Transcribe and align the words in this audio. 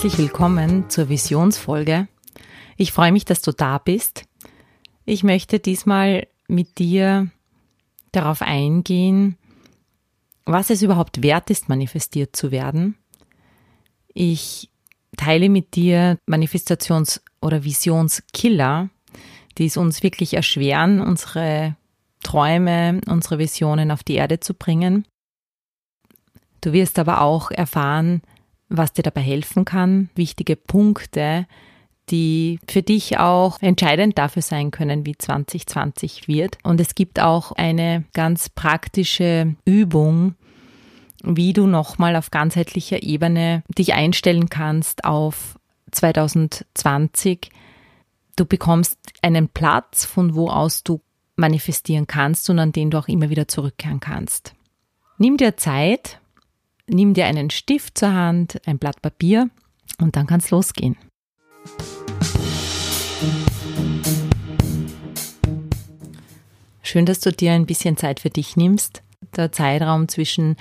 Herzlich 0.00 0.16
willkommen 0.16 0.88
zur 0.88 1.10
Visionsfolge. 1.10 2.08
Ich 2.78 2.90
freue 2.90 3.12
mich, 3.12 3.26
dass 3.26 3.42
du 3.42 3.52
da 3.52 3.76
bist. 3.76 4.24
Ich 5.04 5.24
möchte 5.24 5.58
diesmal 5.58 6.26
mit 6.48 6.78
dir 6.78 7.30
darauf 8.10 8.40
eingehen, 8.40 9.36
was 10.46 10.70
es 10.70 10.80
überhaupt 10.80 11.22
wert 11.22 11.50
ist, 11.50 11.68
manifestiert 11.68 12.34
zu 12.34 12.50
werden. 12.50 12.96
Ich 14.14 14.70
teile 15.18 15.50
mit 15.50 15.74
dir 15.74 16.16
Manifestations- 16.26 17.20
oder 17.42 17.62
Visionskiller, 17.64 18.88
die 19.58 19.66
es 19.66 19.76
uns 19.76 20.02
wirklich 20.02 20.32
erschweren, 20.32 21.02
unsere 21.02 21.76
Träume, 22.22 23.02
unsere 23.06 23.38
Visionen 23.38 23.90
auf 23.90 24.02
die 24.02 24.14
Erde 24.14 24.40
zu 24.40 24.54
bringen. 24.54 25.04
Du 26.62 26.72
wirst 26.72 26.98
aber 26.98 27.20
auch 27.20 27.50
erfahren, 27.50 28.22
was 28.70 28.92
dir 28.92 29.02
dabei 29.02 29.20
helfen 29.20 29.64
kann, 29.64 30.08
wichtige 30.14 30.56
Punkte, 30.56 31.46
die 32.08 32.58
für 32.68 32.82
dich 32.82 33.18
auch 33.18 33.60
entscheidend 33.60 34.18
dafür 34.18 34.42
sein 34.42 34.70
können, 34.70 35.06
wie 35.06 35.16
2020 35.16 36.28
wird. 36.28 36.58
Und 36.62 36.80
es 36.80 36.94
gibt 36.94 37.20
auch 37.20 37.52
eine 37.52 38.04
ganz 38.14 38.48
praktische 38.48 39.54
Übung, 39.64 40.34
wie 41.22 41.52
du 41.52 41.66
nochmal 41.66 42.16
auf 42.16 42.30
ganzheitlicher 42.30 43.02
Ebene 43.02 43.62
dich 43.76 43.92
einstellen 43.94 44.48
kannst 44.48 45.04
auf 45.04 45.58
2020. 45.90 47.50
Du 48.36 48.46
bekommst 48.46 48.98
einen 49.22 49.48
Platz, 49.48 50.04
von 50.04 50.34
wo 50.34 50.48
aus 50.48 50.82
du 50.82 51.00
manifestieren 51.36 52.06
kannst 52.06 52.48
und 52.50 52.58
an 52.58 52.72
den 52.72 52.90
du 52.90 52.98
auch 52.98 53.08
immer 53.08 53.30
wieder 53.30 53.48
zurückkehren 53.48 54.00
kannst. 54.00 54.54
Nimm 55.18 55.36
dir 55.36 55.56
Zeit, 55.56 56.20
nimm 56.90 57.14
dir 57.14 57.26
einen 57.26 57.50
Stift 57.50 57.98
zur 57.98 58.12
Hand, 58.12 58.60
ein 58.66 58.78
Blatt 58.78 59.00
Papier 59.00 59.48
und 59.98 60.16
dann 60.16 60.26
kann 60.26 60.40
es 60.40 60.50
losgehen. 60.50 60.96
Schön, 66.82 67.06
dass 67.06 67.20
du 67.20 67.30
dir 67.30 67.52
ein 67.52 67.66
bisschen 67.66 67.96
Zeit 67.96 68.20
für 68.20 68.30
dich 68.30 68.56
nimmst. 68.56 69.02
Der 69.36 69.52
Zeitraum 69.52 70.08
zwischen 70.08 70.56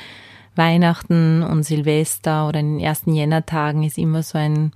Weihnachten 0.55 1.41
und 1.41 1.63
Silvester 1.63 2.47
oder 2.47 2.59
den 2.59 2.79
ersten 2.79 3.13
Jännertagen 3.13 3.83
ist 3.83 3.97
immer 3.97 4.21
so 4.21 4.37
ein, 4.37 4.71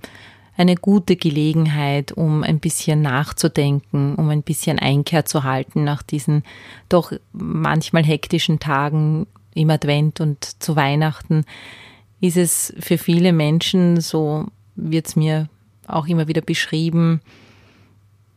eine 0.56 0.74
gute 0.74 1.14
Gelegenheit, 1.14 2.10
um 2.10 2.42
ein 2.42 2.58
bisschen 2.58 3.02
nachzudenken, 3.02 4.16
um 4.16 4.30
ein 4.30 4.42
bisschen 4.42 4.78
Einkehr 4.80 5.26
zu 5.26 5.44
halten 5.44 5.84
nach 5.84 6.02
diesen 6.02 6.42
doch 6.88 7.12
manchmal 7.32 8.02
hektischen 8.02 8.58
Tagen 8.58 9.26
im 9.54 9.70
Advent 9.70 10.20
und 10.20 10.62
zu 10.62 10.76
Weihnachten 10.76 11.44
ist 12.20 12.36
es 12.36 12.74
für 12.78 12.98
viele 12.98 13.32
Menschen, 13.32 14.00
so 14.00 14.46
wird 14.76 15.06
es 15.06 15.16
mir 15.16 15.48
auch 15.86 16.06
immer 16.06 16.28
wieder 16.28 16.40
beschrieben, 16.40 17.20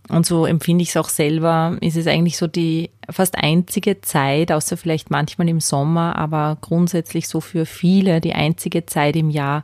und 0.09 0.25
so 0.25 0.45
empfinde 0.45 0.83
ich 0.83 0.89
es 0.89 0.97
auch 0.97 1.09
selber, 1.09 1.77
ist 1.81 1.97
es 1.97 2.07
eigentlich 2.07 2.37
so 2.37 2.47
die 2.47 2.91
fast 3.09 3.35
einzige 3.37 3.99
Zeit, 4.01 4.51
außer 4.51 4.77
vielleicht 4.77 5.11
manchmal 5.11 5.49
im 5.49 5.59
Sommer, 5.59 6.15
aber 6.17 6.57
grundsätzlich 6.61 7.27
so 7.27 7.41
für 7.41 7.65
viele 7.65 8.21
die 8.21 8.33
einzige 8.33 8.85
Zeit 8.85 9.15
im 9.15 9.29
Jahr, 9.29 9.63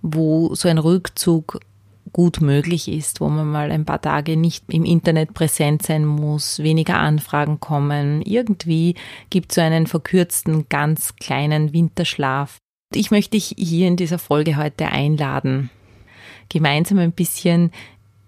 wo 0.00 0.54
so 0.54 0.68
ein 0.68 0.78
Rückzug 0.78 1.60
gut 2.12 2.40
möglich 2.40 2.88
ist, 2.88 3.20
wo 3.20 3.28
man 3.28 3.50
mal 3.50 3.70
ein 3.70 3.84
paar 3.84 4.00
Tage 4.00 4.36
nicht 4.36 4.64
im 4.68 4.84
Internet 4.84 5.34
präsent 5.34 5.82
sein 5.82 6.04
muss, 6.04 6.60
weniger 6.60 6.98
Anfragen 6.98 7.60
kommen. 7.60 8.22
Irgendwie 8.22 8.94
gibt 9.30 9.50
es 9.52 9.56
so 9.56 9.60
einen 9.60 9.86
verkürzten, 9.86 10.68
ganz 10.68 11.16
kleinen 11.16 11.72
Winterschlaf. 11.72 12.58
Ich 12.94 13.10
möchte 13.10 13.32
dich 13.32 13.54
hier 13.56 13.88
in 13.88 13.96
dieser 13.96 14.18
Folge 14.18 14.56
heute 14.56 14.86
einladen, 14.86 15.70
gemeinsam 16.48 16.98
ein 16.98 17.12
bisschen 17.12 17.70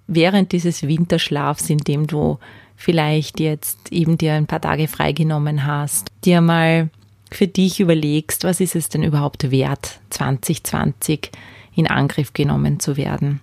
während 0.07 0.53
dieses 0.53 0.83
Winterschlafs, 0.83 1.69
in 1.71 1.79
dem 1.79 2.07
du 2.07 2.39
vielleicht 2.77 3.41
jetzt 3.41 3.91
eben 3.93 4.19
dir 4.19 4.35
ein 4.35 4.47
paar 4.47 4.61
Tage 4.61 4.89
freigenommen 4.89 5.67
hast, 5.67 6.11
dir 6.25 6.41
mal 6.41 6.91
für 7.31 7.47
dich 7.47 7.81
überlegst, 7.81 8.45
was 8.45 8.61
ist 8.61 8.77
es 8.77 8.89
denn 8.89 9.03
überhaupt 9.03 9.51
wert, 9.51 10.01
2020 10.11 11.31
in 11.75 11.87
Angriff 11.87 12.33
genommen 12.33 12.79
zu 12.79 12.97
werden 12.97 13.41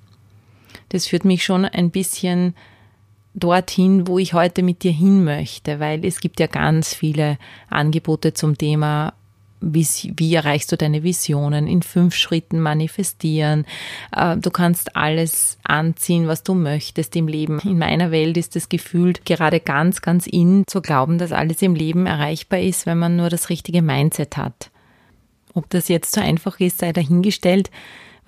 das 0.89 1.07
führt 1.07 1.25
mich 1.25 1.43
schon 1.43 1.65
ein 1.65 1.91
bisschen 1.91 2.55
dorthin, 3.33 4.07
wo 4.07 4.19
ich 4.19 4.33
heute 4.33 4.63
mit 4.63 4.83
dir 4.83 4.91
hin 4.91 5.23
möchte, 5.23 5.79
weil 5.79 6.03
es 6.05 6.19
gibt 6.19 6.39
ja 6.39 6.47
ganz 6.47 6.93
viele 6.93 7.37
Angebote 7.69 8.33
zum 8.33 8.57
Thema 8.57 9.13
wie, 9.61 9.85
wie, 10.15 10.35
erreichst 10.35 10.71
du 10.71 10.77
deine 10.77 11.03
Visionen 11.03 11.67
in 11.67 11.81
fünf 11.81 12.15
Schritten 12.15 12.61
manifestieren. 12.61 13.65
Äh, 14.15 14.37
du 14.37 14.51
kannst 14.51 14.95
alles 14.95 15.57
anziehen, 15.63 16.27
was 16.27 16.43
du 16.43 16.53
möchtest 16.53 17.15
im 17.15 17.27
Leben. 17.27 17.59
In 17.59 17.77
meiner 17.77 18.11
Welt 18.11 18.37
ist 18.37 18.55
es 18.55 18.69
gefühlt 18.69 19.25
gerade 19.25 19.59
ganz, 19.59 20.01
ganz 20.01 20.27
in 20.27 20.63
zu 20.67 20.81
glauben, 20.81 21.17
dass 21.17 21.31
alles 21.31 21.61
im 21.61 21.75
Leben 21.75 22.05
erreichbar 22.05 22.59
ist, 22.59 22.85
wenn 22.85 22.99
man 22.99 23.15
nur 23.17 23.29
das 23.29 23.49
richtige 23.49 23.81
Mindset 23.81 24.37
hat. 24.37 24.71
Ob 25.53 25.69
das 25.69 25.89
jetzt 25.89 26.13
so 26.13 26.21
einfach 26.21 26.59
ist, 26.59 26.79
sei 26.79 26.93
dahingestellt. 26.93 27.69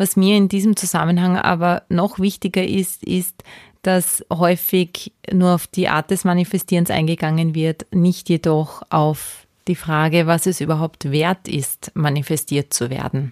Was 0.02 0.16
mir 0.16 0.36
in 0.36 0.50
diesem 0.50 0.76
Zusammenhang 0.76 1.38
aber 1.38 1.84
noch 1.88 2.18
wichtiger 2.18 2.66
ist, 2.66 3.04
ist, 3.04 3.44
dass 3.84 4.26
häufig 4.34 5.14
nur 5.32 5.54
auf 5.54 5.68
die 5.68 5.90
Art 5.90 6.10
des 6.10 6.24
Manifestierens 6.24 6.90
eingegangen 6.90 7.54
wird, 7.54 7.86
nicht 7.92 8.28
jedoch 8.28 8.82
auf 8.90 9.46
die 9.68 9.76
Frage, 9.76 10.26
was 10.26 10.48
es 10.48 10.60
überhaupt 10.60 11.12
wert 11.12 11.48
ist, 11.48 11.92
manifestiert 11.94 12.74
zu 12.74 12.90
werden. 12.90 13.32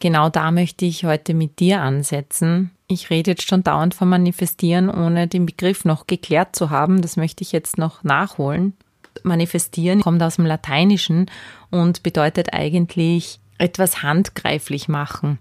Genau 0.00 0.28
da 0.28 0.50
möchte 0.50 0.84
ich 0.84 1.06
heute 1.06 1.32
mit 1.32 1.60
dir 1.60 1.80
ansetzen. 1.80 2.72
Ich 2.88 3.08
rede 3.08 3.30
jetzt 3.30 3.48
schon 3.48 3.64
dauernd 3.64 3.94
vom 3.94 4.10
Manifestieren, 4.10 4.90
ohne 4.90 5.28
den 5.28 5.46
Begriff 5.46 5.86
noch 5.86 6.06
geklärt 6.06 6.54
zu 6.54 6.68
haben. 6.68 7.00
Das 7.00 7.16
möchte 7.16 7.42
ich 7.42 7.52
jetzt 7.52 7.78
noch 7.78 8.04
nachholen. 8.04 8.74
Manifestieren 9.22 10.02
kommt 10.02 10.22
aus 10.22 10.36
dem 10.36 10.44
Lateinischen 10.44 11.30
und 11.70 12.02
bedeutet 12.02 12.52
eigentlich 12.52 13.40
etwas 13.56 14.02
handgreiflich 14.02 14.88
machen. 14.88 15.38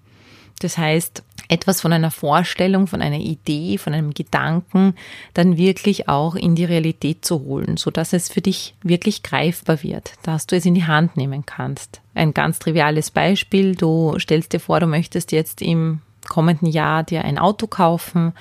Das 0.64 0.78
heißt, 0.78 1.24
etwas 1.52 1.82
von 1.82 1.92
einer 1.92 2.12
Vorstellung, 2.12 2.88
von 2.88 3.02
einer 3.02 3.18
Idee, 3.18 3.78
von 3.78 3.94
einem 3.94 4.14
Gedanken 4.14 4.96
dann 5.34 5.58
wirklich 5.58 6.08
auch 6.08 6.36
in 6.36 6.56
die 6.56 6.64
Realität 6.66 7.26
zu 7.26 7.42
holen, 7.42 7.78
so 7.78 7.92
dass 7.92 8.14
es 8.14 8.30
für 8.30 8.42
dich 8.42 8.76
wirklich 8.84 9.22
greifbar 9.22 9.84
wird, 9.84 10.14
dass 10.24 10.48
du 10.48 10.56
es 10.56 10.66
in 10.66 10.76
die 10.76 10.86
Hand 10.86 11.18
nehmen 11.18 11.46
kannst. 11.46 12.02
Ein 12.14 12.34
ganz 12.34 12.60
triviales 12.60 13.12
Beispiel, 13.12 13.76
du 13.76 14.18
stellst 14.20 14.54
dir 14.54 14.60
vor, 14.60 14.80
du 14.80 14.88
möchtest 14.88 15.32
jetzt 15.32 15.62
im 15.62 16.00
kommenden 16.30 16.68
Jahr 16.68 17.04
dir 17.04 17.26
ein 17.26 17.40
Auto 17.40 17.68
kaufen 17.68 18.34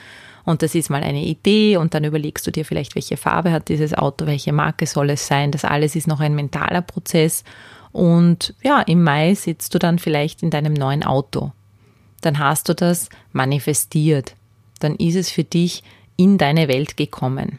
und 0.45 0.63
das 0.63 0.75
ist 0.75 0.91
mal 0.91 1.03
eine 1.03 1.25
Idee 1.25 1.79
und 1.79 1.95
dann 1.95 2.05
überlegst 2.05 2.47
du 2.47 2.53
dir 2.53 2.65
vielleicht, 2.65 2.95
welche 2.95 3.17
Farbe 3.17 3.51
hat 3.51 3.69
dieses 3.69 3.95
Auto, 3.95 4.27
welche 4.27 4.53
Marke 4.53 4.87
soll 4.87 5.11
es 5.11 5.27
sein. 5.27 5.51
Das 5.51 5.65
alles 5.65 5.97
ist 5.97 6.07
noch 6.07 6.21
ein 6.21 6.35
mentaler 6.35 6.83
Prozess 6.83 7.45
und 7.93 8.55
ja, 8.63 8.83
im 8.83 9.03
Mai 9.03 9.35
sitzt 9.35 9.75
du 9.75 9.79
dann 9.79 9.99
vielleicht 9.99 10.43
in 10.45 10.51
deinem 10.51 10.75
neuen 10.75 11.03
Auto 11.03 11.53
dann 12.21 12.39
hast 12.39 12.69
du 12.69 12.75
das 12.75 13.09
manifestiert. 13.33 14.34
Dann 14.81 14.97
ist 14.97 15.17
es 15.17 15.31
für 15.31 15.45
dich 15.45 15.83
in 16.17 16.39
deine 16.39 16.69
Welt 16.69 16.97
gekommen, 16.97 17.59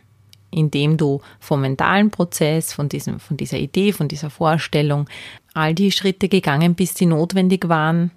indem 0.52 0.98
du 0.98 1.22
vom 1.40 1.62
mentalen 1.62 2.12
Prozess, 2.12 2.74
von, 2.74 2.90
diesem, 2.90 3.20
von 3.20 3.38
dieser 3.38 3.58
Idee, 3.58 3.94
von 3.94 4.08
dieser 4.08 4.30
Vorstellung, 4.30 5.10
all 5.54 5.74
die 5.74 5.92
Schritte 5.92 6.30
gegangen 6.30 6.76
bist, 6.76 7.00
die 7.00 7.06
notwendig 7.06 7.68
waren, 7.70 8.12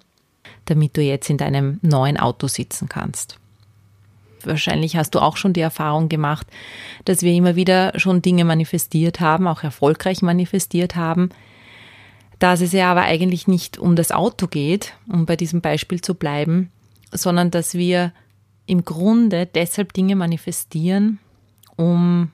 damit 0.65 0.97
du 0.97 1.01
jetzt 1.01 1.29
in 1.29 1.37
deinem 1.37 1.79
neuen 1.81 2.17
Auto 2.17 2.47
sitzen 2.47 2.89
kannst. 2.89 3.37
Wahrscheinlich 4.43 4.95
hast 4.95 5.15
du 5.15 5.19
auch 5.19 5.37
schon 5.37 5.53
die 5.53 5.61
Erfahrung 5.61 6.09
gemacht, 6.09 6.45
dass 7.05 7.23
wir 7.23 7.33
immer 7.33 7.55
wieder 7.55 7.97
schon 7.99 8.21
Dinge 8.21 8.45
manifestiert 8.45 9.19
haben, 9.19 9.47
auch 9.47 9.63
erfolgreich 9.63 10.21
manifestiert 10.21 10.95
haben, 10.95 11.29
dass 12.39 12.61
es 12.61 12.71
ja 12.71 12.91
aber 12.91 13.03
eigentlich 13.03 13.47
nicht 13.47 13.77
um 13.77 13.95
das 13.95 14.11
Auto 14.11 14.47
geht, 14.47 14.93
um 15.07 15.25
bei 15.25 15.35
diesem 15.35 15.61
Beispiel 15.61 16.01
zu 16.01 16.15
bleiben, 16.15 16.71
sondern 17.11 17.51
dass 17.51 17.73
wir 17.73 18.11
im 18.65 18.83
Grunde 18.83 19.45
deshalb 19.45 19.93
Dinge 19.93 20.15
manifestieren, 20.15 21.19
um 21.75 22.31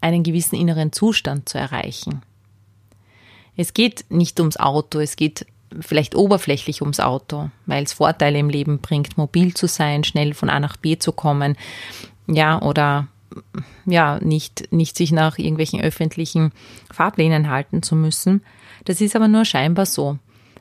einen 0.00 0.22
gewissen 0.22 0.56
inneren 0.56 0.92
Zustand 0.92 1.48
zu 1.48 1.58
erreichen. 1.58 2.22
Es 3.56 3.74
geht 3.74 4.04
nicht 4.08 4.38
ums 4.38 4.56
Auto, 4.56 5.00
es 5.00 5.16
geht 5.16 5.46
vielleicht 5.80 6.14
oberflächlich 6.14 6.82
ums 6.82 7.00
Auto, 7.00 7.50
weil 7.66 7.84
es 7.84 7.94
Vorteile 7.94 8.38
im 8.38 8.50
Leben 8.50 8.78
bringt, 8.78 9.18
mobil 9.18 9.54
zu 9.54 9.66
sein, 9.66 10.04
schnell 10.04 10.34
von 10.34 10.48
A 10.48 10.60
nach 10.60 10.76
B 10.76 10.98
zu 10.98 11.12
kommen, 11.12 11.56
ja, 12.26 12.60
oder 12.62 13.08
ja, 13.84 14.18
nicht, 14.20 14.72
nicht 14.72 14.96
sich 14.96 15.12
nach 15.12 15.38
irgendwelchen 15.38 15.80
öffentlichen 15.80 16.52
Fahrplänen 16.92 17.50
halten 17.50 17.82
zu 17.82 17.94
müssen. 17.94 18.42
Das 18.86 19.00
ist 19.00 19.14
aber 19.14 19.28
nur 19.28 19.44
scheinbar 19.44 19.84
so, 19.84 20.18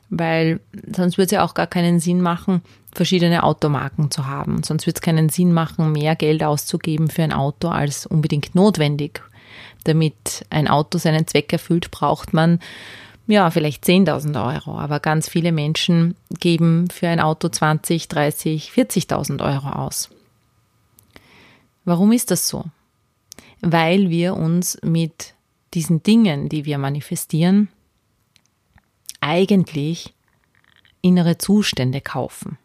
weil 0.09 0.59
sonst 0.93 1.17
würde 1.17 1.25
es 1.25 1.31
ja 1.31 1.45
auch 1.45 1.53
gar 1.53 1.67
keinen 1.67 1.99
Sinn 1.99 2.21
machen, 2.21 2.61
verschiedene 2.91 3.43
Automarken 3.43 4.11
zu 4.11 4.27
haben. 4.27 4.63
Sonst 4.63 4.85
würde 4.85 4.97
es 4.97 5.01
keinen 5.01 5.29
Sinn 5.29 5.53
machen, 5.53 5.91
mehr 5.91 6.15
Geld 6.15 6.43
auszugeben 6.43 7.09
für 7.09 7.23
ein 7.23 7.31
Auto 7.31 7.69
als 7.69 8.05
unbedingt 8.05 8.55
notwendig. 8.55 9.21
Damit 9.83 10.45
ein 10.49 10.67
Auto 10.67 10.97
seinen 10.97 11.27
Zweck 11.27 11.53
erfüllt, 11.53 11.91
braucht 11.91 12.33
man 12.33 12.59
ja, 13.27 13.49
vielleicht 13.49 13.83
10.000 13.85 14.55
Euro, 14.55 14.77
aber 14.77 14.99
ganz 14.99 15.29
viele 15.29 15.51
Menschen 15.51 16.15
geben 16.39 16.89
für 16.91 17.07
ein 17.07 17.19
Auto 17.19 17.49
20, 17.49 18.07
30, 18.07 18.69
40.000 18.69 19.43
Euro 19.43 19.69
aus. 19.69 20.09
Warum 21.85 22.11
ist 22.11 22.31
das 22.31 22.47
so? 22.47 22.65
Weil 23.61 24.09
wir 24.09 24.35
uns 24.35 24.77
mit 24.83 25.33
diesen 25.73 26.03
Dingen, 26.03 26.49
die 26.49 26.65
wir 26.65 26.77
manifestieren, 26.77 27.69
eigentlich 29.25 30.13
innere 31.01 31.37
Zustände 31.37 31.99
kaufen. 31.99 32.57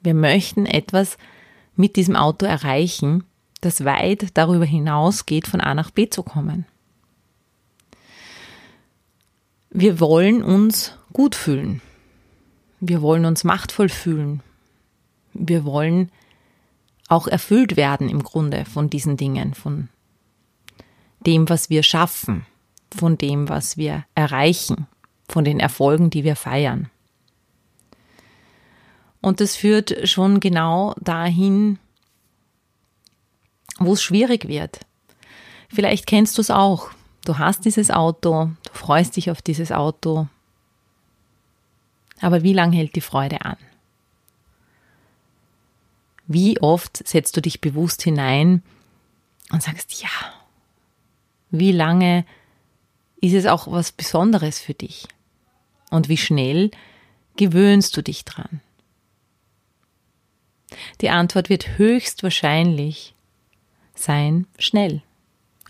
Wir 0.00 0.14
möchten 0.14 0.66
etwas 0.66 1.16
mit 1.76 1.96
diesem 1.96 2.16
Auto 2.16 2.44
erreichen, 2.44 3.24
das 3.60 3.84
weit 3.84 4.36
darüber 4.36 4.64
hinausgeht, 4.64 5.46
von 5.46 5.60
A 5.60 5.74
nach 5.74 5.90
B 5.90 6.10
zu 6.10 6.22
kommen. 6.22 6.66
Wir 9.70 10.00
wollen 10.00 10.42
uns 10.42 10.96
gut 11.12 11.34
fühlen. 11.34 11.80
Wir 12.80 13.00
wollen 13.00 13.24
uns 13.24 13.44
machtvoll 13.44 13.88
fühlen. 13.88 14.42
Wir 15.32 15.64
wollen 15.64 16.10
auch 17.08 17.26
erfüllt 17.26 17.76
werden 17.76 18.08
im 18.08 18.22
Grunde 18.22 18.64
von 18.64 18.90
diesen 18.90 19.16
Dingen, 19.16 19.54
von 19.54 19.88
dem, 21.26 21.48
was 21.48 21.70
wir 21.70 21.82
schaffen, 21.82 22.44
von 22.94 23.18
dem, 23.18 23.48
was 23.48 23.76
wir 23.76 24.04
erreichen, 24.14 24.86
von 25.28 25.44
den 25.44 25.60
Erfolgen, 25.60 26.10
die 26.10 26.24
wir 26.24 26.36
feiern. 26.36 26.90
Und 29.20 29.40
das 29.40 29.56
führt 29.56 30.06
schon 30.08 30.38
genau 30.38 30.94
dahin, 31.00 31.78
wo 33.78 33.94
es 33.94 34.02
schwierig 34.02 34.48
wird. 34.48 34.80
Vielleicht 35.68 36.06
kennst 36.06 36.36
du 36.36 36.42
es 36.42 36.50
auch. 36.50 36.90
Du 37.24 37.38
hast 37.38 37.64
dieses 37.64 37.90
Auto, 37.90 38.50
du 38.64 38.72
freust 38.72 39.16
dich 39.16 39.30
auf 39.30 39.40
dieses 39.40 39.72
Auto. 39.72 40.28
Aber 42.20 42.42
wie 42.42 42.52
lange 42.52 42.76
hält 42.76 42.94
die 42.96 43.00
Freude 43.00 43.44
an? 43.44 43.56
Wie 46.26 46.60
oft 46.60 47.06
setzt 47.06 47.36
du 47.36 47.42
dich 47.42 47.60
bewusst 47.60 48.02
hinein 48.02 48.62
und 49.50 49.62
sagst, 49.62 50.02
ja, 50.02 50.08
wie 51.50 51.72
lange 51.72 52.24
ist 53.20 53.34
es 53.34 53.46
auch 53.46 53.70
was 53.70 53.92
Besonderes 53.92 54.58
für 54.58 54.74
dich? 54.74 55.06
Und 55.90 56.08
wie 56.08 56.16
schnell 56.16 56.70
gewöhnst 57.36 57.96
du 57.96 58.02
dich 58.02 58.24
dran? 58.24 58.60
Die 61.00 61.10
Antwort 61.10 61.48
wird 61.48 61.78
höchstwahrscheinlich 61.78 63.14
sein 63.94 64.46
schnell, 64.58 65.02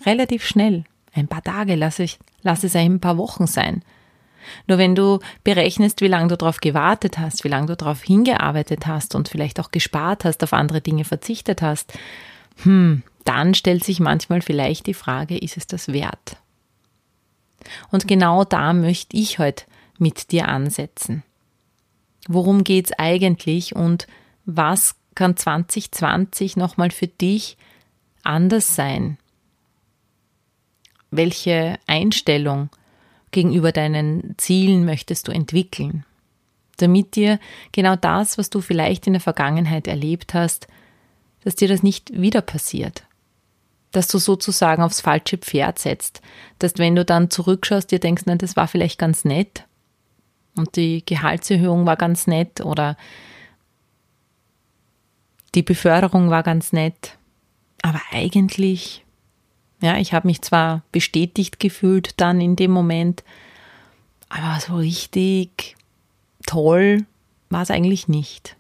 relativ 0.06 0.46
schnell. 0.46 0.84
Ein 1.12 1.28
paar 1.28 1.42
Tage, 1.42 1.74
lass, 1.74 1.98
ich, 1.98 2.18
lass 2.42 2.64
es 2.64 2.74
ein 2.74 3.00
paar 3.00 3.18
Wochen 3.18 3.46
sein. 3.46 3.82
Nur 4.66 4.78
wenn 4.78 4.94
du 4.94 5.20
berechnest, 5.42 6.00
wie 6.00 6.08
lange 6.08 6.28
du 6.28 6.36
darauf 6.36 6.60
gewartet 6.60 7.18
hast, 7.18 7.44
wie 7.44 7.48
lange 7.48 7.66
du 7.66 7.76
darauf 7.76 8.02
hingearbeitet 8.02 8.86
hast 8.86 9.14
und 9.14 9.28
vielleicht 9.28 9.60
auch 9.60 9.70
gespart 9.70 10.24
hast, 10.24 10.42
auf 10.42 10.52
andere 10.52 10.80
Dinge 10.80 11.04
verzichtet 11.04 11.62
hast, 11.62 11.92
hm, 12.62 13.02
dann 13.24 13.54
stellt 13.54 13.84
sich 13.84 14.00
manchmal 14.00 14.42
vielleicht 14.42 14.86
die 14.86 14.94
Frage, 14.94 15.38
ist 15.38 15.56
es 15.56 15.66
das 15.66 15.92
wert? 15.92 16.36
Und 17.90 18.06
genau 18.06 18.44
da 18.44 18.72
möchte 18.74 19.16
ich 19.16 19.38
heute 19.38 19.64
mit 19.98 20.32
dir 20.32 20.48
ansetzen. 20.48 21.22
Worum 22.28 22.64
geht's 22.64 22.92
eigentlich 22.92 23.76
und 23.76 24.06
was 24.46 24.96
kann 25.14 25.36
2020 25.36 26.56
nochmal 26.56 26.90
für 26.90 27.06
dich 27.06 27.56
anders 28.22 28.74
sein? 28.74 29.18
Welche 31.10 31.78
Einstellung 31.86 32.70
gegenüber 33.30 33.72
deinen 33.72 34.34
Zielen 34.38 34.84
möchtest 34.84 35.28
du 35.28 35.32
entwickeln? 35.32 36.04
Damit 36.78 37.14
dir 37.14 37.38
genau 37.70 37.94
das, 37.94 38.36
was 38.36 38.50
du 38.50 38.60
vielleicht 38.60 39.06
in 39.06 39.12
der 39.12 39.20
Vergangenheit 39.20 39.86
erlebt 39.86 40.34
hast, 40.34 40.66
dass 41.44 41.54
dir 41.54 41.68
das 41.68 41.82
nicht 41.82 42.20
wieder 42.20 42.40
passiert. 42.40 43.04
Dass 43.92 44.08
du 44.08 44.18
sozusagen 44.18 44.82
aufs 44.82 45.00
falsche 45.00 45.38
Pferd 45.38 45.78
setzt. 45.78 46.20
Dass 46.58 46.78
wenn 46.78 46.96
du 46.96 47.04
dann 47.04 47.30
zurückschaust, 47.30 47.92
dir 47.92 48.00
denkst, 48.00 48.24
nein, 48.26 48.38
das 48.38 48.56
war 48.56 48.66
vielleicht 48.66 48.98
ganz 48.98 49.24
nett. 49.24 49.66
Und 50.56 50.76
die 50.76 51.04
Gehaltserhöhung 51.04 51.86
war 51.86 51.96
ganz 51.96 52.26
nett 52.26 52.60
oder 52.60 52.96
die 55.54 55.62
Beförderung 55.62 56.30
war 56.30 56.42
ganz 56.42 56.72
nett. 56.72 57.16
Aber 57.82 58.00
eigentlich 58.12 59.04
ja, 59.84 59.98
ich 59.98 60.14
habe 60.14 60.28
mich 60.28 60.40
zwar 60.40 60.82
bestätigt 60.92 61.60
gefühlt 61.60 62.18
dann 62.18 62.40
in 62.40 62.56
dem 62.56 62.70
Moment, 62.70 63.22
aber 64.30 64.58
so 64.58 64.76
richtig 64.76 65.76
toll 66.46 67.04
war 67.50 67.60
es 67.60 67.70
eigentlich 67.70 68.08
nicht. 68.08 68.56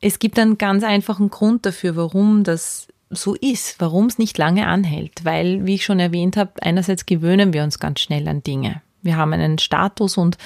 Es 0.00 0.18
gibt 0.18 0.38
einen 0.38 0.56
ganz 0.56 0.82
einfachen 0.82 1.28
Grund 1.28 1.66
dafür, 1.66 1.94
warum 1.96 2.42
das 2.42 2.88
so 3.10 3.34
ist, 3.34 3.80
warum 3.80 4.06
es 4.06 4.18
nicht 4.18 4.36
lange 4.38 4.66
anhält, 4.66 5.24
weil, 5.24 5.64
wie 5.66 5.74
ich 5.74 5.84
schon 5.84 6.00
erwähnt 6.00 6.36
habe, 6.36 6.52
einerseits 6.60 7.06
gewöhnen 7.06 7.52
wir 7.52 7.62
uns 7.62 7.78
ganz 7.78 8.00
schnell 8.00 8.26
an 8.28 8.42
Dinge. 8.42 8.82
Wir 9.02 9.16
haben 9.16 9.32
einen 9.32 9.58
Status 9.58 10.16
und 10.16 10.38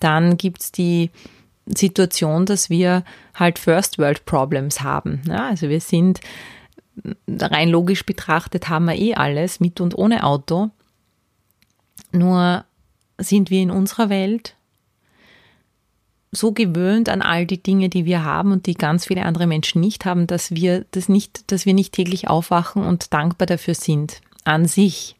dann 0.00 0.38
gibt 0.38 0.62
es 0.62 0.72
die 0.72 1.10
Situation, 1.66 2.46
dass 2.46 2.70
wir 2.70 3.04
halt 3.34 3.58
First 3.58 3.98
World 3.98 4.24
Problems 4.24 4.80
haben. 4.80 5.20
Ja, 5.28 5.48
also 5.48 5.68
wir 5.68 5.80
sind 5.80 6.20
rein 7.28 7.68
logisch 7.68 8.06
betrachtet 8.06 8.68
haben 8.68 8.86
wir 8.86 8.96
eh 8.96 9.14
alles 9.14 9.60
mit 9.60 9.80
und 9.80 9.96
ohne 9.96 10.24
Auto. 10.24 10.70
Nur 12.12 12.64
sind 13.18 13.50
wir 13.50 13.60
in 13.60 13.70
unserer 13.70 14.08
Welt 14.08 14.55
so 16.32 16.52
gewöhnt 16.52 17.08
an 17.08 17.22
all 17.22 17.46
die 17.46 17.62
Dinge, 17.62 17.88
die 17.88 18.04
wir 18.04 18.24
haben 18.24 18.52
und 18.52 18.66
die 18.66 18.74
ganz 18.74 19.06
viele 19.06 19.24
andere 19.24 19.46
Menschen 19.46 19.80
nicht 19.80 20.04
haben, 20.04 20.26
dass 20.26 20.50
wir 20.50 20.84
das 20.90 21.08
nicht, 21.08 21.50
dass 21.50 21.66
wir 21.66 21.74
nicht 21.74 21.92
täglich 21.92 22.28
aufwachen 22.28 22.84
und 22.84 23.12
dankbar 23.12 23.46
dafür 23.46 23.74
sind 23.74 24.20
an 24.44 24.66
sich, 24.66 25.16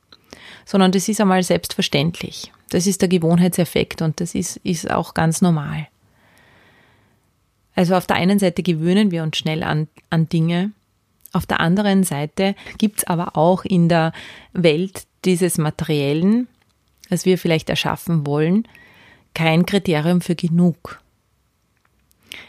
sondern 0.65 0.93
das 0.93 1.09
ist 1.09 1.21
einmal 1.21 1.43
selbstverständlich. 1.43 2.53
Das 2.71 2.87
ist 2.87 3.01
der 3.01 3.09
Gewohnheitseffekt 3.09 4.03
und 4.03 4.21
das 4.21 4.35
ist, 4.35 4.57
ist 4.59 4.91
auch 4.91 5.15
ganz 5.15 5.41
normal. 5.41 5.87
Also 7.75 7.95
auf 7.95 8.07
der 8.07 8.17
einen 8.17 8.39
Seite 8.39 8.63
gewöhnen 8.63 9.11
wir 9.11 9.23
uns 9.23 9.37
schnell 9.37 9.63
an, 9.63 9.89
an 10.11 10.29
Dinge 10.29 10.73
auf 11.37 11.45
der 11.45 11.61
anderen 11.61 12.03
Seite 12.03 12.55
gibt 12.79 12.99
es 12.99 13.05
aber 13.05 13.37
auch 13.37 13.65
in 13.67 13.91
der 13.91 14.13
Welt 14.55 15.07
dieses 15.27 15.59
Materiellen, 15.59 16.49
das 17.11 17.27
wir 17.27 17.37
vielleicht 17.37 17.69
erschaffen 17.69 18.27
wollen, 18.27 18.67
kein 19.37 19.67
Kriterium 19.67 20.23
für 20.23 20.35
genug. 20.35 20.99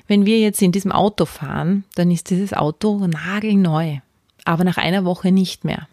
Wenn 0.07 0.25
wir 0.25 0.39
jetzt 0.39 0.61
in 0.61 0.71
diesem 0.71 0.93
Auto 0.93 1.25
fahren, 1.25 1.83
dann 1.95 2.09
ist 2.09 2.29
dieses 2.29 2.53
Auto 2.53 3.05
nagelneu, 3.07 3.97
aber 4.45 4.63
nach 4.63 4.77
einer 4.77 5.03
Woche 5.03 5.33
nicht 5.33 5.65
mehr. 5.65 5.89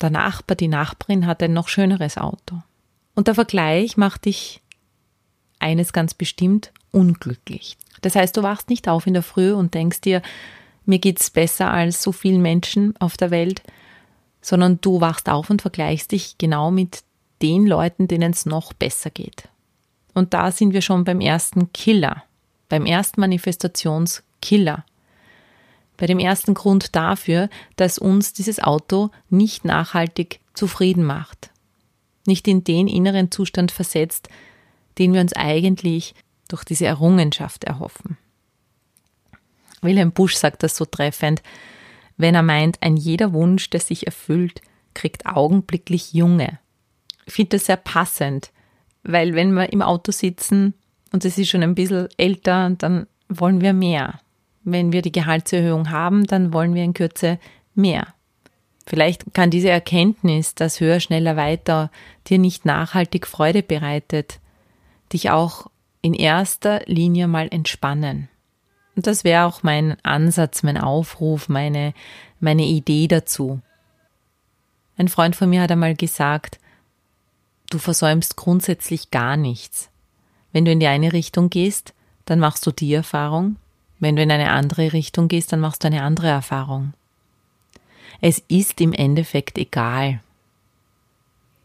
Der 0.00 0.08
Nachbar, 0.08 0.56
die 0.56 0.68
Nachbarin 0.68 1.26
hat 1.26 1.42
ein 1.42 1.52
noch 1.52 1.68
schöneres 1.68 2.16
Auto. 2.16 2.62
Und 3.14 3.28
der 3.28 3.34
Vergleich 3.34 3.98
macht 3.98 4.24
dich 4.24 4.62
eines 5.58 5.92
ganz 5.92 6.14
bestimmt 6.14 6.72
unglücklich. 6.92 7.76
Das 8.00 8.16
heißt, 8.16 8.34
du 8.38 8.42
wachst 8.42 8.70
nicht 8.70 8.88
auf 8.88 9.06
in 9.06 9.12
der 9.12 9.22
Früh 9.22 9.52
und 9.52 9.74
denkst 9.74 10.00
dir, 10.00 10.22
mir 10.86 10.98
geht's 10.98 11.28
besser 11.28 11.70
als 11.70 12.02
so 12.02 12.12
vielen 12.12 12.40
Menschen 12.40 12.96
auf 13.00 13.18
der 13.18 13.30
Welt, 13.30 13.62
sondern 14.40 14.80
du 14.80 15.02
wachst 15.02 15.28
auf 15.28 15.50
und 15.50 15.60
vergleichst 15.60 16.12
dich 16.12 16.38
genau 16.38 16.70
mit 16.70 17.02
den 17.42 17.66
Leuten, 17.66 18.08
denen 18.08 18.32
es 18.32 18.46
noch 18.46 18.72
besser 18.72 19.10
geht. 19.10 19.49
Und 20.14 20.34
da 20.34 20.50
sind 20.50 20.72
wir 20.72 20.82
schon 20.82 21.04
beim 21.04 21.20
ersten 21.20 21.72
Killer, 21.72 22.24
beim 22.68 22.86
ersten 22.86 23.20
Manifestationskiller, 23.20 24.84
bei 25.96 26.06
dem 26.06 26.18
ersten 26.18 26.54
Grund 26.54 26.96
dafür, 26.96 27.50
dass 27.76 27.98
uns 27.98 28.32
dieses 28.32 28.60
Auto 28.60 29.10
nicht 29.28 29.64
nachhaltig 29.64 30.40
zufrieden 30.54 31.04
macht, 31.04 31.50
nicht 32.26 32.48
in 32.48 32.64
den 32.64 32.88
inneren 32.88 33.30
Zustand 33.30 33.70
versetzt, 33.70 34.28
den 34.98 35.12
wir 35.12 35.20
uns 35.20 35.32
eigentlich 35.34 36.14
durch 36.48 36.64
diese 36.64 36.86
Errungenschaft 36.86 37.64
erhoffen. 37.64 38.16
Wilhelm 39.82 40.12
Busch 40.12 40.34
sagt 40.34 40.62
das 40.62 40.76
so 40.76 40.84
treffend, 40.84 41.42
wenn 42.16 42.34
er 42.34 42.42
meint, 42.42 42.82
ein 42.82 42.96
jeder 42.96 43.32
Wunsch, 43.32 43.70
der 43.70 43.80
sich 43.80 44.06
erfüllt, 44.06 44.60
kriegt 44.94 45.26
augenblicklich 45.26 46.12
Junge. 46.12 46.58
Ich 47.24 47.32
finde 47.32 47.56
das 47.56 47.66
sehr 47.66 47.76
passend, 47.76 48.50
weil 49.02 49.34
wenn 49.34 49.52
wir 49.52 49.72
im 49.72 49.82
Auto 49.82 50.12
sitzen 50.12 50.74
und 51.12 51.24
es 51.24 51.38
ist 51.38 51.48
schon 51.48 51.62
ein 51.62 51.74
bisschen 51.74 52.08
älter, 52.16 52.70
dann 52.70 53.06
wollen 53.28 53.60
wir 53.60 53.72
mehr. 53.72 54.20
Wenn 54.62 54.92
wir 54.92 55.02
die 55.02 55.12
Gehaltserhöhung 55.12 55.90
haben, 55.90 56.26
dann 56.26 56.52
wollen 56.52 56.74
wir 56.74 56.84
in 56.84 56.94
Kürze 56.94 57.38
mehr. 57.74 58.08
Vielleicht 58.86 59.34
kann 59.34 59.50
diese 59.50 59.70
Erkenntnis, 59.70 60.54
dass 60.54 60.80
höher, 60.80 61.00
schneller, 61.00 61.36
weiter 61.36 61.90
dir 62.26 62.38
nicht 62.38 62.64
nachhaltig 62.64 63.26
Freude 63.26 63.62
bereitet, 63.62 64.40
dich 65.12 65.30
auch 65.30 65.68
in 66.02 66.14
erster 66.14 66.82
Linie 66.86 67.28
mal 67.28 67.48
entspannen. 67.50 68.28
Und 68.96 69.06
das 69.06 69.24
wäre 69.24 69.44
auch 69.46 69.62
mein 69.62 69.96
Ansatz, 70.02 70.62
mein 70.62 70.76
Aufruf, 70.76 71.48
meine, 71.48 71.94
meine 72.40 72.64
Idee 72.64 73.06
dazu. 73.06 73.60
Ein 74.96 75.08
Freund 75.08 75.36
von 75.36 75.48
mir 75.48 75.62
hat 75.62 75.70
einmal 75.70 75.94
gesagt, 75.94 76.58
du 77.70 77.78
versäumst 77.78 78.36
grundsätzlich 78.36 79.10
gar 79.10 79.36
nichts. 79.36 79.88
Wenn 80.52 80.64
du 80.64 80.72
in 80.72 80.80
die 80.80 80.86
eine 80.86 81.12
Richtung 81.12 81.48
gehst, 81.48 81.94
dann 82.26 82.38
machst 82.38 82.66
du 82.66 82.72
die 82.72 82.92
Erfahrung. 82.92 83.56
Wenn 83.98 84.16
du 84.16 84.22
in 84.22 84.30
eine 84.30 84.50
andere 84.50 84.92
Richtung 84.92 85.28
gehst, 85.28 85.52
dann 85.52 85.60
machst 85.60 85.82
du 85.84 85.88
eine 85.88 86.02
andere 86.02 86.28
Erfahrung. 86.28 86.92
Es 88.20 88.42
ist 88.48 88.80
im 88.80 88.92
Endeffekt 88.92 89.56
egal. 89.58 90.20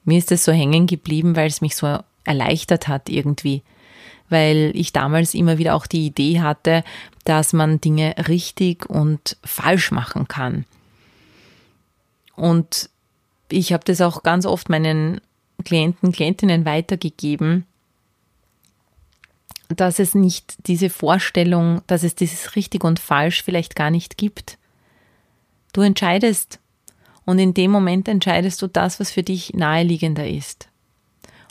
Mir 0.03 0.17
ist 0.17 0.31
es 0.31 0.45
so 0.45 0.51
hängen 0.51 0.87
geblieben, 0.87 1.35
weil 1.35 1.47
es 1.47 1.61
mich 1.61 1.75
so 1.75 1.99
erleichtert 2.23 2.87
hat 2.87 3.09
irgendwie, 3.09 3.63
weil 4.29 4.71
ich 4.75 4.93
damals 4.93 5.33
immer 5.33 5.57
wieder 5.57 5.75
auch 5.75 5.87
die 5.87 6.05
Idee 6.05 6.41
hatte, 6.41 6.83
dass 7.23 7.53
man 7.53 7.81
Dinge 7.81 8.15
richtig 8.27 8.89
und 8.89 9.37
falsch 9.43 9.91
machen 9.91 10.27
kann. 10.27 10.65
Und 12.35 12.89
ich 13.49 13.73
habe 13.73 13.83
das 13.85 14.01
auch 14.01 14.23
ganz 14.23 14.45
oft 14.45 14.69
meinen 14.69 15.21
Klienten, 15.65 16.11
Klientinnen 16.11 16.63
weitergegeben, 16.65 17.65
dass 19.69 19.99
es 19.99 20.15
nicht 20.15 20.67
diese 20.67 20.89
Vorstellung, 20.89 21.81
dass 21.87 22.03
es 22.03 22.15
dieses 22.15 22.55
richtig 22.55 22.83
und 22.83 22.99
falsch 22.99 23.43
vielleicht 23.43 23.75
gar 23.75 23.89
nicht 23.89 24.17
gibt. 24.17 24.57
Du 25.73 25.81
entscheidest 25.81 26.59
und 27.25 27.39
in 27.39 27.53
dem 27.53 27.71
Moment 27.71 28.07
entscheidest 28.07 28.61
du 28.61 28.67
das, 28.67 28.99
was 28.99 29.11
für 29.11 29.23
dich 29.23 29.53
naheliegender 29.53 30.27
ist. 30.27 30.69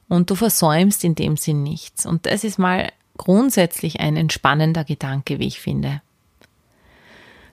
Und 0.08 0.30
du 0.30 0.34
versäumst 0.34 1.02
in 1.04 1.14
dem 1.14 1.36
Sinn 1.36 1.62
nichts. 1.62 2.06
Und 2.06 2.26
das 2.26 2.44
ist 2.44 2.58
mal 2.58 2.92
grundsätzlich 3.16 4.00
ein 4.00 4.16
entspannender 4.16 4.84
Gedanke, 4.84 5.38
wie 5.38 5.46
ich 5.46 5.60
finde. 5.60 6.00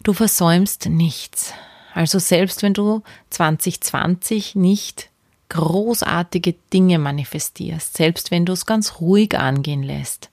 Du 0.04 0.14
versäumst 0.14 0.88
nichts. 0.88 1.54
Also 1.94 2.20
selbst 2.20 2.64
wenn 2.64 2.74
du 2.74 3.04
2020 3.30 4.56
nicht 4.56 5.11
großartige 5.52 6.56
Dinge 6.72 6.98
manifestierst, 6.98 7.98
selbst 7.98 8.32
wenn 8.32 8.46
du 8.46 8.54
es 8.54 8.66
ganz 8.66 9.02
ruhig 9.02 9.38
angehen 9.38 9.84
lässt, 9.84 10.30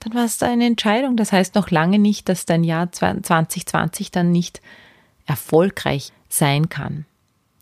dann 0.00 0.14
war 0.14 0.26
es 0.26 0.42
eine 0.42 0.66
Entscheidung. 0.66 1.16
Das 1.16 1.32
heißt 1.32 1.54
noch 1.54 1.70
lange 1.70 1.98
nicht, 1.98 2.28
dass 2.28 2.44
dein 2.44 2.62
Jahr 2.62 2.92
2020 2.92 4.10
dann 4.10 4.32
nicht 4.32 4.60
erfolgreich 5.24 6.12
sein 6.28 6.68
kann. 6.68 7.06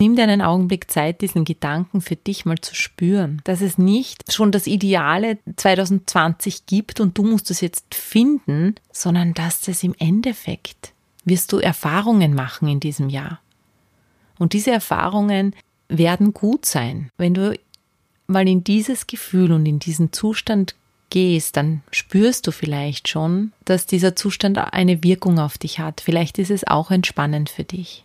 Nimm 0.00 0.16
dir 0.16 0.25
einen 0.25 0.43
Augenblick 0.43 0.90
Zeit, 0.90 1.21
diesen 1.21 1.45
Gedanken 1.45 2.00
für 2.00 2.16
dich 2.16 2.45
mal 2.45 2.59
zu 2.59 2.75
spüren, 2.75 3.40
dass 3.45 3.61
es 3.61 3.78
nicht 3.78 4.33
schon 4.33 4.50
das 4.50 4.66
Ideale 4.66 5.38
2020 5.54 6.66
gibt 6.66 6.99
und 6.99 7.16
du 7.16 7.23
musst 7.23 7.52
es 7.52 7.61
jetzt 7.61 7.95
finden, 7.95 8.75
sondern 8.90 9.33
dass 9.33 9.69
es 9.69 9.85
im 9.85 9.95
Endeffekt 10.00 10.93
wirst 11.25 11.52
du 11.52 11.59
Erfahrungen 11.59 12.35
machen 12.35 12.66
in 12.66 12.81
diesem 12.81 13.09
Jahr. 13.09 13.40
Und 14.40 14.52
diese 14.52 14.73
Erfahrungen 14.73 15.54
werden 15.88 16.33
gut 16.35 16.67
sein. 16.67 17.11
Wenn 17.17 17.35
du 17.35 17.59
mal 18.26 18.49
in 18.49 18.64
dieses 18.64 19.07
Gefühl 19.07 19.53
und 19.53 19.67
in 19.67 19.79
diesen 19.79 20.12
Zustand 20.12 20.75
gehst, 21.11 21.57
dann 21.57 21.83
spürst 21.91 22.47
du 22.47 22.50
vielleicht 22.50 23.09
schon, 23.09 23.53
dass 23.64 23.87
dieser 23.87 24.17
Zustand 24.17 24.59
eine 24.59 25.03
Wirkung 25.05 25.38
auf 25.38 25.59
dich 25.59 25.79
hat. 25.79 26.00
Vielleicht 26.00 26.38
ist 26.38 26.50
es 26.50 26.67
auch 26.67 26.91
entspannend 26.91 27.50
für 27.50 27.64
dich. 27.64 28.05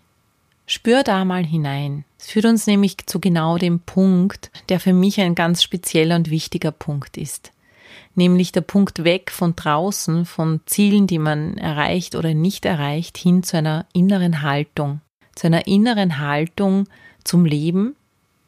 Spür 0.67 1.01
da 1.01 1.25
mal 1.25 1.43
hinein. 1.43 2.05
Es 2.19 2.27
führt 2.27 2.45
uns 2.45 2.67
nämlich 2.67 2.97
zu 3.07 3.19
genau 3.19 3.57
dem 3.57 3.79
Punkt, 3.79 4.51
der 4.69 4.79
für 4.79 4.93
mich 4.93 5.19
ein 5.19 5.33
ganz 5.33 5.63
spezieller 5.63 6.15
und 6.15 6.29
wichtiger 6.29 6.71
Punkt 6.71 7.17
ist. 7.17 7.51
Nämlich 8.13 8.51
der 8.51 8.61
Punkt 8.61 9.03
weg 9.03 9.31
von 9.31 9.55
draußen, 9.55 10.25
von 10.25 10.61
Zielen, 10.67 11.07
die 11.07 11.17
man 11.17 11.57
erreicht 11.57 12.13
oder 12.13 12.35
nicht 12.35 12.65
erreicht, 12.65 13.17
hin 13.17 13.41
zu 13.41 13.57
einer 13.57 13.87
inneren 13.93 14.43
Haltung. 14.43 15.01
Zu 15.33 15.47
einer 15.47 15.65
inneren 15.65 16.19
Haltung 16.19 16.87
zum 17.23 17.45
Leben 17.45 17.95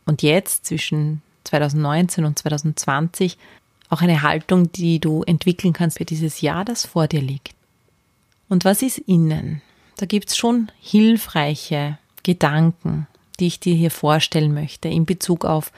und 0.06 0.22
jetzt 0.22 0.66
zwischen 0.66 1.22
2019 1.46 2.26
und 2.26 2.38
2020 2.38 3.38
auch 3.90 4.02
eine 4.02 4.22
Haltung, 4.22 4.72
die 4.72 5.00
du 5.00 5.24
entwickeln 5.24 5.74
kannst 5.74 5.98
für 5.98 6.06
dieses 6.06 6.42
Jahr, 6.42 6.66
das 6.66 6.86
vor 6.86 7.08
dir 7.08 7.22
liegt. 7.22 7.54
Und 8.48 8.66
was 8.66 8.82
ist 8.82 9.00
innen? 9.00 9.62
Da 9.98 10.06
gibt's 10.06 10.38
schon 10.38 10.72
hilfreiche 10.80 11.98
Gedanken, 12.24 13.08
die 13.40 13.48
ich 13.48 13.60
dir 13.60 13.76
hier 13.76 13.92
vorstellen 13.92 14.54
möchte 14.54 14.88
in 14.88 15.06
Bezug 15.06 15.46
auf 15.46 15.72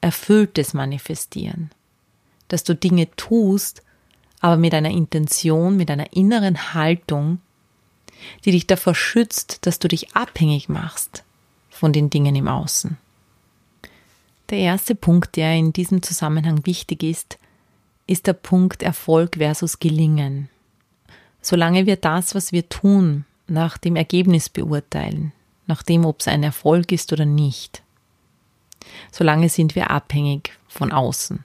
erfülltes 0.00 0.74
Manifestieren. 0.74 1.70
Dass 2.48 2.64
du 2.64 2.74
Dinge 2.74 3.10
tust, 3.16 3.82
aber 4.40 4.56
mit 4.56 4.74
einer 4.74 4.90
Intention, 4.90 5.76
mit 5.76 5.90
einer 5.90 6.12
inneren 6.12 6.74
Haltung, 6.74 7.40
die 8.44 8.52
dich 8.52 8.66
davor 8.66 8.94
schützt, 8.94 9.66
dass 9.66 9.78
du 9.78 9.88
dich 9.88 10.16
abhängig 10.16 10.68
machst 10.68 11.24
von 11.82 11.92
den 11.92 12.10
Dingen 12.10 12.36
im 12.36 12.46
Außen. 12.46 12.96
Der 14.50 14.58
erste 14.58 14.94
Punkt, 14.94 15.34
der 15.34 15.56
in 15.56 15.72
diesem 15.72 16.00
Zusammenhang 16.00 16.64
wichtig 16.64 17.02
ist, 17.02 17.38
ist 18.06 18.28
der 18.28 18.34
Punkt 18.34 18.84
Erfolg 18.84 19.38
versus 19.38 19.80
Gelingen. 19.80 20.48
Solange 21.40 21.84
wir 21.84 21.96
das, 21.96 22.36
was 22.36 22.52
wir 22.52 22.68
tun, 22.68 23.24
nach 23.48 23.78
dem 23.78 23.96
Ergebnis 23.96 24.48
beurteilen, 24.48 25.32
nach 25.66 25.82
dem, 25.82 26.04
ob 26.04 26.20
es 26.20 26.28
ein 26.28 26.44
Erfolg 26.44 26.92
ist 26.92 27.12
oder 27.12 27.24
nicht, 27.24 27.82
solange 29.10 29.48
sind 29.48 29.74
wir 29.74 29.90
abhängig 29.90 30.52
von 30.68 30.92
außen. 30.92 31.44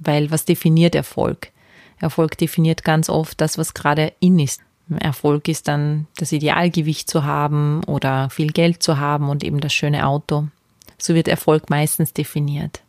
Weil 0.00 0.32
was 0.32 0.44
definiert 0.44 0.96
Erfolg? 0.96 1.52
Erfolg 2.00 2.36
definiert 2.36 2.82
ganz 2.82 3.08
oft 3.08 3.40
das, 3.40 3.58
was 3.58 3.74
gerade 3.74 4.12
in 4.18 4.40
ist. 4.40 4.60
Erfolg 4.98 5.48
ist 5.48 5.68
dann 5.68 6.06
das 6.16 6.32
Idealgewicht 6.32 7.10
zu 7.10 7.24
haben 7.24 7.84
oder 7.84 8.30
viel 8.30 8.52
Geld 8.52 8.82
zu 8.82 8.98
haben 8.98 9.28
und 9.28 9.44
eben 9.44 9.60
das 9.60 9.72
schöne 9.72 10.06
Auto. 10.06 10.48
So 10.96 11.14
wird 11.14 11.28
Erfolg 11.28 11.70
meistens 11.70 12.12
definiert. 12.12 12.82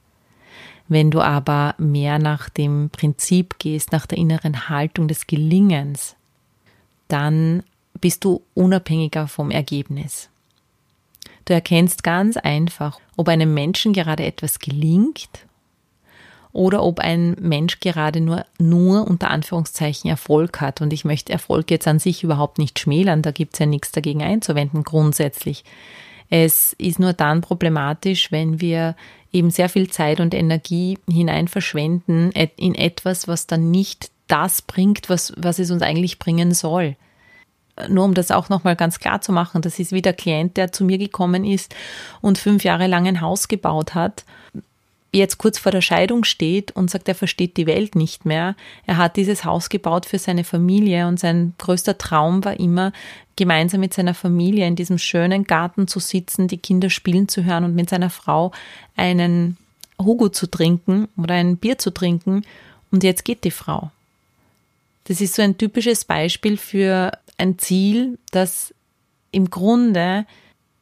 Wenn 0.88 1.12
du 1.12 1.22
aber 1.22 1.76
mehr 1.78 2.18
nach 2.18 2.50
dem 2.50 2.90
Prinzip 2.90 3.60
gehst, 3.60 3.92
nach 3.92 4.06
der 4.08 4.18
inneren 4.18 4.70
Haltung 4.70 5.08
des 5.08 5.28
Gelingens, 5.28 6.16
dann 7.08 7.64
bist 8.00 8.24
du 8.24 8.42
unabhängiger 8.56 9.28
vom 9.28 9.52
Ergebnis. 9.52 10.30
Du 11.46 11.54
erkennst 11.54 12.04
ganz 12.04 12.38
einfach, 12.38 13.00
ob 13.18 13.28
einem 13.28 13.54
Menschen 13.54 13.94
gerade 13.94 14.24
etwas 14.24 14.60
gelingt 14.60 15.46
oder 16.52 16.84
ob 16.84 17.00
ein 17.00 17.36
Mensch 17.40 17.80
gerade 17.80 18.22
nur, 18.22 18.46
nur 18.58 19.08
unter 19.08 19.30
Anführungszeichen 19.30 20.10
Erfolg 20.10 20.62
hat. 20.62 20.82
Und 20.82 20.94
ich 20.94 21.06
möchte 21.06 21.32
Erfolg 21.32 21.70
jetzt 21.70 21.88
an 21.88 22.00
sich 22.00 22.24
überhaupt 22.24 22.58
nicht 22.58 22.80
schmälern, 22.80 23.22
da 23.22 23.32
gibt 23.32 23.54
es 23.54 23.60
ja 23.60 23.66
nichts 23.66 23.92
dagegen 23.92 24.24
einzuwenden 24.24 24.84
grundsätzlich. 24.84 25.64
Es 26.30 26.74
ist 26.74 27.00
nur 27.00 27.14
dann 27.14 27.42
problematisch, 27.42 28.32
wenn 28.32 28.62
wir 28.62 28.96
eben 29.32 29.52
sehr 29.52 29.70
viel 29.70 29.90
Zeit 29.90 30.20
und 30.20 30.34
Energie 30.34 30.98
hinein 31.10 31.48
verschwenden 31.48 32.32
in 32.32 32.76
etwas, 32.76 33.28
was 33.28 33.48
dann 33.48 33.72
nicht 33.72 34.12
das 34.28 34.62
bringt, 34.62 35.10
was, 35.10 35.34
was 35.38 35.60
es 35.60 35.72
uns 35.72 35.82
eigentlich 35.82 36.20
bringen 36.20 36.54
soll. 36.54 36.96
Nur 37.88 38.06
um 38.06 38.14
das 38.14 38.30
auch 38.30 38.50
nochmal 38.50 38.76
ganz 38.76 39.00
klar 39.00 39.22
zu 39.22 39.32
machen, 39.32 39.62
das 39.62 39.80
ist 39.80 39.92
wie 39.92 40.02
der 40.02 40.14
Klient, 40.14 40.58
der 40.58 40.72
zu 40.72 40.84
mir 40.84 40.98
gekommen 40.98 41.46
ist 41.46 41.74
und 42.22 42.38
fünf 42.38 42.64
Jahre 42.64 42.88
lang 42.88 43.08
ein 43.08 43.22
Haus 43.22 43.48
gebaut 43.48 43.96
hat 43.96 44.26
jetzt 45.12 45.38
kurz 45.38 45.58
vor 45.58 45.72
der 45.72 45.82
Scheidung 45.82 46.24
steht 46.24 46.72
und 46.72 46.90
sagt, 46.90 47.08
er 47.08 47.16
versteht 47.16 47.58
die 47.58 47.66
Welt 47.66 47.96
nicht 47.96 48.26
mehr. 48.26 48.56
Er 48.86 48.98
hat 48.98 49.16
dieses 49.16 49.44
Haus 49.44 49.70
gebaut 49.70 50.06
für 50.06 50.20
seine 50.20 50.44
Familie 50.44 51.08
und 51.08 51.20
sein 51.20 51.54
größter 51.58 51.98
Traum 51.98 52.44
war 52.46 52.60
immer, 52.60 52.92
gemeinsam 53.36 53.80
mit 53.80 53.94
seiner 53.94 54.14
Familie 54.14 54.68
in 54.68 54.76
diesem 54.76 54.98
schönen 54.98 55.46
Garten 55.46 55.88
zu 55.88 56.00
sitzen, 56.00 56.48
die 56.48 56.58
Kinder 56.58 56.90
spielen 56.90 57.28
zu 57.28 57.44
hören 57.44 57.64
und 57.64 57.76
mit 57.76 57.90
seiner 57.90 58.10
Frau 58.10 58.52
einen 58.96 59.58
Hugo 59.98 60.30
zu 60.30 60.48
trinken 60.48 61.08
oder 61.18 61.36
ein 61.36 61.58
Bier 61.58 61.78
zu 61.78 61.92
trinken. 61.92 62.44
Und 62.92 63.04
jetzt 63.04 63.26
geht 63.26 63.44
die 63.44 63.52
Frau. 63.52 63.92
Das 65.06 65.22
ist 65.22 65.36
so 65.36 65.42
ein 65.42 65.58
typisches 65.58 66.06
Beispiel 66.06 66.58
für 66.58 67.12
ein 67.38 67.58
Ziel, 67.58 68.20
das 68.32 68.74
im 69.32 69.50
Grunde 69.50 70.26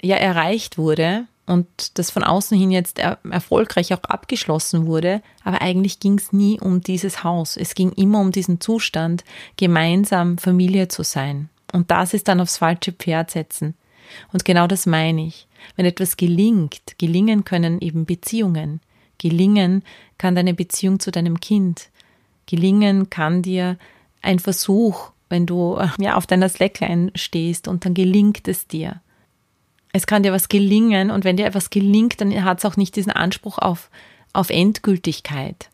ja 0.01 0.15
erreicht 0.15 0.77
wurde, 0.77 1.25
und 1.47 1.97
das 1.97 2.11
von 2.11 2.23
außen 2.23 2.57
hin 2.57 2.71
jetzt 2.71 2.99
er 2.99 3.19
erfolgreich 3.29 3.93
auch 3.93 4.03
abgeschlossen 4.03 4.85
wurde, 4.85 5.21
aber 5.43 5.61
eigentlich 5.61 5.99
ging 5.99 6.17
es 6.17 6.33
nie 6.33 6.59
um 6.59 6.81
dieses 6.81 7.23
Haus. 7.23 7.55
Es 7.55 7.73
ging 7.73 7.93
immer 7.93 8.19
um 8.19 8.31
diesen 8.31 8.59
Zustand, 8.59 9.23
gemeinsam 9.55 10.37
Familie 10.37 10.89
zu 10.89 11.03
sein. 11.03 11.49
Und 11.71 11.89
das 11.89 12.13
ist 12.13 12.27
dann 12.27 12.41
aufs 12.41 12.57
falsche 12.57 12.91
Pferd 12.91 13.31
setzen. 13.31 13.75
Und 14.33 14.45
genau 14.45 14.67
das 14.67 14.85
meine 14.85 15.25
ich. 15.25 15.47
Wenn 15.75 15.85
etwas 15.85 16.17
gelingt, 16.17 16.97
gelingen 16.97 17.45
können 17.45 17.79
eben 17.79 18.05
Beziehungen. 18.05 18.81
Gelingen 19.17 19.83
kann 20.17 20.35
deine 20.35 20.53
Beziehung 20.53 20.99
zu 20.99 21.11
deinem 21.11 21.39
Kind. 21.39 21.89
Gelingen 22.45 23.09
kann 23.09 23.41
dir 23.41 23.77
ein 24.21 24.39
Versuch, 24.39 25.11
wenn 25.29 25.45
du 25.45 25.79
ja 25.97 26.15
auf 26.15 26.27
deiner 26.27 26.49
Slackline 26.49 27.11
stehst 27.15 27.67
und 27.67 27.85
dann 27.85 27.93
gelingt 27.93 28.47
es 28.47 28.67
dir. 28.67 29.01
Es 29.97 30.05
kann 30.05 30.21
dir 30.21 30.31
was 30.31 30.47
gelingen 30.47 31.09
und 31.09 31.25
wenn 31.25 31.37
dir 31.37 31.47
etwas 31.47 31.71
gelingt, 31.71 32.21
dann 32.21 32.43
hat 32.43 32.59
es 32.59 32.65
auch 32.65 32.77
nicht 32.77 32.95
diesen 32.95 33.11
Anspruch 33.11 33.57
auf, 33.57 33.89
auf 34.31 34.51
Endgültigkeit. 34.51 35.71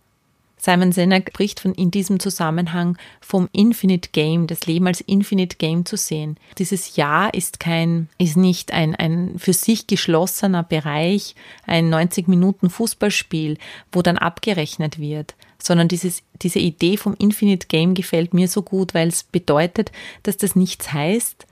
Simon 0.56 0.94
Sinek 0.94 1.32
spricht 1.32 1.60
von 1.60 1.74
in 1.74 1.92
diesem 1.92 2.22
Zusammenhang 2.22 2.98
vom 3.20 3.50
Infinite 3.52 4.12
Game, 4.14 4.48
das 4.48 4.66
Leben 4.66 4.88
als 4.88 5.02
Infinite 5.02 5.58
Game 5.58 5.86
zu 5.86 5.98
sehen. 5.98 6.38
Dieses 6.58 6.96
Jahr 6.96 7.34
ist 7.34 7.60
kein, 7.60 8.08
ist 8.18 8.38
nicht 8.38 8.72
ein, 8.72 8.96
ein 8.96 9.34
für 9.40 9.52
sich 9.52 9.88
geschlossener 9.88 10.64
Bereich, 10.64 11.36
ein 11.68 11.90
90 11.90 12.30
Minuten 12.30 12.70
Fußballspiel, 12.70 13.58
wo 13.92 14.02
dann 14.02 14.18
abgerechnet 14.18 15.00
wird, 15.00 15.36
sondern 15.62 15.90
dieses, 15.90 16.24
diese 16.42 16.60
Idee 16.60 16.96
vom 16.96 17.14
Infinite 17.20 17.68
Game 17.68 17.94
gefällt 17.94 18.34
mir 18.34 18.48
so 18.48 18.62
gut, 18.62 18.94
weil 18.94 19.10
es 19.10 19.24
bedeutet, 19.24 19.92
dass 20.24 20.38
das 20.38 20.56
nichts 20.56 20.94
heißt. 20.94 21.46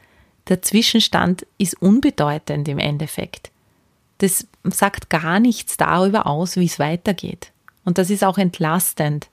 Der 0.47 0.61
Zwischenstand 0.61 1.45
ist 1.57 1.81
unbedeutend 1.81 2.67
im 2.67 2.79
Endeffekt. 2.79 3.51
Das 4.17 4.47
sagt 4.63 5.09
gar 5.09 5.39
nichts 5.39 5.77
darüber 5.77 6.27
aus, 6.27 6.55
wie 6.55 6.65
es 6.65 6.79
weitergeht. 6.79 7.51
Und 7.85 7.97
das 7.97 8.09
ist 8.09 8.23
auch 8.23 8.37
entlastend. 8.37 9.29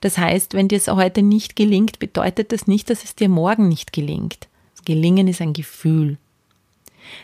Das 0.00 0.16
heißt, 0.16 0.54
wenn 0.54 0.68
dir 0.68 0.78
es 0.78 0.88
heute 0.88 1.22
nicht 1.22 1.56
gelingt, 1.56 1.98
bedeutet 1.98 2.52
das 2.52 2.66
nicht, 2.66 2.88
dass 2.88 3.04
es 3.04 3.14
dir 3.14 3.28
morgen 3.28 3.68
nicht 3.68 3.92
gelingt. 3.92 4.48
Gelingen 4.84 5.28
ist 5.28 5.42
ein 5.42 5.52
Gefühl. 5.52 6.16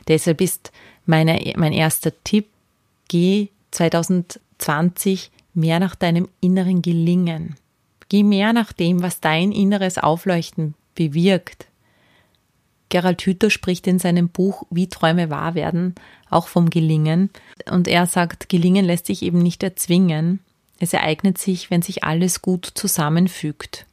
Deshalb 0.09 0.41
ist 0.41 0.73
meine, 1.07 1.55
mein 1.57 1.73
erster 1.73 2.13
Tipp, 2.25 2.49
geh 3.09 3.49
2020 3.71 5.31
mehr 5.55 5.81
nach 5.81 5.95
deinem 5.95 6.29
inneren 6.41 6.83
Gelingen. 6.83 7.57
Geh 8.09 8.23
mehr 8.23 8.53
nach 8.53 8.73
dem, 8.73 9.03
was 9.03 9.21
dein 9.21 9.53
inneres 9.53 9.99
Aufleuchten 9.99 10.75
bewirkt. 10.95 11.67
Gerald 12.89 13.23
Hüther 13.23 13.51
spricht 13.51 13.87
in 13.87 13.99
seinem 13.99 14.29
Buch 14.29 14.65
Wie 14.71 14.89
Träume 14.89 15.31
wahr 15.31 15.55
werden 15.55 15.95
auch 16.31 16.49
vom 16.49 16.71
Gelingen. 16.71 17.31
Und 17.71 17.89
er 17.89 18.07
sagt, 18.07 18.49
Gelingen 18.49 18.85
lässt 18.85 19.07
sich 19.07 19.23
eben 19.23 19.39
nicht 19.39 19.63
erzwingen. 19.63 20.41
Es 20.79 20.93
ereignet 20.93 21.39
sich, 21.39 21.71
wenn 21.71 21.83
sich 21.83 22.05
alles 22.05 22.43
gut 22.43 22.67
zusammenfügt. 22.75 23.87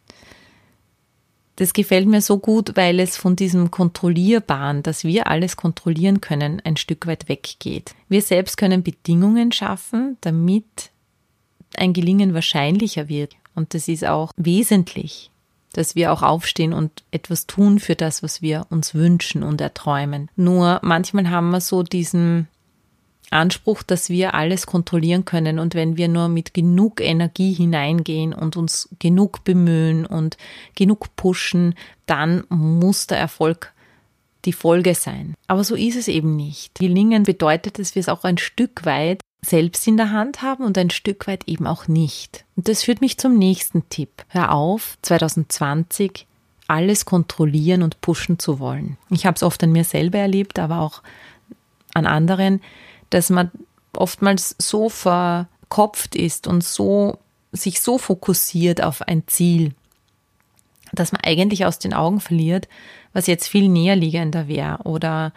Das 1.56 1.74
gefällt 1.74 2.08
mir 2.08 2.22
so 2.22 2.40
gut, 2.40 2.76
weil 2.76 3.00
es 3.00 3.16
von 3.16 3.36
diesem 3.36 3.70
Kontrollierbaren, 3.70 4.82
dass 4.82 5.04
wir 5.04 5.28
alles 5.28 5.56
kontrollieren 5.56 6.20
können, 6.20 6.62
ein 6.64 6.78
Stück 6.78 7.06
weit 7.06 7.30
weggeht. 7.30 7.94
Wir 8.10 8.24
selbst 8.24 8.58
können 8.58 8.82
Bedingungen 8.82 9.52
schaffen, 9.52 10.18
damit 10.22 10.90
ein 11.78 11.94
Gelingen 11.94 12.34
wahrscheinlicher 12.34 13.08
wird. 13.08 13.36
Und 13.54 13.76
das 13.76 13.88
ist 13.88 14.04
auch 14.04 14.32
wesentlich, 14.36 15.30
dass 15.74 15.96
wir 15.96 16.13
auch 16.13 16.24
aufstehen 16.24 16.74
und 16.74 17.03
etwas 17.12 17.48
tun 17.48 17.80
für 17.80 17.96
das, 17.96 18.24
was 18.24 18.42
wir 18.42 18.65
uns 18.70 18.94
wünschen 18.94 19.44
und 19.44 19.60
erträumen. 19.60 20.30
Nur 20.36 20.80
manchmal 20.84 21.30
haben 21.30 21.50
wir 21.50 21.62
so 21.62 21.84
diesen 21.84 22.48
Anspruch, 23.30 23.84
dass 23.84 24.10
wir 24.10 24.34
alles 24.36 24.65
kontrollieren 24.65 25.25
können 25.25 25.60
und 25.60 25.75
wenn 25.75 25.98
wir 25.98 26.08
nur 26.08 26.30
mit 26.30 26.53
genug 26.53 27.01
Energie 27.01 27.53
hineingehen 27.53 28.34
und 28.34 28.56
uns 28.56 28.89
genug 29.00 29.44
bemühen 29.44 30.06
und 30.06 30.38
genug 30.75 31.15
pushen, 31.15 31.75
dann 32.06 32.44
muss 32.50 33.08
der 33.08 33.18
Erfolg 33.18 33.74
die 34.46 34.53
Folge 34.53 34.94
sein. 34.94 35.36
Aber 35.48 35.63
so 35.63 35.75
ist 35.75 35.96
es 35.96 36.08
eben 36.08 36.36
nicht. 36.36 36.75
Gelingen 36.75 37.24
bedeutet, 37.24 37.80
dass 37.80 37.96
wir 37.96 38.01
es 38.01 38.10
auch 38.10 38.24
ein 38.24 38.38
Stück 38.38 38.86
weit 38.86 39.22
selbst 39.44 39.86
in 39.88 39.98
der 39.98 40.12
Hand 40.12 40.42
haben 40.42 40.64
und 40.64 40.78
ein 40.78 40.90
Stück 40.90 41.28
weit 41.28 41.48
eben 41.48 41.68
auch 41.68 41.88
nicht. 41.88 42.46
Und 42.56 42.68
das 42.68 42.84
führt 42.84 43.02
mich 43.02 43.18
zum 43.18 43.38
nächsten 43.38 43.90
Tipp. 43.90 44.26
Hör 44.30 44.52
auf, 44.52 44.98
2020 45.02 46.28
alles 46.68 47.06
kontrollieren 47.06 47.84
und 47.84 48.00
pushen 48.02 48.39
zu 48.39 48.60
wollen. 48.60 48.98
Ich 49.10 49.26
habe 49.26 49.36
es 49.36 49.44
oft 49.44 49.62
an 49.63 49.72
mir 49.72 49.84
selber 49.84 50.20
erlebt, 50.20 50.60
aber 50.60 50.80
auch 50.80 51.04
an 51.94 52.06
anderen 52.06 52.62
dass 53.13 53.30
man 53.30 53.52
oftmals 53.96 54.56
so 54.58 54.89
verkopft 54.89 56.15
ist 56.15 56.48
und 56.48 56.63
so 56.63 57.20
sich 57.52 57.82
so 57.82 58.00
fokussiert 58.00 58.82
auf 58.82 59.04
ein 59.04 59.28
Ziel, 59.28 59.76
dass 60.91 61.12
man 61.12 61.22
eigentlich 61.24 61.65
aus 61.65 61.78
den 61.78 61.94
Augen 61.94 62.20
verliert, 62.20 62.67
was 63.13 63.28
jetzt 63.28 63.48
viel 63.48 63.70
näher 63.70 63.96
liegender 63.96 64.48
wäre 64.48 64.80
oder 64.84 65.32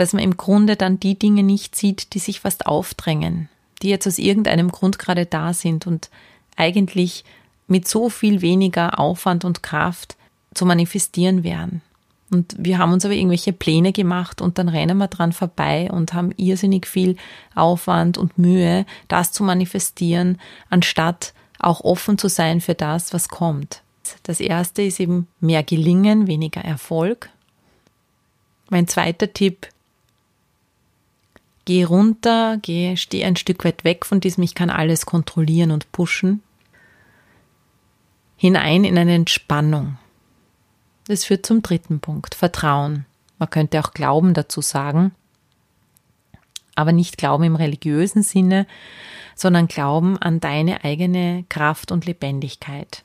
dass 0.00 0.12
man 0.12 0.22
im 0.22 0.36
Grunde 0.36 0.76
dann 0.76 1.00
die 1.00 1.18
Dinge 1.18 1.42
nicht 1.42 1.76
sieht, 1.76 2.14
die 2.14 2.18
sich 2.18 2.40
fast 2.40 2.66
aufdrängen, 2.66 3.48
die 3.82 3.88
jetzt 3.88 4.06
aus 4.06 4.18
irgendeinem 4.18 4.70
Grund 4.70 4.98
gerade 4.98 5.26
da 5.26 5.52
sind 5.52 5.86
und 5.86 6.10
eigentlich 6.56 7.24
mit 7.66 7.86
so 7.86 8.08
viel 8.08 8.40
weniger 8.40 8.98
Aufwand 8.98 9.44
und 9.44 9.62
Kraft 9.62 10.16
zu 10.54 10.66
manifestieren 10.66 11.44
wären. 11.44 11.82
Und 12.30 12.54
wir 12.58 12.78
haben 12.78 12.92
uns 12.92 13.04
aber 13.04 13.14
irgendwelche 13.14 13.52
Pläne 13.52 13.92
gemacht 13.92 14.42
und 14.42 14.58
dann 14.58 14.68
rennen 14.68 14.98
wir 14.98 15.08
dran 15.08 15.32
vorbei 15.32 15.90
und 15.90 16.12
haben 16.12 16.32
irrsinnig 16.36 16.86
viel 16.86 17.16
Aufwand 17.54 18.18
und 18.18 18.36
Mühe, 18.38 18.84
das 19.08 19.32
zu 19.32 19.42
manifestieren, 19.42 20.38
anstatt 20.68 21.32
auch 21.58 21.80
offen 21.80 22.18
zu 22.18 22.28
sein 22.28 22.60
für 22.60 22.74
das, 22.74 23.14
was 23.14 23.28
kommt. 23.28 23.82
Das 24.22 24.40
erste 24.40 24.82
ist 24.82 25.00
eben 25.00 25.26
mehr 25.40 25.62
Gelingen, 25.62 26.26
weniger 26.26 26.62
Erfolg. 26.62 27.30
Mein 28.70 28.86
zweiter 28.86 29.32
Tipp, 29.32 29.68
geh 31.68 31.84
runter, 31.84 32.56
geh, 32.62 32.96
steh 32.96 33.26
ein 33.26 33.36
Stück 33.36 33.62
weit 33.62 33.84
weg 33.84 34.06
von 34.06 34.20
diesem, 34.20 34.42
ich 34.42 34.54
kann 34.54 34.70
alles 34.70 35.04
kontrollieren 35.04 35.70
und 35.70 35.92
pushen, 35.92 36.42
hinein 38.38 38.84
in 38.84 38.96
eine 38.96 39.14
Entspannung. 39.14 39.98
Das 41.08 41.26
führt 41.26 41.44
zum 41.44 41.60
dritten 41.60 42.00
Punkt, 42.00 42.34
Vertrauen. 42.34 43.04
Man 43.38 43.50
könnte 43.50 43.78
auch 43.80 43.92
Glauben 43.92 44.32
dazu 44.32 44.62
sagen, 44.62 45.12
aber 46.74 46.92
nicht 46.92 47.18
Glauben 47.18 47.44
im 47.44 47.54
religiösen 47.54 48.22
Sinne, 48.22 48.66
sondern 49.34 49.68
Glauben 49.68 50.16
an 50.16 50.40
deine 50.40 50.84
eigene 50.84 51.44
Kraft 51.50 51.92
und 51.92 52.06
Lebendigkeit. 52.06 53.04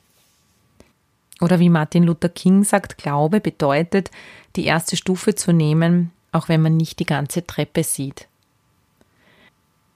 Oder 1.42 1.60
wie 1.60 1.70
Martin 1.70 2.04
Luther 2.04 2.30
King 2.30 2.64
sagt, 2.64 2.98
Glaube 2.98 3.42
bedeutet, 3.42 4.10
die 4.56 4.64
erste 4.64 4.96
Stufe 4.96 5.36
zu 5.36 5.52
nehmen, 5.52 6.12
auch 6.32 6.48
wenn 6.48 6.62
man 6.62 6.78
nicht 6.78 7.00
die 7.00 7.06
ganze 7.06 7.46
Treppe 7.46 7.84
sieht. 7.84 8.30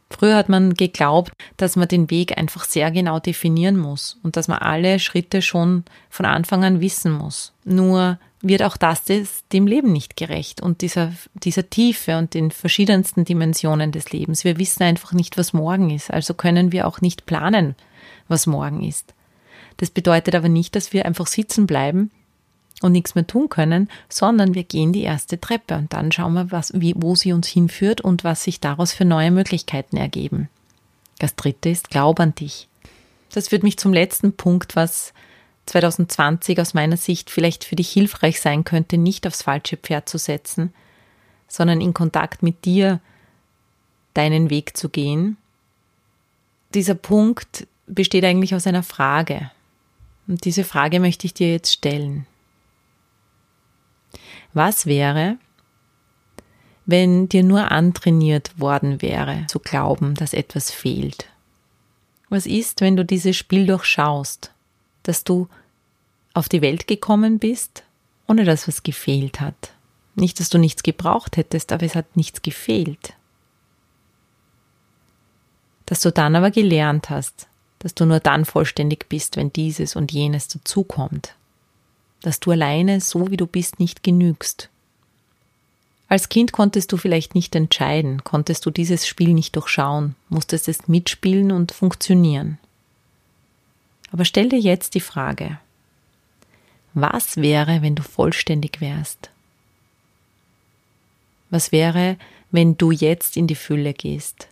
Früher 0.09 0.35
hat 0.35 0.49
man 0.49 0.73
geglaubt, 0.73 1.33
dass 1.57 1.75
man 1.75 1.87
den 1.87 2.09
Weg 2.09 2.37
einfach 2.37 2.63
sehr 2.63 2.91
genau 2.91 3.19
definieren 3.19 3.77
muss 3.77 4.17
und 4.23 4.37
dass 4.37 4.47
man 4.47 4.59
alle 4.59 4.99
Schritte 4.99 5.41
schon 5.41 5.83
von 6.09 6.25
Anfang 6.25 6.63
an 6.63 6.79
wissen 6.79 7.11
muss. 7.11 7.53
Nur 7.65 8.17
wird 8.41 8.63
auch 8.63 8.77
das 8.77 9.03
dem 9.51 9.67
Leben 9.67 9.91
nicht 9.91 10.15
gerecht 10.15 10.61
und 10.61 10.81
dieser, 10.81 11.11
dieser 11.33 11.69
Tiefe 11.69 12.17
und 12.17 12.33
den 12.33 12.51
verschiedensten 12.51 13.25
Dimensionen 13.25 13.91
des 13.91 14.11
Lebens. 14.11 14.43
Wir 14.43 14.57
wissen 14.57 14.83
einfach 14.83 15.11
nicht, 15.11 15.37
was 15.37 15.53
morgen 15.53 15.89
ist, 15.89 16.11
also 16.11 16.33
können 16.33 16.71
wir 16.71 16.87
auch 16.87 17.01
nicht 17.01 17.25
planen, 17.25 17.75
was 18.27 18.47
morgen 18.47 18.83
ist. 18.83 19.13
Das 19.77 19.89
bedeutet 19.89 20.35
aber 20.35 20.49
nicht, 20.49 20.75
dass 20.75 20.93
wir 20.93 21.05
einfach 21.05 21.27
sitzen 21.27 21.67
bleiben 21.67 22.11
und 22.81 22.91
nichts 22.91 23.15
mehr 23.15 23.25
tun 23.25 23.49
können, 23.49 23.89
sondern 24.09 24.53
wir 24.53 24.63
gehen 24.63 24.93
die 24.93 25.03
erste 25.03 25.39
Treppe 25.39 25.75
und 25.75 25.93
dann 25.93 26.11
schauen 26.11 26.33
wir, 26.33 26.51
was, 26.51 26.71
wie, 26.75 26.93
wo 26.95 27.15
sie 27.15 27.33
uns 27.33 27.47
hinführt 27.47 28.01
und 28.01 28.23
was 28.23 28.43
sich 28.43 28.59
daraus 28.59 28.93
für 28.93 29.05
neue 29.05 29.31
Möglichkeiten 29.31 29.97
ergeben. 29.97 30.49
Das 31.19 31.35
dritte 31.35 31.69
ist 31.69 31.89
Glaub 31.89 32.19
an 32.19 32.35
dich. 32.35 32.67
Das 33.33 33.49
führt 33.49 33.63
mich 33.63 33.77
zum 33.77 33.93
letzten 33.93 34.33
Punkt, 34.33 34.75
was 34.75 35.13
2020 35.65 36.59
aus 36.61 36.73
meiner 36.73 36.97
Sicht 36.97 37.29
vielleicht 37.29 37.63
für 37.63 37.75
dich 37.75 37.89
hilfreich 37.89 38.39
sein 38.39 38.63
könnte, 38.63 38.97
nicht 38.97 39.27
aufs 39.27 39.41
falsche 39.41 39.77
Pferd 39.77 40.07
zu 40.07 40.17
setzen, 40.17 40.73
sondern 41.47 41.81
in 41.81 41.93
Kontakt 41.93 42.43
mit 42.43 42.65
dir 42.65 43.01
deinen 44.13 44.49
Weg 44.49 44.77
zu 44.77 44.89
gehen. 44.89 45.37
Dieser 46.73 46.95
Punkt 46.95 47.67
besteht 47.85 48.23
eigentlich 48.23 48.55
aus 48.55 48.67
einer 48.67 48.83
Frage. 48.83 49.51
Und 50.27 50.45
diese 50.45 50.63
Frage 50.63 50.99
möchte 50.99 51.25
ich 51.25 51.33
dir 51.33 51.51
jetzt 51.51 51.71
stellen. 51.71 52.25
Was 54.57 54.87
wäre, 54.87 55.37
wenn 56.87 57.29
dir 57.29 57.43
nur 57.43 57.69
antrainiert 57.69 58.59
worden 58.59 59.03
wäre, 59.03 59.45
zu 59.45 59.59
glauben, 59.59 60.15
dass 60.15 60.33
etwas 60.33 60.71
fehlt? 60.71 61.29
Was 62.29 62.47
ist, 62.47 62.81
wenn 62.81 62.95
du 62.95 63.05
dieses 63.05 63.37
Spiel 63.37 63.67
durchschaust, 63.67 64.51
dass 65.03 65.23
du 65.23 65.47
auf 66.33 66.49
die 66.49 66.63
Welt 66.63 66.87
gekommen 66.87 67.37
bist, 67.37 67.83
ohne 68.27 68.45
dass 68.45 68.67
was 68.67 68.81
gefehlt 68.81 69.41
hat? 69.41 69.73
Nicht, 70.15 70.39
dass 70.39 70.49
du 70.49 70.57
nichts 70.57 70.81
gebraucht 70.81 71.37
hättest, 71.37 71.71
aber 71.71 71.85
es 71.85 71.93
hat 71.93 72.17
nichts 72.17 72.41
gefehlt. 72.41 73.13
Dass 75.85 76.01
du 76.01 76.11
dann 76.11 76.35
aber 76.35 76.49
gelernt 76.49 77.11
hast, 77.11 77.47
dass 77.77 77.93
du 77.93 78.07
nur 78.07 78.21
dann 78.21 78.43
vollständig 78.43 79.07
bist, 79.07 79.37
wenn 79.37 79.53
dieses 79.53 79.95
und 79.95 80.11
jenes 80.11 80.47
dazukommt 80.47 81.36
dass 82.21 82.39
du 82.39 82.51
alleine 82.51 83.01
so 83.01 83.29
wie 83.31 83.37
du 83.37 83.47
bist 83.47 83.79
nicht 83.79 84.03
genügst. 84.03 84.69
Als 86.09 86.29
Kind 86.29 86.53
konntest 86.53 86.91
du 86.91 86.97
vielleicht 86.97 87.35
nicht 87.35 87.53
entscheiden, 87.55 88.23
konntest 88.23 88.65
du 88.65 88.71
dieses 88.71 89.05
Spiel 89.05 89.33
nicht 89.33 89.55
durchschauen, 89.55 90.15
musstest 90.29 90.67
es 90.67 90.87
mitspielen 90.87 91.51
und 91.51 91.73
funktionieren. 91.73 92.57
Aber 94.11 94.23
stell 94.23 94.47
dir 94.47 94.59
jetzt 94.59 94.95
die 94.95 95.01
Frage, 95.01 95.59
was 96.93 97.37
wäre, 97.37 97.81
wenn 97.81 97.95
du 97.95 98.03
vollständig 98.03 98.79
wärst? 98.79 99.29
Was 101.49 101.71
wäre, 101.71 102.17
wenn 102.51 102.77
du 102.77 102.91
jetzt 102.91 103.37
in 103.37 103.47
die 103.47 103.55
Fülle 103.55 103.93
gehst? 103.93 104.47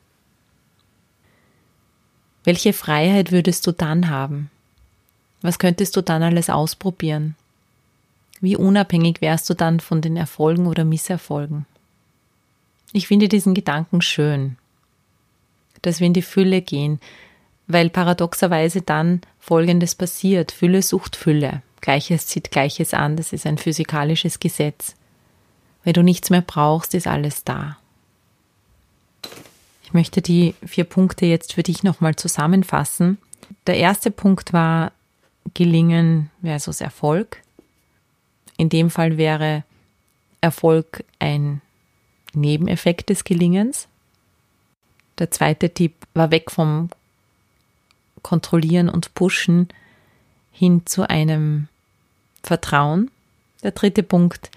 Welche 2.43 2.73
Freiheit 2.73 3.31
würdest 3.31 3.65
du 3.65 3.71
dann 3.71 4.09
haben? 4.09 4.51
Was 5.41 5.57
könntest 5.57 5.95
du 5.95 6.01
dann 6.01 6.21
alles 6.21 6.49
ausprobieren? 6.49 7.35
Wie 8.45 8.55
unabhängig 8.55 9.21
wärst 9.21 9.49
du 9.49 9.55
dann 9.55 9.79
von 9.79 10.01
den 10.01 10.17
Erfolgen 10.17 10.67
oder 10.67 10.85
Misserfolgen? 10.85 11.65
Ich 12.93 13.07
finde 13.07 13.27
diesen 13.27 13.55
Gedanken 13.55 14.03
schön, 14.03 14.57
dass 15.81 15.99
wir 15.99 16.05
in 16.05 16.13
die 16.13 16.21
Fülle 16.21 16.61
gehen, 16.61 16.99
weil 17.65 17.89
paradoxerweise 17.89 18.83
dann 18.83 19.21
Folgendes 19.39 19.95
passiert. 19.95 20.51
Fülle 20.51 20.83
sucht 20.83 21.15
Fülle. 21.15 21.63
Gleiches 21.81 22.27
zieht 22.27 22.51
Gleiches 22.51 22.93
an. 22.93 23.17
Das 23.17 23.33
ist 23.33 23.47
ein 23.47 23.57
physikalisches 23.57 24.39
Gesetz. 24.39 24.93
Wenn 25.83 25.93
du 25.93 26.03
nichts 26.03 26.29
mehr 26.29 26.43
brauchst, 26.45 26.93
ist 26.93 27.07
alles 27.07 27.45
da. 27.45 27.79
Ich 29.81 29.91
möchte 29.91 30.21
die 30.21 30.53
vier 30.63 30.83
Punkte 30.83 31.25
jetzt 31.25 31.53
für 31.53 31.63
dich 31.63 31.81
nochmal 31.81 32.15
zusammenfassen. 32.15 33.17
Der 33.65 33.77
erste 33.77 34.11
Punkt 34.11 34.53
war 34.53 34.91
Gelingen 35.55 36.29
versus 36.43 36.79
Erfolg. 36.79 37.41
In 38.57 38.69
dem 38.69 38.89
Fall 38.89 39.17
wäre 39.17 39.63
Erfolg 40.41 41.03
ein 41.19 41.61
Nebeneffekt 42.33 43.09
des 43.09 43.23
Gelingens. 43.23 43.87
Der 45.17 45.31
zweite 45.31 45.73
Tipp 45.73 45.93
war 46.13 46.31
weg 46.31 46.51
vom 46.51 46.89
Kontrollieren 48.21 48.89
und 48.89 49.13
Pushen 49.13 49.69
hin 50.51 50.85
zu 50.85 51.09
einem 51.09 51.67
Vertrauen. 52.43 53.11
Der 53.63 53.71
dritte 53.71 54.03
Punkt 54.03 54.51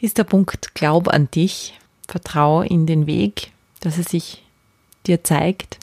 ist 0.00 0.18
der 0.18 0.24
Punkt 0.24 0.74
Glaub 0.74 1.08
an 1.08 1.30
dich. 1.30 1.78
Vertraue 2.08 2.66
in 2.66 2.86
den 2.86 3.06
Weg, 3.06 3.52
dass 3.80 3.96
er 3.96 4.04
sich 4.04 4.44
dir 5.06 5.24
zeigt, 5.24 5.78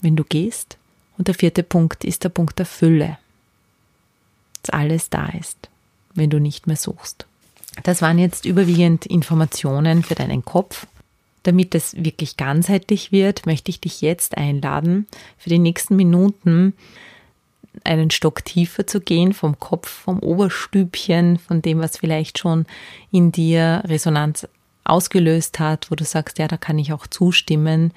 wenn 0.00 0.16
du 0.16 0.24
gehst. 0.24 0.76
Und 1.16 1.28
der 1.28 1.34
vierte 1.34 1.62
Punkt 1.62 2.04
ist 2.04 2.24
der 2.24 2.28
Punkt 2.28 2.58
der 2.58 2.66
Fülle. 2.66 3.18
Dass 4.62 4.70
alles 4.70 5.08
da 5.08 5.26
ist 5.28 5.70
wenn 6.14 6.30
du 6.30 6.38
nicht 6.38 6.66
mehr 6.66 6.76
suchst. 6.76 7.26
Das 7.82 8.02
waren 8.02 8.18
jetzt 8.18 8.44
überwiegend 8.44 9.06
Informationen 9.06 10.02
für 10.02 10.14
deinen 10.14 10.44
Kopf. 10.44 10.86
Damit 11.42 11.74
es 11.74 11.96
wirklich 12.04 12.36
ganzheitlich 12.36 13.10
wird, 13.10 13.46
möchte 13.46 13.70
ich 13.70 13.80
dich 13.80 14.00
jetzt 14.00 14.36
einladen, 14.36 15.06
für 15.38 15.50
die 15.50 15.58
nächsten 15.58 15.96
Minuten 15.96 16.74
einen 17.84 18.10
Stock 18.10 18.44
tiefer 18.44 18.86
zu 18.86 19.00
gehen, 19.00 19.32
vom 19.32 19.58
Kopf, 19.58 19.88
vom 19.88 20.20
Oberstübchen, 20.20 21.38
von 21.38 21.62
dem, 21.62 21.80
was 21.80 21.96
vielleicht 21.96 22.38
schon 22.38 22.66
in 23.10 23.32
dir 23.32 23.82
Resonanz 23.86 24.46
ausgelöst 24.84 25.58
hat, 25.58 25.90
wo 25.90 25.94
du 25.94 26.04
sagst, 26.04 26.38
ja, 26.38 26.48
da 26.48 26.56
kann 26.56 26.78
ich 26.78 26.92
auch 26.92 27.06
zustimmen, 27.06 27.92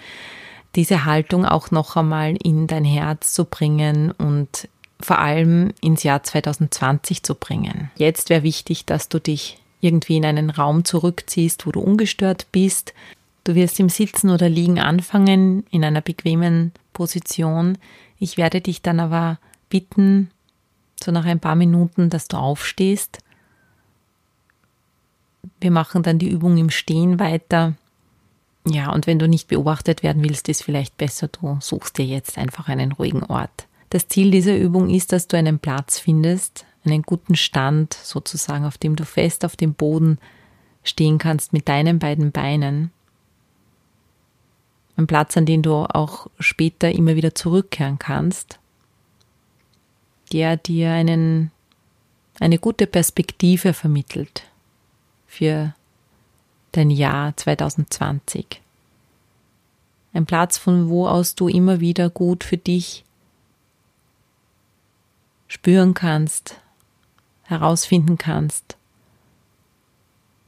diese 0.75 1.06
Haltung 1.06 1.45
auch 1.45 1.71
noch 1.71 1.95
einmal 1.95 2.36
in 2.43 2.67
dein 2.67 2.84
Herz 2.84 3.34
zu 3.34 3.45
bringen 3.45 4.12
und 4.12 4.67
vor 4.99 5.19
allem 5.19 5.73
ins 5.81 6.03
Jahr 6.03 6.23
2020 6.23 7.23
zu 7.23 7.36
bringen. 7.36 7.91
Jetzt 7.95 8.29
wäre 8.29 8.43
wichtig, 8.43 8.86
dass 8.86 9.10
du 9.10 9.19
dich 9.19 9.60
irgendwie 9.81 10.17
in 10.17 10.25
einen 10.25 10.49
Raum 10.49 10.86
zurückziehst, 10.86 11.65
wo 11.65 11.71
du 11.71 11.79
ungestört 11.79 12.47
bist. 12.51 12.93
Du 13.43 13.55
wirst 13.55 13.79
im 13.79 13.89
Sitzen 13.89 14.29
oder 14.29 14.49
Liegen 14.49 14.79
anfangen, 14.79 15.65
in 15.69 15.84
einer 15.84 16.01
bequemen 16.01 16.71
Position. 16.93 17.77
Ich 18.17 18.38
werde 18.38 18.62
dich 18.62 18.81
dann 18.81 18.99
aber 18.99 19.39
bitten, 19.69 20.31
so 21.03 21.12
nach 21.12 21.25
ein 21.25 21.39
paar 21.39 21.55
Minuten, 21.55 22.10
dass 22.10 22.27
du 22.27 22.38
aufstehst. 22.38 23.19
Wir 25.60 25.71
machen 25.71 26.01
dann 26.03 26.19
die 26.19 26.29
Übung 26.29 26.58
im 26.58 26.69
Stehen 26.69 27.19
weiter. 27.19 27.73
Ja, 28.67 28.91
und 28.91 29.05
wenn 29.05 29.19
du 29.19 29.27
nicht 29.27 29.47
beobachtet 29.47 30.01
werden 30.01 30.23
willst, 30.23 30.49
ist 30.49 30.63
vielleicht 30.63 30.97
besser, 30.97 31.27
du 31.27 31.58
suchst 31.62 31.99
dir 31.99 32.05
jetzt 32.05 32.38
einfach 32.38 32.67
einen 32.67 32.93
ruhigen 32.93 33.23
Ort. 33.23 33.67
Das 33.95 34.10
Ziel 34.10 34.29
dieser 34.29 34.58
Übung 34.58 34.89
ist, 34.89 35.13
dass 35.13 35.29
du 35.29 35.38
einen 35.38 35.58
Platz 35.58 35.99
findest, 35.99 36.65
einen 36.84 37.01
guten 37.01 37.38
Stand 37.38 37.93
sozusagen, 37.93 38.65
auf 38.65 38.77
dem 38.77 38.97
du 38.97 39.05
fest 39.05 39.45
auf 39.45 39.55
dem 39.55 39.73
Boden 39.73 40.17
stehen 40.84 41.17
kannst 41.17 41.53
mit 41.53 41.69
deinen 41.69 41.97
beiden 41.97 42.34
Beinen. 42.34 42.91
Ein 44.97 45.08
Platz, 45.08 45.38
an 45.38 45.45
den 45.45 45.62
du 45.62 45.73
auch 45.75 46.27
später 46.39 46.91
immer 46.91 47.15
wieder 47.15 47.36
zurückkehren 47.36 47.97
kannst, 47.97 48.60
der 50.34 50.58
dir 50.58 50.91
einen, 50.91 51.51
eine 52.41 52.60
gute 52.60 52.88
Perspektive 52.88 53.71
vermittelt 53.71 54.43
für 55.25 55.73
dein 56.73 56.89
Jahr 56.89 57.38
2020. 57.38 58.62
Ein 60.12 60.25
Platz, 60.25 60.58
von 60.58 60.89
wo 60.89 61.08
aus 61.08 61.36
du 61.36 61.47
immer 61.47 61.79
wieder 61.79 62.10
gut 62.10 62.43
für 62.43 62.58
dich 62.58 63.04
spüren 65.47 65.93
kannst, 65.93 66.60
herausfinden 67.43 68.17
kannst, 68.17 68.77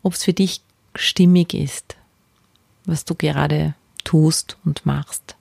ob 0.03 0.13
es 0.13 0.23
für 0.23 0.33
dich 0.33 0.61
stimmig 0.95 1.53
ist, 1.53 1.95
was 2.85 3.05
du 3.05 3.15
gerade 3.15 3.75
tust 4.03 4.57
und 4.65 4.85
machst. 4.85 5.35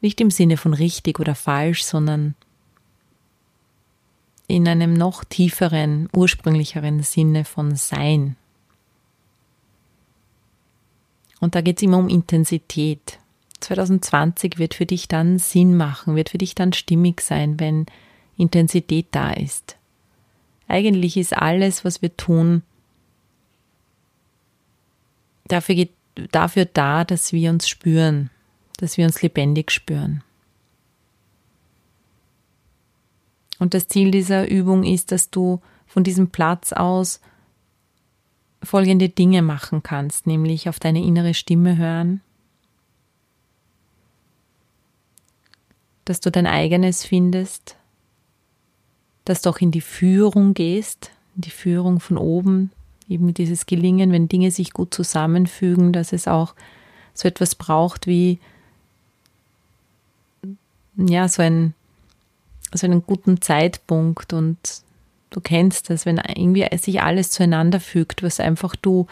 Nicht 0.00 0.20
im 0.20 0.30
Sinne 0.30 0.56
von 0.56 0.74
richtig 0.74 1.18
oder 1.18 1.34
falsch, 1.34 1.82
sondern 1.82 2.34
in 4.46 4.68
einem 4.68 4.92
noch 4.92 5.24
tieferen, 5.24 6.08
ursprünglicheren 6.14 7.02
Sinne 7.02 7.44
von 7.44 7.74
Sein. 7.76 8.36
Und 11.40 11.54
da 11.54 11.60
geht 11.60 11.78
es 11.78 11.82
immer 11.82 11.98
um 11.98 12.08
Intensität. 12.08 13.18
2020 13.64 14.58
wird 14.58 14.74
für 14.74 14.86
dich 14.86 15.08
dann 15.08 15.38
Sinn 15.38 15.76
machen, 15.76 16.16
wird 16.16 16.30
für 16.30 16.38
dich 16.38 16.54
dann 16.54 16.72
stimmig 16.72 17.20
sein, 17.20 17.58
wenn 17.60 17.86
Intensität 18.36 19.08
da 19.10 19.32
ist. 19.32 19.76
Eigentlich 20.68 21.16
ist 21.16 21.36
alles, 21.36 21.84
was 21.84 22.00
wir 22.02 22.16
tun, 22.16 22.62
dafür, 25.46 25.86
dafür 26.32 26.64
da, 26.64 27.04
dass 27.04 27.32
wir 27.32 27.50
uns 27.50 27.68
spüren, 27.68 28.30
dass 28.78 28.96
wir 28.96 29.04
uns 29.04 29.22
lebendig 29.22 29.70
spüren. 29.70 30.22
Und 33.58 33.74
das 33.74 33.88
Ziel 33.88 34.10
dieser 34.10 34.48
Übung 34.50 34.84
ist, 34.84 35.12
dass 35.12 35.30
du 35.30 35.60
von 35.86 36.02
diesem 36.02 36.28
Platz 36.28 36.72
aus 36.72 37.20
folgende 38.62 39.08
Dinge 39.08 39.42
machen 39.42 39.82
kannst, 39.82 40.26
nämlich 40.26 40.68
auf 40.68 40.80
deine 40.80 41.02
innere 41.02 41.34
Stimme 41.34 41.76
hören, 41.76 42.20
dass 46.04 46.20
du 46.20 46.30
dein 46.30 46.46
eigenes 46.46 47.04
findest, 47.04 47.76
dass 49.24 49.42
du 49.42 49.50
auch 49.50 49.58
in 49.58 49.70
die 49.70 49.80
Führung 49.80 50.54
gehst, 50.54 51.10
in 51.36 51.42
die 51.42 51.50
Führung 51.50 52.00
von 52.00 52.18
oben, 52.18 52.70
eben 53.08 53.34
dieses 53.34 53.66
Gelingen, 53.66 54.12
wenn 54.12 54.28
Dinge 54.28 54.50
sich 54.50 54.72
gut 54.72 54.94
zusammenfügen, 54.94 55.92
dass 55.92 56.12
es 56.12 56.28
auch 56.28 56.54
so 57.14 57.28
etwas 57.28 57.54
braucht 57.54 58.06
wie 58.06 58.38
ja, 60.96 61.28
so, 61.28 61.42
ein, 61.42 61.74
so 62.72 62.86
einen 62.86 63.04
guten 63.04 63.40
Zeitpunkt 63.40 64.32
und 64.32 64.58
du 65.30 65.40
kennst 65.40 65.90
das, 65.90 66.06
wenn 66.06 66.18
irgendwie 66.18 66.66
sich 66.76 67.02
alles 67.02 67.30
zueinander 67.30 67.80
fügt, 67.80 68.22
was 68.22 68.38
einfach 68.40 68.76
du, 68.76 69.06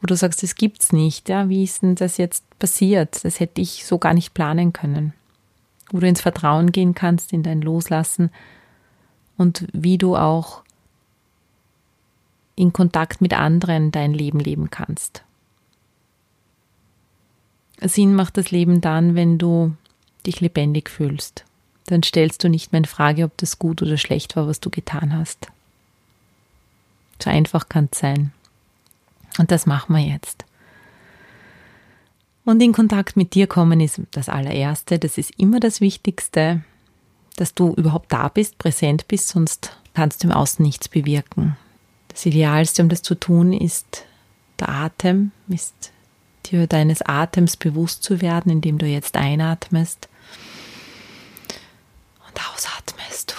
wo 0.00 0.06
du 0.06 0.16
sagst, 0.16 0.42
das 0.42 0.56
gibt's 0.56 0.92
nicht, 0.92 1.28
ja, 1.28 1.48
wie 1.48 1.62
ist 1.62 1.82
denn 1.82 1.94
das 1.94 2.16
jetzt 2.16 2.44
passiert? 2.58 3.24
Das 3.24 3.38
hätte 3.38 3.60
ich 3.60 3.84
so 3.84 3.98
gar 3.98 4.14
nicht 4.14 4.34
planen 4.34 4.72
können 4.72 5.12
wo 5.90 6.00
du 6.00 6.06
ins 6.06 6.20
Vertrauen 6.20 6.72
gehen 6.72 6.94
kannst, 6.94 7.32
in 7.32 7.42
dein 7.42 7.60
Loslassen 7.60 8.30
und 9.36 9.66
wie 9.72 9.98
du 9.98 10.16
auch 10.16 10.62
in 12.56 12.72
Kontakt 12.72 13.20
mit 13.20 13.32
anderen 13.32 13.90
dein 13.90 14.12
Leben 14.12 14.38
leben 14.40 14.70
kannst. 14.70 15.22
Sinn 17.80 18.14
macht 18.14 18.36
das 18.36 18.50
Leben 18.50 18.80
dann, 18.80 19.14
wenn 19.14 19.38
du 19.38 19.74
dich 20.26 20.40
lebendig 20.40 20.90
fühlst. 20.90 21.44
Dann 21.86 22.02
stellst 22.02 22.44
du 22.44 22.48
nicht 22.48 22.72
mehr 22.72 22.80
in 22.80 22.84
Frage, 22.84 23.24
ob 23.24 23.36
das 23.38 23.58
gut 23.58 23.80
oder 23.82 23.96
schlecht 23.96 24.36
war, 24.36 24.46
was 24.46 24.60
du 24.60 24.68
getan 24.70 25.16
hast. 25.16 25.48
So 27.22 27.30
einfach 27.30 27.68
kann 27.68 27.88
es 27.90 27.98
sein. 27.98 28.32
Und 29.38 29.50
das 29.50 29.66
machen 29.66 29.94
wir 29.94 30.02
jetzt. 30.02 30.44
Und 32.50 32.60
in 32.60 32.72
Kontakt 32.72 33.16
mit 33.16 33.34
dir 33.34 33.46
kommen 33.46 33.78
ist 33.78 34.00
das 34.10 34.28
allererste, 34.28 34.98
das 34.98 35.18
ist 35.18 35.30
immer 35.38 35.60
das 35.60 35.80
Wichtigste, 35.80 36.62
dass 37.36 37.54
du 37.54 37.74
überhaupt 37.74 38.10
da 38.10 38.26
bist, 38.26 38.58
präsent 38.58 39.06
bist, 39.06 39.28
sonst 39.28 39.78
kannst 39.94 40.24
du 40.24 40.26
im 40.26 40.32
Außen 40.32 40.60
nichts 40.60 40.88
bewirken. 40.88 41.56
Das 42.08 42.26
Idealste, 42.26 42.82
um 42.82 42.88
das 42.88 43.02
zu 43.02 43.14
tun, 43.14 43.52
ist 43.52 44.04
der 44.58 44.68
Atem, 44.68 45.30
ist 45.46 45.92
dir 46.46 46.66
deines 46.66 47.02
Atems 47.02 47.56
bewusst 47.56 48.02
zu 48.02 48.20
werden, 48.20 48.50
indem 48.50 48.78
du 48.78 48.86
jetzt 48.86 49.16
einatmest 49.16 50.08
und 52.26 52.48
ausatmest. 52.52 53.36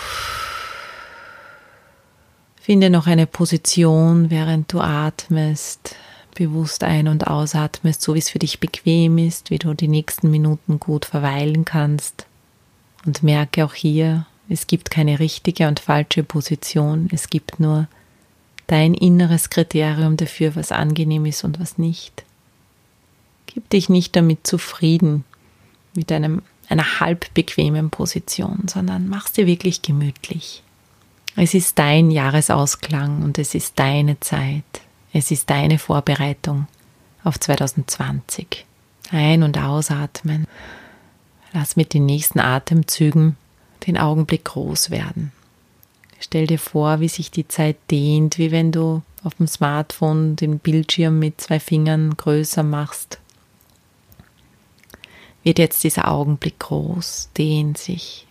Finde 2.61 2.89
noch 2.89 3.07
eine 3.07 3.27
Position, 3.27 4.29
während 4.29 4.71
du 4.71 4.79
atmest, 4.79 5.97
bewusst 6.41 6.83
ein- 6.83 7.07
und 7.07 7.27
ausatmest, 7.27 8.01
so 8.01 8.15
wie 8.15 8.19
es 8.19 8.31
für 8.31 8.39
dich 8.39 8.59
bequem 8.59 9.19
ist, 9.19 9.51
wie 9.51 9.59
du 9.59 9.75
die 9.75 9.87
nächsten 9.87 10.31
Minuten 10.31 10.79
gut 10.79 11.05
verweilen 11.05 11.65
kannst. 11.65 12.25
Und 13.05 13.21
merke 13.21 13.63
auch 13.63 13.75
hier, 13.75 14.25
es 14.49 14.65
gibt 14.65 14.89
keine 14.89 15.19
richtige 15.19 15.67
und 15.67 15.79
falsche 15.79 16.23
Position, 16.23 17.09
es 17.11 17.29
gibt 17.29 17.59
nur 17.59 17.87
dein 18.65 18.95
inneres 18.95 19.51
Kriterium 19.51 20.17
dafür, 20.17 20.55
was 20.55 20.71
angenehm 20.71 21.27
ist 21.27 21.43
und 21.43 21.59
was 21.59 21.77
nicht. 21.77 22.23
Gib 23.45 23.69
dich 23.69 23.87
nicht 23.87 24.15
damit 24.15 24.47
zufrieden 24.47 25.25
mit 25.93 26.11
einem, 26.11 26.41
einer 26.69 26.99
halb 26.99 27.31
bequemen 27.35 27.91
Position, 27.91 28.63
sondern 28.67 29.07
mach 29.07 29.27
sie 29.27 29.45
wirklich 29.45 29.83
gemütlich. 29.83 30.63
Es 31.35 31.53
ist 31.53 31.77
dein 31.77 32.09
Jahresausklang 32.09 33.21
und 33.21 33.37
es 33.37 33.53
ist 33.53 33.77
deine 33.77 34.19
Zeit. 34.21 34.63
Es 35.13 35.31
ist 35.31 35.49
deine 35.49 35.77
Vorbereitung 35.77 36.67
auf 37.23 37.39
2020. 37.39 38.65
Ein- 39.11 39.43
und 39.43 39.57
ausatmen. 39.57 40.47
Lass 41.53 41.75
mit 41.75 41.93
den 41.93 42.05
nächsten 42.05 42.39
Atemzügen 42.39 43.35
den 43.87 43.97
Augenblick 43.97 44.45
groß 44.45 44.89
werden. 44.89 45.31
Stell 46.19 46.47
dir 46.47 46.59
vor, 46.59 46.99
wie 46.99 47.09
sich 47.09 47.31
die 47.31 47.47
Zeit 47.47 47.77
dehnt, 47.89 48.37
wie 48.37 48.51
wenn 48.51 48.71
du 48.71 49.01
auf 49.23 49.35
dem 49.35 49.47
Smartphone 49.47 50.35
den 50.35 50.59
Bildschirm 50.59 51.19
mit 51.19 51.41
zwei 51.41 51.59
Fingern 51.59 52.15
größer 52.15 52.63
machst. 52.63 53.19
Wird 55.43 55.59
jetzt 55.59 55.83
dieser 55.83 56.09
Augenblick 56.09 56.59
groß, 56.59 57.29
dehnt 57.37 57.77
sich. 57.77 58.27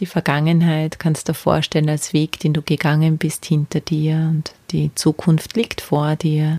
Die 0.00 0.06
Vergangenheit 0.06 0.98
kannst 0.98 1.28
du 1.28 1.32
dir 1.32 1.38
vorstellen 1.38 1.90
als 1.90 2.14
Weg, 2.14 2.40
den 2.40 2.54
du 2.54 2.62
gegangen 2.62 3.18
bist 3.18 3.44
hinter 3.44 3.80
dir 3.80 4.16
und 4.30 4.54
die 4.70 4.90
Zukunft 4.94 5.56
liegt 5.56 5.82
vor 5.82 6.16
dir. 6.16 6.58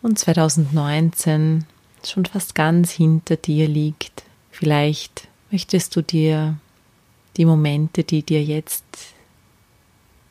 Und 0.00 0.18
2019 0.18 1.66
schon 2.02 2.24
fast 2.24 2.54
ganz 2.54 2.90
hinter 2.90 3.36
dir 3.36 3.68
liegt. 3.68 4.24
Vielleicht 4.50 5.28
möchtest 5.50 5.94
du 5.96 6.02
dir 6.02 6.56
die 7.36 7.44
Momente, 7.44 8.02
die 8.02 8.22
dir 8.22 8.42
jetzt 8.42 8.84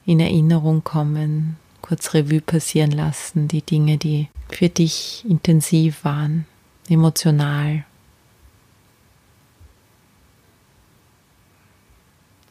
in 0.07 0.19
Erinnerung 0.19 0.83
kommen, 0.83 1.57
kurz 1.81 2.15
Revue 2.15 2.41
passieren 2.41 2.91
lassen, 2.91 3.47
die 3.47 3.61
Dinge, 3.61 3.97
die 3.97 4.29
für 4.49 4.69
dich 4.69 5.23
intensiv 5.29 6.03
waren, 6.03 6.47
emotional. 6.89 7.85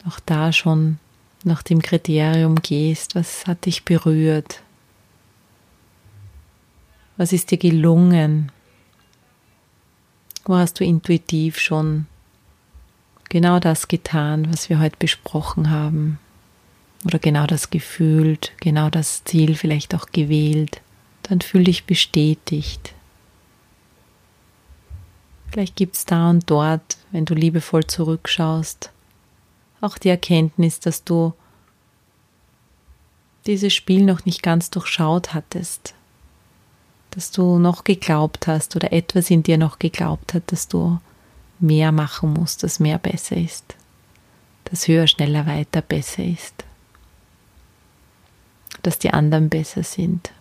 Auch 0.07 0.19
da 0.19 0.51
schon 0.51 0.99
nach 1.43 1.63
dem 1.63 1.81
Kriterium 1.81 2.55
gehst, 2.55 3.15
was 3.15 3.45
hat 3.47 3.65
dich 3.65 3.83
berührt? 3.85 4.61
Was 7.17 7.33
ist 7.33 7.51
dir 7.51 7.57
gelungen? 7.57 8.51
Wo 10.45 10.55
hast 10.55 10.79
du 10.79 10.83
intuitiv 10.83 11.59
schon 11.59 12.07
genau 13.29 13.59
das 13.59 13.87
getan, 13.87 14.51
was 14.51 14.69
wir 14.69 14.79
heute 14.79 14.97
besprochen 14.97 15.69
haben? 15.69 16.19
Oder 17.05 17.19
genau 17.19 17.45
das 17.47 17.69
gefühlt, 17.69 18.51
genau 18.59 18.89
das 18.89 19.23
Ziel 19.23 19.55
vielleicht 19.55 19.93
auch 19.95 20.07
gewählt? 20.11 20.81
Dann 21.23 21.41
fühl 21.41 21.63
dich 21.63 21.85
bestätigt. 21.85 22.93
Vielleicht 25.51 25.75
gibt 25.75 25.95
es 25.95 26.05
da 26.05 26.29
und 26.29 26.49
dort, 26.49 26.97
wenn 27.11 27.25
du 27.25 27.33
liebevoll 27.33 27.85
zurückschaust, 27.85 28.91
auch 29.81 29.97
die 29.97 30.09
Erkenntnis, 30.09 30.79
dass 30.79 31.03
du 31.03 31.33
dieses 33.45 33.73
Spiel 33.73 34.03
noch 34.03 34.25
nicht 34.25 34.43
ganz 34.43 34.69
durchschaut 34.69 35.33
hattest, 35.33 35.95
dass 37.09 37.31
du 37.31 37.57
noch 37.57 37.83
geglaubt 37.83 38.47
hast 38.47 38.75
oder 38.75 38.93
etwas 38.93 39.29
in 39.29 39.43
dir 39.43 39.57
noch 39.57 39.79
geglaubt 39.79 40.33
hat, 40.33 40.51
dass 40.51 40.67
du 40.67 40.99
mehr 41.59 41.91
machen 41.91 42.33
musst, 42.33 42.63
dass 42.63 42.79
mehr 42.79 42.99
besser 42.99 43.37
ist, 43.37 43.75
dass 44.65 44.87
höher, 44.87 45.07
schneller, 45.07 45.45
weiter 45.47 45.81
besser 45.81 46.23
ist, 46.23 46.63
dass 48.83 48.99
die 48.99 49.11
anderen 49.11 49.49
besser 49.49 49.83
sind. 49.83 50.31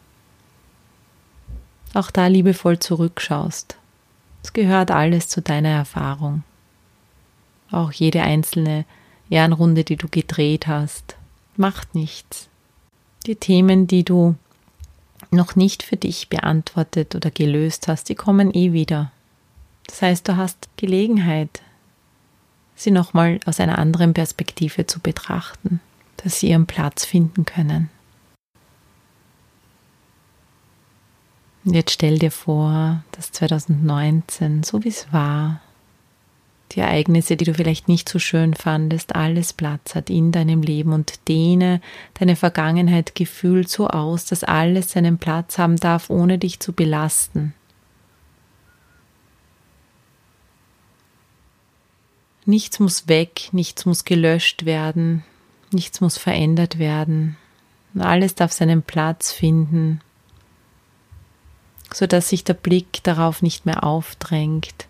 Auch 1.94 2.10
da 2.10 2.28
liebevoll 2.28 2.78
zurückschaust. 2.78 3.76
Es 4.42 4.52
gehört 4.52 4.90
alles 4.90 5.28
zu 5.28 5.42
deiner 5.42 5.70
Erfahrung. 5.70 6.44
Auch 7.70 7.92
jede 7.92 8.22
einzelne 8.22 8.84
Ehrenrunde, 9.30 9.84
die 9.84 9.96
du 9.96 10.08
gedreht 10.08 10.66
hast, 10.66 11.16
macht 11.56 11.94
nichts. 11.94 12.48
Die 13.26 13.36
Themen, 13.36 13.86
die 13.86 14.04
du 14.04 14.34
noch 15.30 15.56
nicht 15.56 15.82
für 15.82 15.96
dich 15.96 16.28
beantwortet 16.28 17.14
oder 17.14 17.30
gelöst 17.30 17.88
hast, 17.88 18.08
die 18.08 18.14
kommen 18.14 18.52
eh 18.54 18.72
wieder. 18.72 19.12
Das 19.86 20.02
heißt, 20.02 20.28
du 20.28 20.36
hast 20.36 20.68
Gelegenheit, 20.76 21.62
sie 22.74 22.90
nochmal 22.90 23.40
aus 23.46 23.60
einer 23.60 23.78
anderen 23.78 24.14
Perspektive 24.14 24.86
zu 24.86 25.00
betrachten, 25.00 25.80
dass 26.16 26.40
sie 26.40 26.50
ihren 26.50 26.66
Platz 26.66 27.04
finden 27.04 27.44
können. 27.44 27.90
Und 31.64 31.74
jetzt 31.74 31.92
stell 31.92 32.18
dir 32.18 32.30
vor, 32.30 33.04
dass 33.12 33.32
2019, 33.32 34.62
so 34.62 34.82
wie 34.82 34.88
es 34.88 35.12
war, 35.12 35.60
die 36.72 36.80
Ereignisse, 36.80 37.36
die 37.36 37.44
du 37.44 37.54
vielleicht 37.54 37.88
nicht 37.88 38.08
so 38.08 38.18
schön 38.18 38.54
fandest, 38.54 39.16
alles 39.16 39.52
Platz 39.52 39.94
hat 39.94 40.08
in 40.08 40.30
deinem 40.30 40.62
Leben 40.62 40.92
und 40.92 41.26
dehne 41.28 41.80
deine 42.14 42.36
Vergangenheit 42.36 43.14
gefühlt 43.14 43.68
so 43.68 43.88
aus, 43.88 44.24
dass 44.24 44.44
alles 44.44 44.92
seinen 44.92 45.18
Platz 45.18 45.58
haben 45.58 45.76
darf, 45.76 46.10
ohne 46.10 46.38
dich 46.38 46.60
zu 46.60 46.72
belasten. 46.72 47.54
Nichts 52.46 52.78
muss 52.78 53.08
weg, 53.08 53.48
nichts 53.52 53.84
muss 53.84 54.04
gelöscht 54.04 54.64
werden, 54.64 55.24
nichts 55.72 56.00
muss 56.00 56.18
verändert 56.18 56.78
werden. 56.78 57.36
Alles 57.98 58.36
darf 58.36 58.52
seinen 58.52 58.82
Platz 58.82 59.32
finden, 59.32 60.00
sodass 61.92 62.28
sich 62.28 62.44
der 62.44 62.54
Blick 62.54 63.02
darauf 63.02 63.42
nicht 63.42 63.66
mehr 63.66 63.84
aufdrängt, 63.84 64.86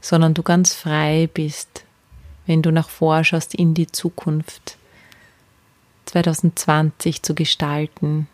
sondern 0.00 0.34
du 0.34 0.42
ganz 0.42 0.74
frei 0.74 1.28
bist, 1.32 1.84
wenn 2.46 2.62
du 2.62 2.70
nach 2.70 2.88
vorschaust 2.88 3.54
in 3.54 3.74
die 3.74 3.86
Zukunft 3.86 4.78
2020 6.06 7.22
zu 7.22 7.34
gestalten. 7.34 8.26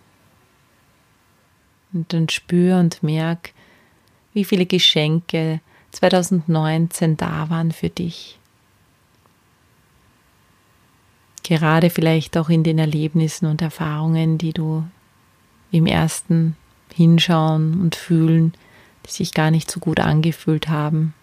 Und 1.92 2.12
dann 2.12 2.28
spür 2.28 2.78
und 2.78 3.02
merk, 3.02 3.52
wie 4.32 4.44
viele 4.44 4.66
Geschenke 4.66 5.60
2019 5.92 7.16
da 7.16 7.50
waren 7.50 7.72
für 7.72 7.88
dich. 7.88 8.38
Gerade 11.42 11.90
vielleicht 11.90 12.36
auch 12.36 12.48
in 12.48 12.64
den 12.64 12.78
Erlebnissen 12.78 13.46
und 13.46 13.62
Erfahrungen, 13.62 14.38
die 14.38 14.52
du 14.52 14.84
im 15.70 15.86
ersten 15.86 16.56
Hinschauen 16.94 17.80
und 17.80 17.96
Fühlen, 17.96 18.54
die 19.06 19.10
sich 19.10 19.34
gar 19.34 19.50
nicht 19.50 19.70
so 19.70 19.78
gut 19.78 20.00
angefühlt 20.00 20.68
haben. 20.68 21.14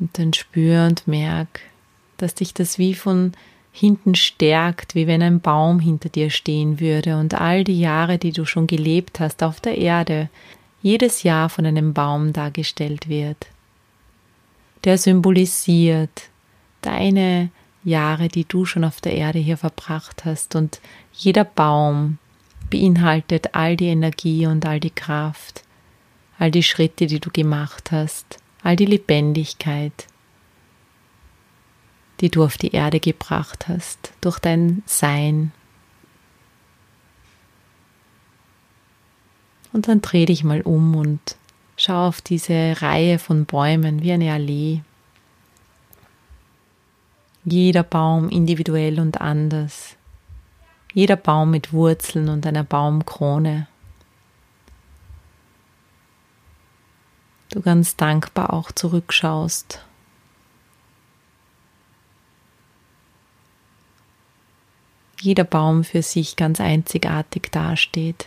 Und 0.00 0.18
dann 0.18 0.32
spür 0.32 0.86
und 0.86 1.08
merk, 1.08 1.60
dass 2.18 2.34
dich 2.34 2.54
das 2.54 2.78
wie 2.78 2.94
von 2.94 3.32
hinten 3.72 4.14
stärkt, 4.14 4.94
wie 4.94 5.06
wenn 5.06 5.22
ein 5.22 5.40
Baum 5.40 5.80
hinter 5.80 6.08
dir 6.08 6.30
stehen 6.30 6.80
würde 6.80 7.16
und 7.16 7.34
all 7.34 7.64
die 7.64 7.78
Jahre, 7.78 8.18
die 8.18 8.32
du 8.32 8.44
schon 8.44 8.66
gelebt 8.66 9.20
hast 9.20 9.42
auf 9.42 9.60
der 9.60 9.78
Erde, 9.78 10.28
jedes 10.82 11.22
Jahr 11.22 11.48
von 11.48 11.66
einem 11.66 11.94
Baum 11.94 12.32
dargestellt 12.32 13.08
wird. 13.08 13.46
Der 14.84 14.98
symbolisiert 14.98 16.28
deine 16.82 17.50
Jahre, 17.84 18.28
die 18.28 18.44
du 18.44 18.64
schon 18.64 18.84
auf 18.84 19.00
der 19.00 19.14
Erde 19.14 19.38
hier 19.38 19.56
verbracht 19.56 20.24
hast 20.24 20.54
und 20.54 20.80
jeder 21.12 21.44
Baum 21.44 22.18
beinhaltet 22.70 23.54
all 23.54 23.76
die 23.76 23.86
Energie 23.88 24.46
und 24.46 24.66
all 24.66 24.78
die 24.80 24.90
Kraft, 24.90 25.62
all 26.38 26.50
die 26.50 26.62
Schritte, 26.62 27.06
die 27.06 27.20
du 27.20 27.30
gemacht 27.30 27.90
hast, 27.90 28.38
all 28.62 28.76
die 28.76 28.86
Lebendigkeit, 28.86 30.06
die 32.20 32.30
du 32.30 32.44
auf 32.44 32.56
die 32.56 32.72
Erde 32.72 33.00
gebracht 33.00 33.68
hast, 33.68 34.12
durch 34.20 34.38
dein 34.38 34.82
Sein. 34.86 35.52
Und 39.72 39.88
dann 39.88 40.00
dreh 40.00 40.24
dich 40.24 40.44
mal 40.44 40.62
um 40.62 40.96
und 40.96 41.36
Schau 41.80 42.08
auf 42.08 42.20
diese 42.20 42.74
Reihe 42.82 43.20
von 43.20 43.44
Bäumen 43.44 44.02
wie 44.02 44.10
eine 44.10 44.32
Allee. 44.32 44.80
Jeder 47.44 47.84
Baum 47.84 48.28
individuell 48.30 48.98
und 48.98 49.20
anders. 49.20 49.94
Jeder 50.92 51.14
Baum 51.14 51.52
mit 51.52 51.72
Wurzeln 51.72 52.30
und 52.30 52.44
einer 52.46 52.64
Baumkrone. 52.64 53.68
Du 57.50 57.60
ganz 57.60 57.96
dankbar 57.96 58.52
auch 58.52 58.72
zurückschaust. 58.72 59.84
Jeder 65.20 65.44
Baum 65.44 65.82
für 65.82 66.02
sich 66.02 66.36
ganz 66.36 66.60
einzigartig 66.60 67.48
dasteht 67.50 68.26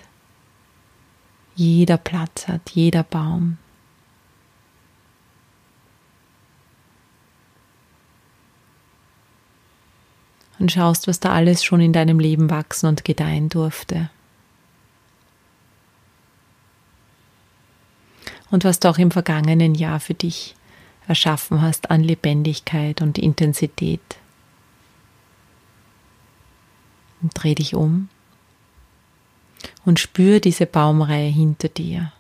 jeder 1.56 1.98
Platz 1.98 2.48
hat, 2.48 2.72
jeder 2.72 3.04
Baum. 3.04 3.58
Und 10.60 10.72
schaust, 10.72 11.08
was 11.08 11.20
da 11.20 11.32
alles 11.34 11.64
schon 11.64 11.82
in 11.82 11.92
deinem 11.92 12.20
Leben 12.20 12.50
wachsen 12.50 12.88
und 12.88 13.04
gedeihen 13.04 13.50
durfte. 13.50 14.10
Und 18.52 18.64
was 18.64 18.80
du 18.80 18.90
auch 18.90 18.98
im 18.98 19.12
vergangenen 19.12 19.74
Jahr 19.76 20.00
für 20.00 20.14
dich 20.14 20.56
erschaffen 21.08 21.62
hast 21.62 21.90
an 21.90 22.04
Lebendigkeit 22.04 23.02
und 23.02 23.18
Intensität. 23.18 24.02
Und 27.22 27.32
dreh 27.34 27.56
dich 27.56 27.76
um 27.76 28.10
und 29.86 30.00
spür 30.00 30.40
diese 30.40 30.66
Baumreihe 30.66 31.30
hinter 31.30 31.70
dir. 31.70 32.12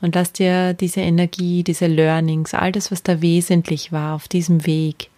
Und 0.00 0.14
lass 0.14 0.32
dir 0.32 0.74
diese 0.74 1.00
Energie, 1.00 1.62
diese 1.62 1.86
Learnings, 1.86 2.54
all 2.54 2.70
das, 2.70 2.90
was 2.90 3.02
da 3.02 3.22
wesentlich 3.22 3.92
war 3.92 4.14
auf 4.14 4.28
diesem 4.28 4.66
Weg, 4.66 5.10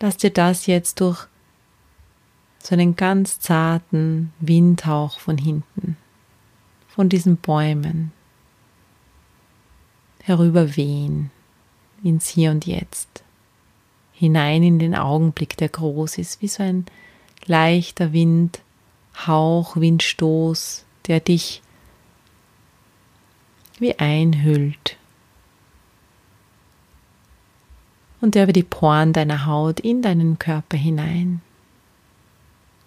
lass 0.00 0.16
dir 0.16 0.30
das 0.30 0.66
jetzt 0.66 1.00
durch 1.00 1.26
so 2.58 2.74
einen 2.74 2.96
ganz 2.96 3.40
zarten 3.40 4.32
Windhauch 4.40 5.18
von 5.18 5.36
hinten, 5.36 5.96
von 6.94 7.08
diesen 7.08 7.36
Bäumen 7.38 8.12
herüberwehen 10.22 11.32
ins 12.04 12.28
Hier 12.28 12.52
und 12.52 12.66
Jetzt, 12.66 13.24
hinein 14.12 14.62
in 14.62 14.78
den 14.78 14.94
Augenblick, 14.94 15.56
der 15.56 15.70
groß 15.70 16.18
ist, 16.18 16.40
wie 16.40 16.46
so 16.46 16.62
ein 16.62 16.86
leichter 17.46 18.12
Wind, 18.12 18.60
Hauch, 19.26 19.76
Windstoß, 19.76 20.84
der 21.08 21.18
dich 21.18 21.62
wie 23.80 23.98
einhüllt 23.98 24.96
und 28.20 28.36
der 28.36 28.44
über 28.44 28.52
die 28.52 28.62
Poren 28.62 29.12
deiner 29.12 29.46
Haut 29.46 29.80
in 29.80 30.00
deinen 30.00 30.38
Körper 30.38 30.76
hinein 30.76 31.42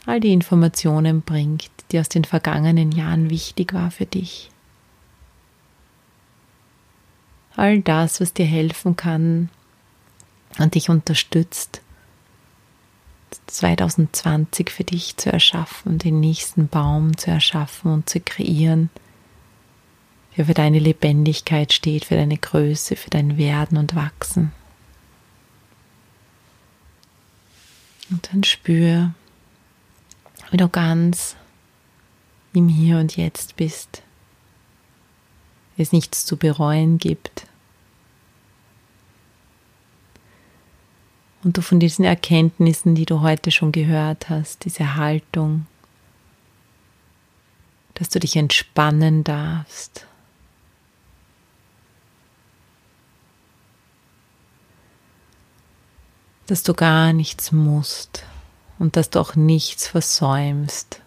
all 0.08 0.22
die 0.22 0.32
Informationen 0.32 1.22
bringt, 1.22 1.70
die 1.92 2.00
aus 2.00 2.10
den 2.10 2.24
vergangenen 2.24 2.92
Jahren 2.92 3.30
wichtig 3.30 3.74
war 3.74 3.92
für 3.92 4.06
dich. 4.06 4.50
All 7.56 7.82
das, 7.82 8.22
was 8.22 8.34
dir 8.34 8.46
helfen 8.46 8.96
kann 8.96 9.50
und 10.58 10.76
dich 10.76 10.90
unterstützt, 10.90 11.82
2020 13.48 14.70
für 14.70 14.86
dich 14.86 15.18
zu 15.18 15.32
erschaffen, 15.32 15.98
den 15.98 16.20
nächsten 16.20 16.68
Baum 16.70 17.18
zu 17.18 17.30
erschaffen 17.30 17.92
und 17.92 18.10
zu 18.10 18.22
kreieren, 18.22 18.90
der 20.38 20.46
für 20.46 20.54
deine 20.54 20.80
Lebendigkeit 20.80 21.74
steht, 21.74 22.06
für 22.06 22.16
deine 22.16 22.38
Größe, 22.38 22.96
für 22.96 23.10
dein 23.10 23.38
Werden 23.38 23.78
und 23.78 23.96
Wachsen. 23.96 24.54
Und 28.10 28.30
dann 28.32 28.44
spür, 28.46 29.14
wie 30.52 30.58
du 30.58 30.70
ganz 30.70 31.36
im 32.54 32.70
Hier 32.70 32.98
und 32.98 33.18
Jetzt 33.18 33.56
bist, 33.56 34.02
es 35.78 35.92
nichts 35.92 36.26
zu 36.26 36.38
bereuen 36.38 36.98
gibt, 36.98 37.48
und 41.48 41.56
du 41.56 41.62
von 41.62 41.80
diesen 41.80 42.04
Erkenntnissen, 42.04 42.94
die 42.94 43.06
du 43.06 43.22
heute 43.22 43.52
schon 43.52 43.72
gehört 43.72 44.30
hast, 44.30 44.66
diese 44.66 44.96
Haltung, 44.96 45.66
dass 47.94 48.10
du 48.10 48.20
dich 48.20 48.36
entspannen 48.36 49.24
darfst. 49.24 50.06
Dass 56.48 56.64
du 56.64 56.74
gar 56.74 57.14
nichts 57.14 57.54
musst 57.54 58.26
und 58.80 58.96
dass 58.96 59.10
du 59.10 59.20
auch 59.20 59.36
nichts 59.36 59.88
versäumst. 59.88 61.02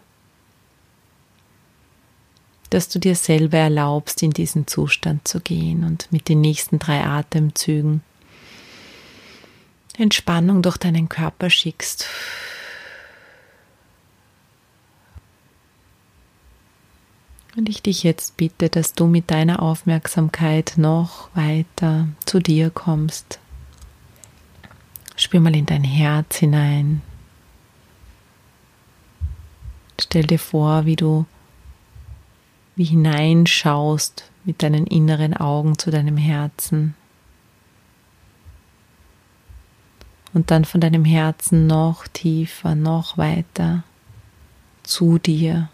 Dass 2.70 2.88
du 2.88 2.98
dir 2.98 3.16
selber 3.16 3.58
erlaubst, 3.58 4.22
in 4.22 4.30
diesen 4.30 4.66
Zustand 4.66 5.26
zu 5.26 5.40
gehen 5.40 5.84
und 5.84 6.10
mit 6.12 6.28
den 6.28 6.40
nächsten 6.40 6.78
drei 6.78 7.04
Atemzügen 7.04 8.02
Entspannung 10.00 10.62
durch 10.62 10.78
deinen 10.78 11.08
Körper 11.08 11.50
schickst. 11.50 12.06
Und 17.56 17.68
ich 17.68 17.82
dich 17.82 18.04
jetzt 18.04 18.36
bitte, 18.36 18.68
dass 18.68 18.94
du 18.94 19.06
mit 19.06 19.30
deiner 19.30 19.60
Aufmerksamkeit 19.60 20.74
noch 20.76 21.34
weiter 21.34 22.08
zu 22.24 22.38
dir 22.38 22.70
kommst. 22.70 23.40
Spür 25.16 25.40
mal 25.40 25.54
in 25.54 25.66
dein 25.66 25.84
Herz 25.84 26.36
hinein. 26.36 27.02
Stell 30.00 30.24
dir 30.24 30.38
vor, 30.38 30.86
wie 30.86 30.96
du 30.96 31.26
wie 32.76 32.84
hineinschaust 32.84 34.30
mit 34.44 34.62
deinen 34.62 34.86
inneren 34.86 35.36
Augen 35.36 35.78
zu 35.78 35.90
deinem 35.90 36.16
Herzen. 36.16 36.94
und 40.32 40.50
dann 40.50 40.64
von 40.64 40.80
deinem 40.80 41.04
Herzen 41.04 41.66
noch 41.66 42.06
tiefer, 42.06 42.74
noch 42.74 43.18
weiter 43.18 43.82
zu 44.82 45.18
dir. 45.18 45.68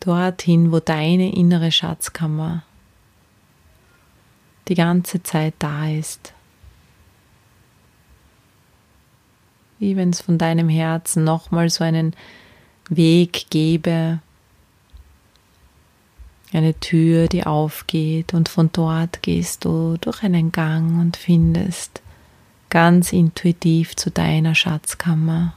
Dorthin, 0.00 0.72
wo 0.72 0.80
deine 0.80 1.34
innere 1.34 1.70
Schatzkammer 1.72 2.62
die 4.68 4.74
ganze 4.74 5.22
Zeit 5.22 5.54
da 5.58 5.88
ist. 5.88 6.34
Wie 9.78 9.96
wenn 9.96 10.10
es 10.10 10.20
von 10.20 10.38
deinem 10.38 10.68
Herzen 10.68 11.24
nochmal 11.24 11.70
so 11.70 11.84
einen 11.84 12.14
Weg 12.88 13.46
gäbe, 13.50 14.20
eine 16.52 16.74
Tür, 16.80 17.28
die 17.28 17.44
aufgeht 17.44 18.32
und 18.32 18.48
von 18.48 18.70
dort 18.72 19.22
gehst 19.22 19.64
du 19.64 19.96
durch 20.00 20.22
einen 20.22 20.50
Gang 20.50 20.98
und 20.98 21.16
findest 21.16 22.00
ganz 22.70 23.12
intuitiv 23.12 23.96
zu 23.96 24.10
deiner 24.10 24.54
Schatzkammer. 24.54 25.54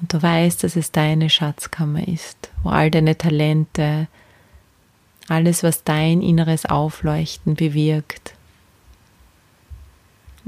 Und 0.00 0.14
du 0.14 0.22
weißt, 0.22 0.64
dass 0.64 0.76
es 0.76 0.92
deine 0.92 1.28
Schatzkammer 1.28 2.08
ist, 2.08 2.50
wo 2.62 2.70
all 2.70 2.90
deine 2.90 3.18
Talente, 3.18 4.08
alles, 5.28 5.62
was 5.62 5.84
dein 5.84 6.22
inneres 6.22 6.64
Aufleuchten 6.64 7.54
bewirkt, 7.54 8.34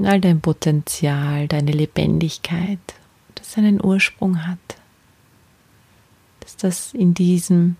all 0.05 0.19
dein 0.19 0.41
Potenzial, 0.41 1.47
deine 1.47 1.71
Lebendigkeit, 1.71 2.79
das 3.35 3.53
seinen 3.53 3.83
Ursprung 3.83 4.45
hat, 4.47 4.77
dass 6.39 6.57
das 6.57 6.93
in 6.93 7.13
diesem 7.13 7.75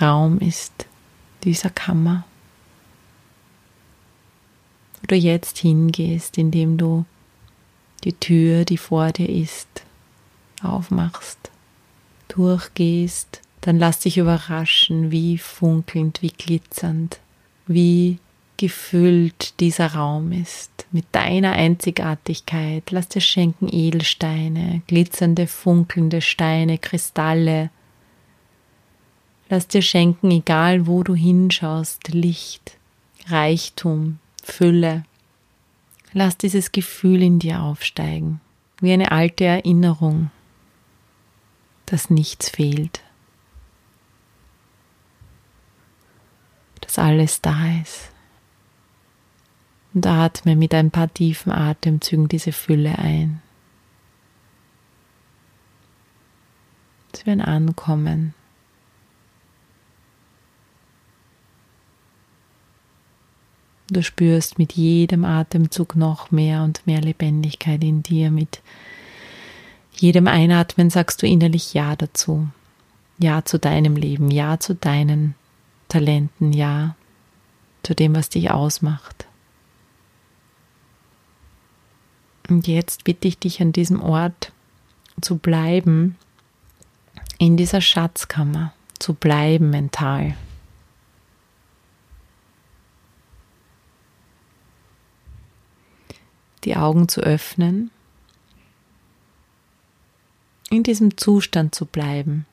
Raum 0.00 0.38
ist, 0.38 0.86
dieser 1.44 1.70
Kammer, 1.70 2.24
wo 5.00 5.06
du 5.08 5.16
jetzt 5.16 5.58
hingehst, 5.58 6.38
indem 6.38 6.78
du 6.78 7.04
die 8.04 8.12
Tür, 8.12 8.64
die 8.64 8.78
vor 8.78 9.12
dir 9.12 9.28
ist, 9.28 9.82
aufmachst, 10.62 11.50
durchgehst, 12.28 13.40
dann 13.60 13.78
lass 13.78 14.00
dich 14.00 14.18
überraschen, 14.18 15.10
wie 15.10 15.38
funkelnd, 15.38 16.22
wie 16.22 16.30
glitzernd, 16.30 17.20
wie 17.66 18.18
gefüllt 18.56 19.58
dieser 19.60 19.94
Raum 19.94 20.32
ist 20.32 20.86
mit 20.92 21.06
deiner 21.12 21.52
Einzigartigkeit. 21.52 22.90
Lass 22.90 23.08
dir 23.08 23.20
schenken 23.20 23.68
Edelsteine, 23.70 24.82
glitzernde, 24.86 25.46
funkelnde 25.46 26.20
Steine, 26.20 26.78
Kristalle, 26.78 27.70
Lass 29.52 29.68
dir 29.68 29.82
schenken, 29.82 30.30
egal 30.30 30.86
wo 30.86 31.02
du 31.02 31.14
hinschaust, 31.14 32.08
Licht, 32.08 32.78
Reichtum, 33.26 34.18
Fülle. 34.42 35.04
Lass 36.14 36.38
dieses 36.38 36.72
Gefühl 36.72 37.22
in 37.22 37.38
dir 37.38 37.60
aufsteigen. 37.60 38.40
wie 38.80 38.94
eine 38.94 39.12
alte 39.12 39.44
Erinnerung, 39.44 40.30
dass 41.84 42.08
nichts 42.08 42.48
fehlt, 42.48 43.02
dass 46.80 46.98
alles 46.98 47.42
da 47.42 47.78
ist. 47.82 48.11
Und 49.94 50.06
atme 50.06 50.56
mit 50.56 50.74
ein 50.74 50.90
paar 50.90 51.12
tiefen 51.12 51.52
Atemzügen 51.52 52.28
diese 52.28 52.52
Fülle 52.52 52.98
ein. 52.98 53.42
Sie 57.14 57.26
werden 57.26 57.42
ankommen. 57.42 58.34
Du 63.90 64.02
spürst 64.02 64.58
mit 64.58 64.72
jedem 64.72 65.26
Atemzug 65.26 65.96
noch 65.96 66.30
mehr 66.30 66.62
und 66.62 66.86
mehr 66.86 67.02
Lebendigkeit 67.02 67.84
in 67.84 68.02
dir. 68.02 68.30
Mit 68.30 68.62
jedem 69.92 70.26
Einatmen 70.26 70.88
sagst 70.88 71.20
du 71.20 71.26
innerlich 71.26 71.74
Ja 71.74 71.94
dazu. 71.94 72.48
Ja 73.18 73.44
zu 73.44 73.58
deinem 73.58 73.96
Leben, 73.96 74.30
Ja 74.30 74.58
zu 74.58 74.74
deinen 74.74 75.34
Talenten, 75.88 76.54
Ja 76.54 76.96
zu 77.82 77.94
dem, 77.94 78.16
was 78.16 78.30
dich 78.30 78.50
ausmacht. 78.50 79.26
Und 82.48 82.66
jetzt 82.66 83.04
bitte 83.04 83.28
ich 83.28 83.38
dich 83.38 83.60
an 83.62 83.72
diesem 83.72 84.00
Ort 84.00 84.52
zu 85.20 85.36
bleiben, 85.36 86.16
in 87.38 87.56
dieser 87.56 87.80
Schatzkammer 87.80 88.72
zu 88.98 89.14
bleiben 89.14 89.70
mental. 89.70 90.36
Die 96.64 96.76
Augen 96.76 97.08
zu 97.08 97.20
öffnen, 97.20 97.90
in 100.70 100.84
diesem 100.84 101.16
Zustand 101.16 101.74
zu 101.74 101.86
bleiben 101.86 102.46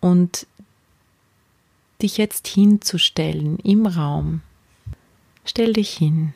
und 0.00 0.46
dich 2.02 2.18
jetzt 2.18 2.46
hinzustellen 2.46 3.58
im 3.60 3.86
Raum. 3.86 4.42
Stell 5.46 5.72
dich 5.72 5.96
hin. 5.96 6.34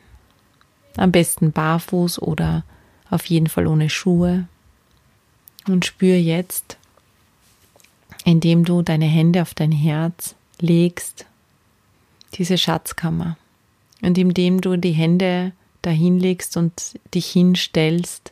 Am 0.97 1.11
besten 1.11 1.51
barfuß 1.51 2.21
oder 2.21 2.63
auf 3.09 3.25
jeden 3.25 3.47
Fall 3.47 3.67
ohne 3.67 3.89
Schuhe. 3.89 4.47
Und 5.67 5.85
spür 5.85 6.15
jetzt, 6.15 6.77
indem 8.25 8.65
du 8.65 8.81
deine 8.81 9.05
Hände 9.05 9.41
auf 9.41 9.53
dein 9.53 9.71
Herz 9.71 10.35
legst, 10.59 11.25
diese 12.33 12.57
Schatzkammer. 12.57 13.37
Und 14.01 14.17
indem 14.17 14.61
du 14.61 14.77
die 14.77 14.91
Hände 14.91 15.51
dahin 15.81 16.19
legst 16.19 16.57
und 16.57 16.99
dich 17.13 17.27
hinstellst, 17.27 18.31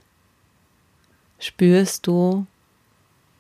spürst 1.40 2.08
du, 2.08 2.46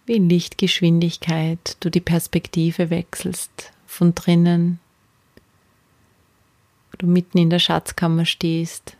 wie 0.05 0.15
in 0.15 0.29
Lichtgeschwindigkeit 0.29 1.77
du 1.79 1.89
die 1.89 2.01
Perspektive 2.01 2.89
wechselst 2.89 3.71
von 3.85 4.15
drinnen, 4.15 4.79
wo 6.91 6.97
du 6.97 7.07
mitten 7.07 7.37
in 7.37 7.49
der 7.49 7.59
Schatzkammer 7.59 8.25
stehst, 8.25 8.95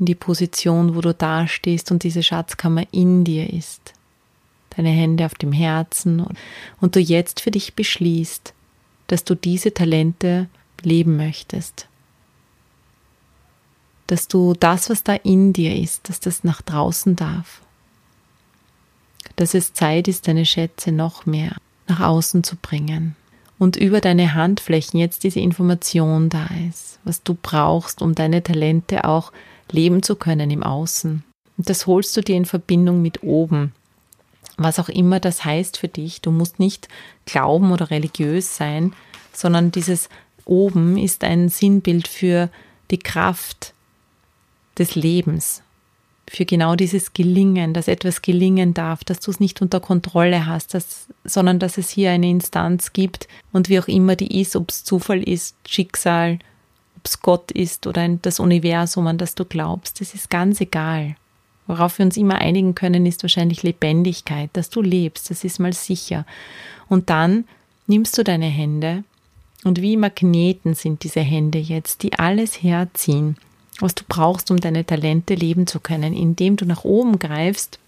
in 0.00 0.06
die 0.06 0.14
Position, 0.14 0.96
wo 0.96 1.00
du 1.00 1.14
da 1.14 1.46
stehst 1.46 1.90
und 1.90 2.02
diese 2.02 2.22
Schatzkammer 2.22 2.84
in 2.90 3.22
dir 3.24 3.52
ist. 3.52 3.92
Deine 4.70 4.88
Hände 4.88 5.26
auf 5.26 5.34
dem 5.34 5.52
Herzen 5.52 6.26
und 6.80 6.96
du 6.96 7.00
jetzt 7.00 7.40
für 7.40 7.50
dich 7.50 7.74
beschließt, 7.74 8.54
dass 9.06 9.24
du 9.24 9.34
diese 9.34 9.74
Talente 9.74 10.48
leben 10.82 11.16
möchtest. 11.16 11.86
Dass 14.06 14.26
du 14.26 14.54
das, 14.58 14.90
was 14.90 15.04
da 15.04 15.14
in 15.14 15.52
dir 15.52 15.76
ist, 15.76 16.08
dass 16.08 16.18
das 16.18 16.44
nach 16.44 16.62
draußen 16.62 17.14
darf. 17.14 17.60
Dass 19.36 19.54
es 19.54 19.74
Zeit 19.74 20.08
ist, 20.08 20.26
deine 20.26 20.46
Schätze 20.46 20.92
noch 20.92 21.26
mehr 21.26 21.56
nach 21.86 22.00
außen 22.00 22.42
zu 22.42 22.56
bringen 22.56 23.16
und 23.58 23.76
über 23.76 24.00
deine 24.00 24.34
Handflächen 24.34 24.98
jetzt 24.98 25.22
diese 25.22 25.40
Information 25.40 26.30
da 26.30 26.48
ist, 26.68 26.98
was 27.04 27.22
du 27.22 27.36
brauchst, 27.40 28.00
um 28.00 28.14
deine 28.14 28.42
Talente 28.42 29.04
auch 29.04 29.32
leben 29.72 30.02
zu 30.02 30.16
können 30.16 30.50
im 30.50 30.62
Außen. 30.62 31.22
Und 31.56 31.68
das 31.68 31.86
holst 31.86 32.16
du 32.16 32.22
dir 32.22 32.36
in 32.36 32.46
Verbindung 32.46 33.02
mit 33.02 33.22
oben. 33.22 33.72
Was 34.56 34.78
auch 34.78 34.88
immer 34.88 35.20
das 35.20 35.44
heißt 35.44 35.78
für 35.78 35.88
dich. 35.88 36.20
Du 36.20 36.30
musst 36.30 36.58
nicht 36.58 36.88
glauben 37.24 37.72
oder 37.72 37.90
religiös 37.90 38.56
sein, 38.56 38.92
sondern 39.32 39.70
dieses 39.72 40.08
oben 40.44 40.96
ist 40.96 41.24
ein 41.24 41.48
Sinnbild 41.48 42.08
für 42.08 42.50
die 42.90 42.98
Kraft 42.98 43.74
des 44.78 44.94
Lebens, 44.94 45.62
für 46.28 46.44
genau 46.44 46.76
dieses 46.76 47.12
Gelingen, 47.12 47.74
dass 47.74 47.88
etwas 47.88 48.22
gelingen 48.22 48.74
darf, 48.74 49.04
dass 49.04 49.20
du 49.20 49.30
es 49.30 49.40
nicht 49.40 49.62
unter 49.62 49.80
Kontrolle 49.80 50.46
hast, 50.46 50.74
dass, 50.74 51.06
sondern 51.24 51.58
dass 51.58 51.78
es 51.78 51.90
hier 51.90 52.10
eine 52.10 52.28
Instanz 52.28 52.92
gibt 52.92 53.28
und 53.52 53.68
wie 53.68 53.78
auch 53.80 53.88
immer 53.88 54.16
die 54.16 54.40
ist, 54.40 54.56
ob 54.56 54.70
es 54.70 54.84
Zufall 54.84 55.22
ist, 55.22 55.56
Schicksal, 55.66 56.38
ob 57.00 57.06
es 57.06 57.20
Gott 57.22 57.50
ist 57.50 57.86
oder 57.86 58.06
das 58.08 58.40
Universum, 58.40 59.06
an 59.06 59.16
das 59.16 59.34
du 59.34 59.46
glaubst, 59.46 60.00
das 60.02 60.14
ist 60.14 60.28
ganz 60.28 60.60
egal. 60.60 61.16
Worauf 61.66 61.98
wir 61.98 62.04
uns 62.04 62.16
immer 62.16 62.36
einigen 62.36 62.74
können, 62.74 63.06
ist 63.06 63.22
wahrscheinlich 63.22 63.62
Lebendigkeit, 63.62 64.50
dass 64.52 64.68
du 64.68 64.82
lebst, 64.82 65.30
das 65.30 65.44
ist 65.44 65.60
mal 65.60 65.72
sicher. 65.72 66.26
Und 66.88 67.08
dann 67.08 67.44
nimmst 67.86 68.18
du 68.18 68.24
deine 68.24 68.48
Hände 68.48 69.04
und 69.64 69.80
wie 69.80 69.96
Magneten 69.96 70.74
sind 70.74 71.04
diese 71.04 71.20
Hände 71.20 71.58
jetzt, 71.58 72.02
die 72.02 72.18
alles 72.18 72.62
herziehen, 72.62 73.36
was 73.78 73.94
du 73.94 74.04
brauchst, 74.06 74.50
um 74.50 74.58
deine 74.58 74.84
Talente 74.84 75.34
leben 75.34 75.66
zu 75.66 75.80
können, 75.80 76.12
indem 76.12 76.56
du 76.56 76.66
nach 76.66 76.84
oben 76.84 77.18
greifst 77.18 77.78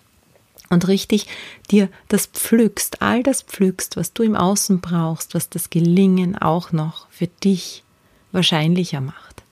und 0.70 0.88
richtig 0.88 1.26
dir 1.70 1.88
das 2.08 2.26
pflückst, 2.26 3.02
all 3.02 3.22
das 3.22 3.42
pflückst, 3.42 3.98
was 3.98 4.14
du 4.14 4.22
im 4.22 4.36
Außen 4.36 4.80
brauchst, 4.80 5.34
was 5.34 5.50
das 5.50 5.68
Gelingen 5.68 6.38
auch 6.38 6.72
noch 6.72 7.08
für 7.10 7.26
dich 7.26 7.82
wahrscheinlicher 8.32 9.00
macht. 9.00 9.42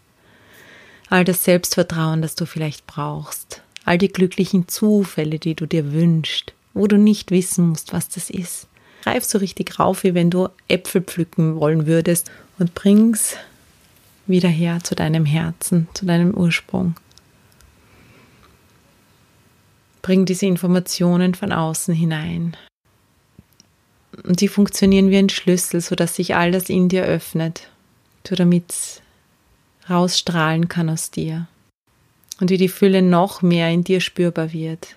All 1.09 1.25
das 1.25 1.45
Selbstvertrauen, 1.45 2.23
das 2.23 2.35
du 2.35 2.47
vielleicht 2.47 2.87
brauchst, 2.87 3.63
all 3.85 3.99
die 3.99 4.09
glücklichen 4.09 4.69
Zufälle, 4.69 5.39
die 5.39 5.55
du 5.55 5.67
dir 5.67 5.93
wünschst, 5.93 6.53
wo 6.75 6.87
du 6.87 6.97
nicht 6.99 7.31
wissen 7.31 7.69
musst, 7.69 7.93
was 7.93 8.09
das 8.09 8.31
ist. 8.31 8.67
Greif 9.03 9.25
so 9.25 9.39
richtig 9.39 9.79
rauf, 9.79 10.05
wie 10.05 10.15
wenn 10.15 10.31
du 10.31 10.49
Äpfel 10.69 11.03
pflücken 11.03 11.57
wollen 11.57 11.87
würdest 11.87 12.31
und 12.59 12.75
bring's 12.75 13.37
wieder 14.27 14.49
her 14.49 14.81
zu 14.85 14.95
deinem 14.95 15.25
Herzen, 15.25 15.89
zu 15.95 16.07
deinem 16.07 16.35
Ursprung. 16.35 16.95
Bring 20.03 20.27
diese 20.27 20.47
Informationen 20.47 21.35
von 21.35 21.53
außen 21.53 21.95
hinein. 21.95 22.57
Und 24.23 24.41
die 24.41 24.49
funktionieren 24.49 25.11
wie 25.11 25.19
ein 25.19 25.29
Schlüssel, 25.29 25.81
sodass 25.81 26.15
sich 26.15 26.35
all 26.37 26.53
das 26.53 26.69
in 26.69 26.89
dir 26.89 27.05
öffnet 27.05 27.69
so 28.27 28.35
damit 28.35 29.03
rausstrahlen 29.89 30.69
kann 30.69 30.89
aus 30.89 31.11
dir 31.11 31.49
und 32.41 32.51
wie 32.51 32.57
die 32.57 32.69
Fülle 32.69 33.03
noch 33.03 33.43
mehr 33.43 33.71
in 33.71 33.85
dir 33.85 34.01
spürbar 34.01 34.53
wird. 34.53 34.97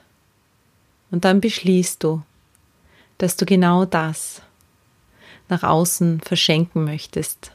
Und 1.11 1.25
dann 1.25 1.41
beschließt 1.41 2.03
du, 2.03 2.21
dass 3.17 3.35
du 3.35 3.45
genau 3.45 3.85
das 3.85 4.41
nach 5.49 5.63
außen 5.63 6.21
verschenken 6.21 6.83
möchtest, 6.83 7.51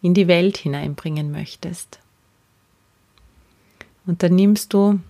in 0.00 0.14
die 0.14 0.28
Welt 0.28 0.56
hineinbringen 0.56 1.30
möchtest. 1.30 1.98
Und 4.06 4.22
dann 4.22 4.34
nimmst 4.34 4.72
du 4.72 5.00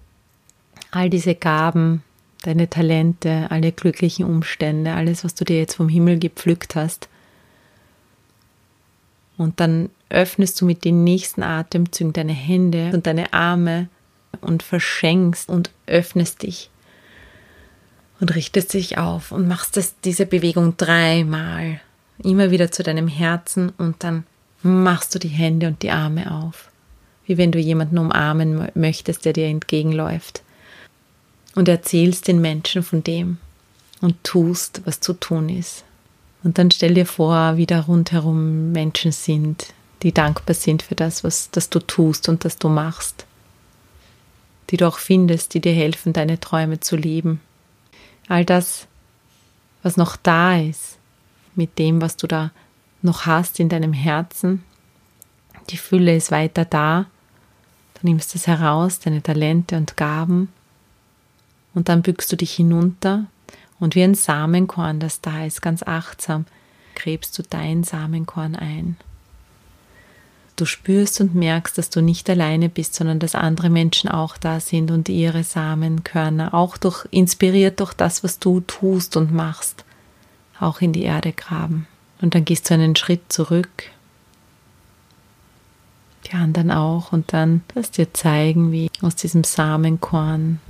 all 0.90 1.11
diese 1.11 1.34
Gaben, 1.34 2.03
deine 2.42 2.68
Talente, 2.68 3.51
alle 3.51 3.72
glücklichen 3.72 4.24
Umstände, 4.24 4.94
alles, 4.94 5.24
was 5.24 5.34
du 5.34 5.44
dir 5.44 5.59
jetzt 5.59 5.74
vom 5.74 5.88
Himmel 5.88 6.18
gepflückt 6.18 6.74
hast, 6.74 7.09
und 9.39 9.61
dann 9.61 9.89
öffnest 10.11 10.61
du 10.61 10.66
mit 10.66 10.84
den 10.84 11.05
nächsten 11.05 11.43
Atemzügen 11.43 12.12
deine 12.12 12.32
Hände 12.32 12.91
und 12.93 13.07
deine 13.07 13.32
Arme 13.32 13.89
und 14.41 14.62
verschenkst 14.62 15.49
und 15.49 15.70
öffnest 15.86 16.43
dich 16.43 16.70
und 18.20 18.34
richtest 18.34 18.74
dich 18.74 18.99
auf 18.99 19.32
und 19.32 19.49
machst 19.49 19.76
das, 19.76 19.95
diese 20.05 20.26
Bewegung 20.26 20.76
dreimal. 20.76 21.80
Immer 22.22 22.51
wieder 22.51 22.70
zu 22.70 22.82
deinem 22.82 23.09
Herzen 23.09 23.70
und 23.78 24.03
dann 24.03 24.24
machst 24.62 25.14
du 25.14 25.18
die 25.18 25.28
Hände 25.28 25.68
und 25.68 25.82
die 25.82 25.93
Arme 25.93 26.32
auf. 26.32 26.70
Wie 27.26 27.39
wenn 27.39 27.53
du 27.53 27.59
jemanden 27.59 27.99
umarmen 27.99 28.68
möchtest, 28.74 29.24
der 29.24 29.32
dir 29.32 29.47
entgegenläuft. 29.47 30.43
Und 31.55 31.68
erzählst 31.68 32.28
den 32.28 32.41
Menschen 32.41 32.82
von 32.82 33.05
dem 33.05 33.39
und 34.01 34.22
tust, 34.24 34.82
was 34.84 35.01
zu 35.01 35.12
tun 35.12 35.49
ist. 35.49 35.84
Und 36.43 36.59
dann 36.59 36.70
stell 36.70 36.95
dir 36.95 37.07
vor, 37.07 37.57
wie 37.57 37.66
da 37.66 37.80
rundherum 37.80 38.72
Menschen 38.72 39.12
sind, 39.12 39.74
die 40.03 40.12
dankbar 40.12 40.55
sind 40.55 40.82
für 40.82 40.95
das, 40.95 41.24
was 41.24 41.51
das 41.51 41.70
du 41.70 41.80
tust 41.80 42.28
und 42.28 42.45
das 42.45 42.59
du 42.59 42.68
machst, 42.68 43.26
die 44.70 44.76
du 44.76 44.86
auch 44.86 44.99
findest, 44.99 45.55
die 45.55 45.61
dir 45.61 45.72
helfen, 45.72 46.12
deine 46.12 46.39
Träume 46.39 46.80
zu 46.80 46.97
leben. 46.97 47.41
All 48.28 48.45
das, 48.45 48.86
was 49.82 49.97
noch 49.97 50.16
da 50.16 50.59
ist, 50.59 50.99
mit 51.55 51.78
dem, 51.78 52.01
was 52.01 52.16
du 52.16 52.26
da 52.26 52.53
noch 53.03 53.26
hast 53.26 53.59
in 53.59 53.68
deinem 53.68 53.93
Herzen, 53.93 54.62
die 55.70 55.76
Fülle 55.76 56.14
ist 56.14 56.30
weiter 56.30 56.64
da, 56.64 57.07
Du 58.01 58.07
nimmst 58.07 58.34
es 58.36 58.47
heraus, 58.47 59.01
deine 59.01 59.22
Talente 59.22 59.76
und 59.76 59.97
Gaben, 59.97 60.53
und 61.74 61.89
dann 61.89 62.03
bückst 62.03 62.30
du 62.30 62.36
dich 62.36 62.55
hinunter 62.55 63.26
und 63.81 63.95
wie 63.95 64.03
ein 64.03 64.14
Samenkorn, 64.14 65.01
das 65.01 65.20
da 65.20 65.45
ist, 65.45 65.62
ganz 65.62 65.83
achtsam, 65.83 66.47
gräbst 66.95 67.39
du 67.39 67.43
dein 67.43 67.85
Samenkorn 67.85 68.57
ein. 68.57 68.97
Du 70.57 70.64
spürst 70.64 71.20
und 71.20 71.37
merkst, 71.37 71.79
dass 71.79 71.89
du 71.89 72.01
nicht 72.01 72.29
alleine 72.29 72.68
bist, 72.68 72.95
sondern 72.95 73.20
dass 73.20 73.37
andere 73.37 73.70
Menschen 73.70 74.11
auch 74.11 74.37
da 74.37 74.59
sind 74.59 74.91
und 74.91 75.09
ihre 75.09 75.45
Samenkörner, 75.45 76.53
auch 76.53 76.76
durch, 76.76 77.07
inspiriert 77.12 77.79
durch 77.79 77.95
das, 77.95 78.24
was 78.24 78.41
du 78.41 78.61
tust 78.61 79.16
und 79.16 79.33
machst, 79.33 79.85
auch 80.59 80.81
in 80.81 80.93
die 80.93 81.05
Erde 81.05 81.33
graben. 81.33 81.87
Und 82.20 82.35
dann 82.35 82.45
gehst 82.45 82.68
du 82.68 82.74
einen 82.74 82.97
Schritt 82.97 83.33
zurück, 83.33 83.85
die 86.26 86.33
anderen 86.33 86.72
auch, 86.72 87.12
und 87.12 87.33
dann 87.33 87.62
lass 87.76 87.93
dir 87.93 88.12
zeigen, 88.12 88.72
wie 88.72 88.91
aus 89.01 89.14
diesem 89.14 89.45
Samenkorn 89.45 90.61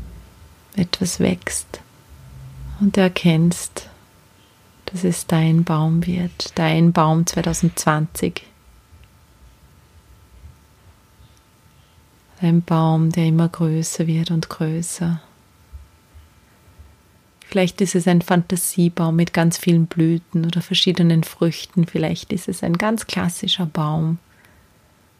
etwas 0.76 1.18
wächst 1.18 1.80
und 2.80 2.96
du 2.96 3.00
erkennst, 3.00 3.88
dass 4.86 5.04
es 5.04 5.26
dein 5.26 5.64
Baum 5.64 6.06
wird, 6.06 6.52
dein 6.54 6.92
Baum 6.92 7.26
2020. 7.26 8.42
Ein 12.40 12.62
Baum, 12.62 13.10
der 13.10 13.26
immer 13.26 13.48
größer 13.48 14.06
wird 14.06 14.30
und 14.30 14.48
größer. 14.48 15.20
Vielleicht 17.40 17.80
ist 17.80 17.94
es 17.94 18.06
ein 18.06 18.22
Fantasiebaum 18.22 19.16
mit 19.16 19.32
ganz 19.32 19.58
vielen 19.58 19.86
Blüten 19.86 20.44
oder 20.44 20.60
verschiedenen 20.60 21.24
Früchten. 21.24 21.86
Vielleicht 21.86 22.32
ist 22.32 22.46
es 22.46 22.62
ein 22.62 22.74
ganz 22.74 23.06
klassischer 23.06 23.66
Baum, 23.66 24.18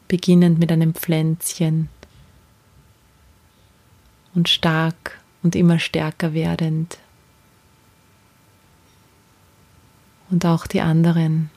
beginnend 0.09 0.59
mit 0.59 0.70
einem 0.70 0.94
Pflänzchen 0.94 1.88
und 4.34 4.48
stark 4.48 5.18
und 5.42 5.56
immer 5.56 5.78
stärker 5.78 6.34
werdend. 6.34 6.98
Und 10.30 10.44
auch 10.44 10.66
die 10.66 10.80
anderen 10.80 11.50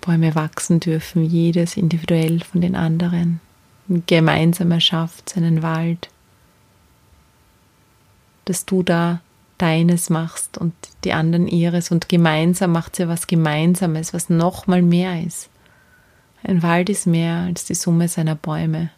Bäume 0.00 0.34
wachsen 0.34 0.80
dürfen, 0.80 1.24
jedes 1.24 1.76
individuell 1.76 2.40
von 2.40 2.60
den 2.60 2.74
anderen. 2.74 3.40
Gemeinsam 4.06 4.70
erschafft 4.70 5.28
seinen 5.28 5.62
Wald, 5.62 6.08
dass 8.46 8.64
du 8.64 8.82
da 8.82 9.20
deines 9.58 10.10
machst 10.10 10.58
und 10.58 10.74
die 11.04 11.12
anderen 11.12 11.46
ihres 11.46 11.90
und 11.90 12.08
gemeinsam 12.08 12.72
macht 12.72 12.96
sie 12.96 13.06
was 13.06 13.26
Gemeinsames, 13.26 14.14
was 14.14 14.28
noch 14.28 14.66
mal 14.66 14.82
mehr 14.82 15.22
ist. 15.22 15.50
Ein 16.42 16.62
Wald 16.62 16.88
ist 16.88 17.06
mehr 17.06 17.36
als 17.42 17.64
die 17.64 17.74
Summe 17.74 18.08
seiner 18.08 18.34
Bäume 18.34 18.90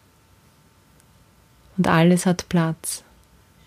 und 1.77 1.89
alles 1.89 2.27
hat 2.27 2.49
Platz. 2.49 3.03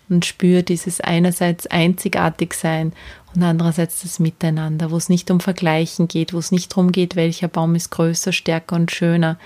Und 0.08 0.24
spür 0.24 0.62
dieses 0.62 1.02
einerseits 1.02 1.66
einzigartig 1.66 2.54
sein 2.54 2.94
und 3.34 3.42
andererseits 3.42 4.02
das 4.02 4.18
Miteinander, 4.18 4.90
wo 4.90 4.96
es 4.96 5.08
nicht 5.08 5.30
um 5.30 5.40
Vergleichen 5.40 6.08
geht, 6.08 6.32
wo 6.32 6.38
es 6.38 6.50
nicht 6.50 6.72
darum 6.72 6.92
geht, 6.92 7.16
welcher 7.16 7.48
Baum 7.48 7.74
ist 7.74 7.90
größer, 7.90 8.32
stärker 8.32 8.76
und 8.76 8.90
schöner, 8.90 9.38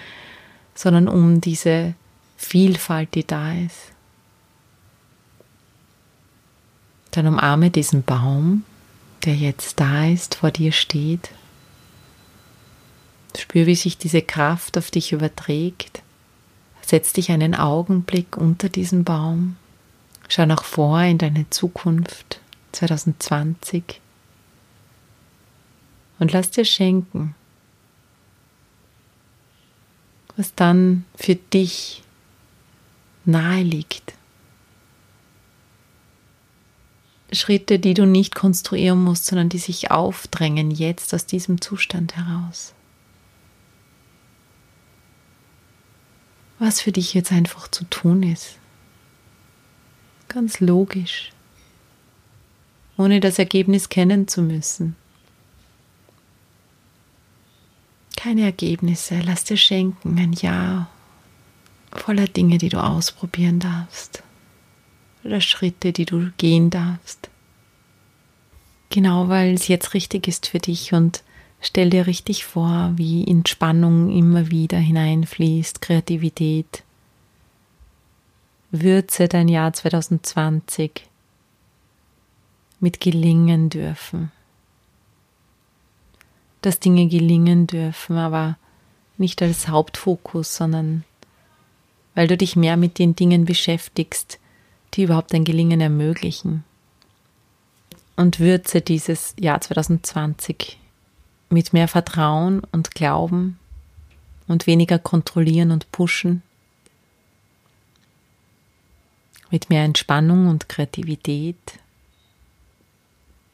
sondern 0.75 1.09
um 1.09 1.41
diese 1.41 1.95
Vielfalt, 2.37 3.15
die 3.15 3.27
da 3.27 3.53
ist. 3.53 3.93
Dann 7.11 7.27
umarme 7.27 7.71
diesen 7.71 8.03
Baum, 8.03 8.65
der 9.25 9.35
jetzt 9.35 9.81
da 9.81 10.07
ist, 10.07 10.37
vor 10.37 10.51
dir 10.51 10.73
steht. 10.73 11.31
Spür, 13.37 13.67
wie 13.67 13.75
sich 13.75 13.99
diese 13.99 14.23
Kraft 14.23 14.79
auf 14.79 14.91
dich 14.91 15.13
überträgt. 15.13 16.03
Setz 16.83 17.13
dich 17.13 17.31
einen 17.31 17.55
Augenblick 17.55 18.37
unter 18.37 18.69
diesem 18.69 19.05
Baum. 19.05 19.57
Schau 20.29 20.47
nach 20.47 20.65
vor 20.65 21.01
in 21.01 21.19
deine 21.19 21.49
Zukunft 21.51 22.42
2020 22.73 24.01
und 26.19 26.33
lass 26.33 26.51
dir 26.51 26.65
schenken, 26.65 27.35
was 30.37 30.55
dann 30.55 31.05
für 31.15 31.35
dich 31.35 32.03
nahe 33.25 33.63
liegt. 33.63 34.15
Schritte, 37.33 37.79
die 37.79 37.95
du 37.95 38.05
nicht 38.07 38.35
konstruieren 38.35 39.03
musst, 39.03 39.27
sondern 39.27 39.49
die 39.49 39.59
sich 39.59 39.91
aufdrängen 39.91 40.71
jetzt 40.71 41.15
aus 41.15 41.25
diesem 41.25 41.61
Zustand 41.61 42.17
heraus. 42.17 42.75
was 46.63 46.81
für 46.81 46.93
dich 46.93 47.13
jetzt 47.13 47.33
einfach 47.33 47.67
zu 47.67 47.85
tun 47.85 48.23
ist. 48.23 48.57
Ganz 50.29 50.61
logisch, 50.61 51.32
ohne 53.03 53.21
das 53.21 53.39
Ergebnis 53.39 53.89
kennen 53.89 54.29
zu 54.29 54.43
müssen. 54.43 54.97
Keine 58.17 58.43
Ergebnisse, 58.43 59.21
lass 59.25 59.45
dir 59.45 59.57
schenken 59.57 60.19
ein 60.19 60.33
Jahr 60.33 60.89
voller 61.91 62.27
Dinge, 62.27 62.59
die 62.59 62.69
du 62.69 62.83
ausprobieren 62.83 63.59
darfst 63.59 64.23
oder 65.25 65.41
Schritte, 65.41 65.93
die 65.93 66.07
du 66.07 66.31
gehen 66.37 66.71
darfst. 66.71 67.29
Genau 68.91 69.29
weil 69.29 69.55
es 69.55 69.69
jetzt 69.69 69.95
richtig 69.95 70.29
ist 70.29 70.47
für 70.47 70.59
dich 70.59 70.93
und 70.93 71.23
Stell 71.65 71.91
dir 71.91 72.09
richtig 72.09 72.45
vor, 72.45 72.93
wie 72.97 73.25
Entspannung 73.25 74.11
immer 74.11 74.51
wieder 74.51 74.79
hineinfließt, 74.79 75.81
Kreativität. 75.81 76.83
Würze 78.73 79.29
dein 79.29 79.47
Jahr 79.47 79.73
2020 79.73 81.07
mit 82.83 83.01
gelingen 83.01 83.71
dürfen. 83.71 84.33
Dass 86.61 86.81
Dinge 86.81 87.07
gelingen 87.07 87.67
dürfen, 87.67 88.19
aber 88.19 88.59
nicht 89.17 89.41
als 89.41 89.69
Hauptfokus, 89.69 90.57
sondern 90.57 91.05
weil 92.15 92.27
du 92.27 92.37
dich 92.37 92.57
mehr 92.57 92.77
mit 92.77 92.99
den 92.99 93.17
Dingen 93.17 93.45
beschäftigst, 93.45 94.39
die 94.95 95.05
überhaupt 95.05 95.33
ein 95.33 95.45
Gelingen 95.45 95.81
ermöglichen. 95.81 96.65
Und 98.17 98.41
würze 98.41 98.83
dieses 98.83 99.35
Jahr 99.39 99.61
2020 99.61 100.79
mit 101.49 101.73
mehr 101.73 101.89
Vertrauen 101.89 102.63
und 102.73 102.95
Glauben 102.95 103.59
und 104.49 104.67
weniger 104.67 104.99
kontrollieren 104.99 105.71
und 105.71 105.91
pushen, 105.93 106.43
mit 109.51 109.71
mehr 109.71 109.85
Entspannung 109.85 110.49
und 110.49 110.69
Kreativität 110.69 111.79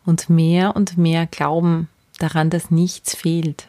und 0.09 0.31
mehr 0.31 0.75
und 0.75 0.97
mehr 0.97 1.27
Glauben 1.27 1.91
daran, 2.19 2.49
dass 2.49 2.71
nichts 2.71 3.15
fehlt, 3.15 3.69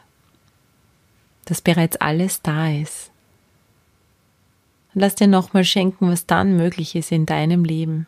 dass 1.44 1.60
bereits 1.60 1.98
alles 1.98 2.42
da 2.42 2.70
ist. 2.72 3.12
Lass 4.94 5.16
dir 5.16 5.28
nochmal 5.28 5.66
schenken, 5.66 6.10
was 6.10 6.28
dann 6.28 6.56
möglich 6.56 6.96
ist 6.96 7.12
in 7.12 7.26
deinem 7.26 7.66
Leben. 7.66 8.08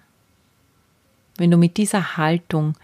Wenn 1.35 1.51
du 1.51 1.57
mit 1.57 1.75
dieser 1.75 2.15
Haltung 2.15 2.77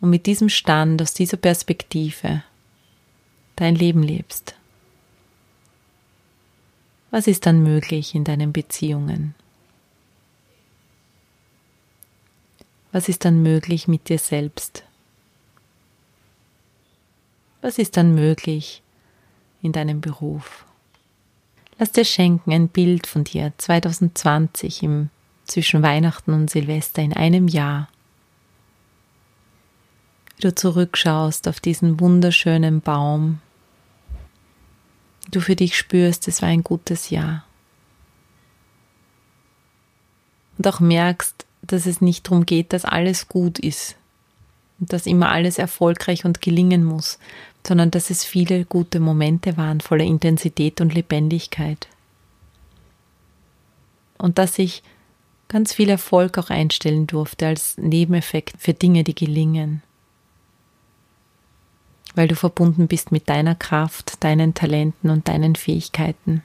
und 0.00 0.08
mit 0.08 0.24
diesem 0.24 0.48
Stand, 0.48 1.02
aus 1.02 1.12
dieser 1.12 1.36
Perspektive 1.36 2.42
dein 3.56 3.74
Leben 3.74 4.02
lebst. 4.02 4.54
Was 7.10 7.26
ist 7.26 7.44
dann 7.44 7.62
möglich 7.62 8.14
in 8.14 8.24
deinen 8.24 8.54
Beziehungen? 8.54 9.34
Was 12.92 13.08
ist 13.08 13.24
dann 13.24 13.42
möglich 13.42 13.88
mit 13.88 14.08
dir 14.08 14.18
selbst? 14.18 14.84
Was 17.62 17.78
ist 17.78 17.96
dann 17.96 18.14
möglich 18.14 18.82
in 19.62 19.72
deinem 19.72 20.00
Beruf? 20.00 20.64
Lass 21.78 21.92
dir 21.92 22.04
schenken 22.04 22.52
ein 22.52 22.68
Bild 22.68 23.06
von 23.06 23.24
dir 23.24 23.52
2020 23.58 24.82
im 24.82 25.10
zwischen 25.44 25.82
Weihnachten 25.82 26.32
und 26.32 26.50
Silvester 26.50 27.02
in 27.02 27.12
einem 27.12 27.48
Jahr 27.48 27.88
wie 30.40 30.48
du 30.48 30.54
zurückschaust 30.54 31.48
auf 31.48 31.60
diesen 31.60 32.00
wunderschönen 32.00 32.80
Baum. 32.80 33.40
Du 35.30 35.40
für 35.40 35.54
dich 35.54 35.76
spürst, 35.76 36.28
es 36.28 36.40
war 36.40 36.48
ein 36.48 36.64
gutes 36.64 37.10
Jahr. 37.10 37.44
Und 40.56 40.66
auch 40.66 40.80
merkst, 40.80 41.44
dass 41.62 41.86
es 41.86 42.00
nicht 42.00 42.26
darum 42.26 42.46
geht, 42.46 42.72
dass 42.72 42.84
alles 42.84 43.28
gut 43.28 43.58
ist 43.58 43.96
und 44.78 44.92
dass 44.92 45.06
immer 45.06 45.30
alles 45.30 45.58
erfolgreich 45.58 46.24
und 46.24 46.40
gelingen 46.40 46.84
muss, 46.84 47.18
sondern 47.66 47.90
dass 47.90 48.10
es 48.10 48.24
viele 48.24 48.64
gute 48.64 49.00
Momente 49.00 49.56
waren, 49.56 49.80
voller 49.80 50.04
Intensität 50.04 50.80
und 50.80 50.94
Lebendigkeit. 50.94 51.88
Und 54.18 54.38
dass 54.38 54.58
ich 54.58 54.82
ganz 55.48 55.74
viel 55.74 55.88
Erfolg 55.90 56.38
auch 56.38 56.50
einstellen 56.50 57.06
durfte 57.06 57.46
als 57.46 57.76
Nebeneffekt 57.78 58.54
für 58.58 58.74
Dinge, 58.74 59.04
die 59.04 59.14
gelingen 59.14 59.82
weil 62.14 62.28
du 62.28 62.34
verbunden 62.34 62.88
bist 62.88 63.12
mit 63.12 63.28
deiner 63.28 63.54
Kraft, 63.54 64.22
deinen 64.24 64.54
Talenten 64.54 65.10
und 65.10 65.28
deinen 65.28 65.56
Fähigkeiten. 65.56 66.42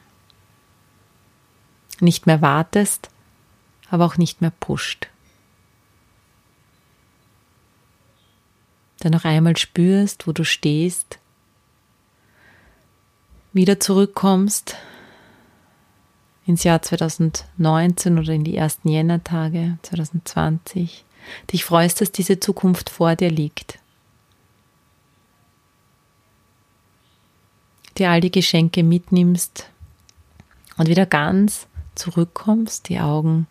Nicht 1.99 2.27
mehr 2.27 2.41
wartest, 2.41 3.09
aber 3.89 4.05
auch 4.05 4.17
nicht 4.17 4.41
mehr 4.41 4.51
pusht. 4.59 5.07
Dann 8.99 9.11
noch 9.11 9.25
einmal 9.25 9.57
spürst, 9.57 10.27
wo 10.27 10.31
du 10.31 10.43
stehst, 10.43 11.19
wieder 13.53 13.79
zurückkommst 13.79 14.75
ins 16.45 16.63
Jahr 16.63 16.81
2019 16.81 18.19
oder 18.19 18.33
in 18.33 18.43
die 18.43 18.55
ersten 18.55 18.89
Jännertage 18.89 19.77
2020, 19.81 21.05
dich 21.51 21.65
freust, 21.65 22.01
dass 22.01 22.11
diese 22.11 22.39
Zukunft 22.39 22.89
vor 22.89 23.15
dir 23.15 23.31
liegt. 23.31 23.79
Dir 27.97 28.11
all 28.11 28.21
die 28.21 28.31
Geschenke 28.31 28.83
mitnimmst 28.83 29.69
und 30.77 30.87
wieder 30.87 31.05
ganz 31.05 31.67
zurückkommst, 31.95 32.89
die 32.89 32.99
Augen 32.99 33.47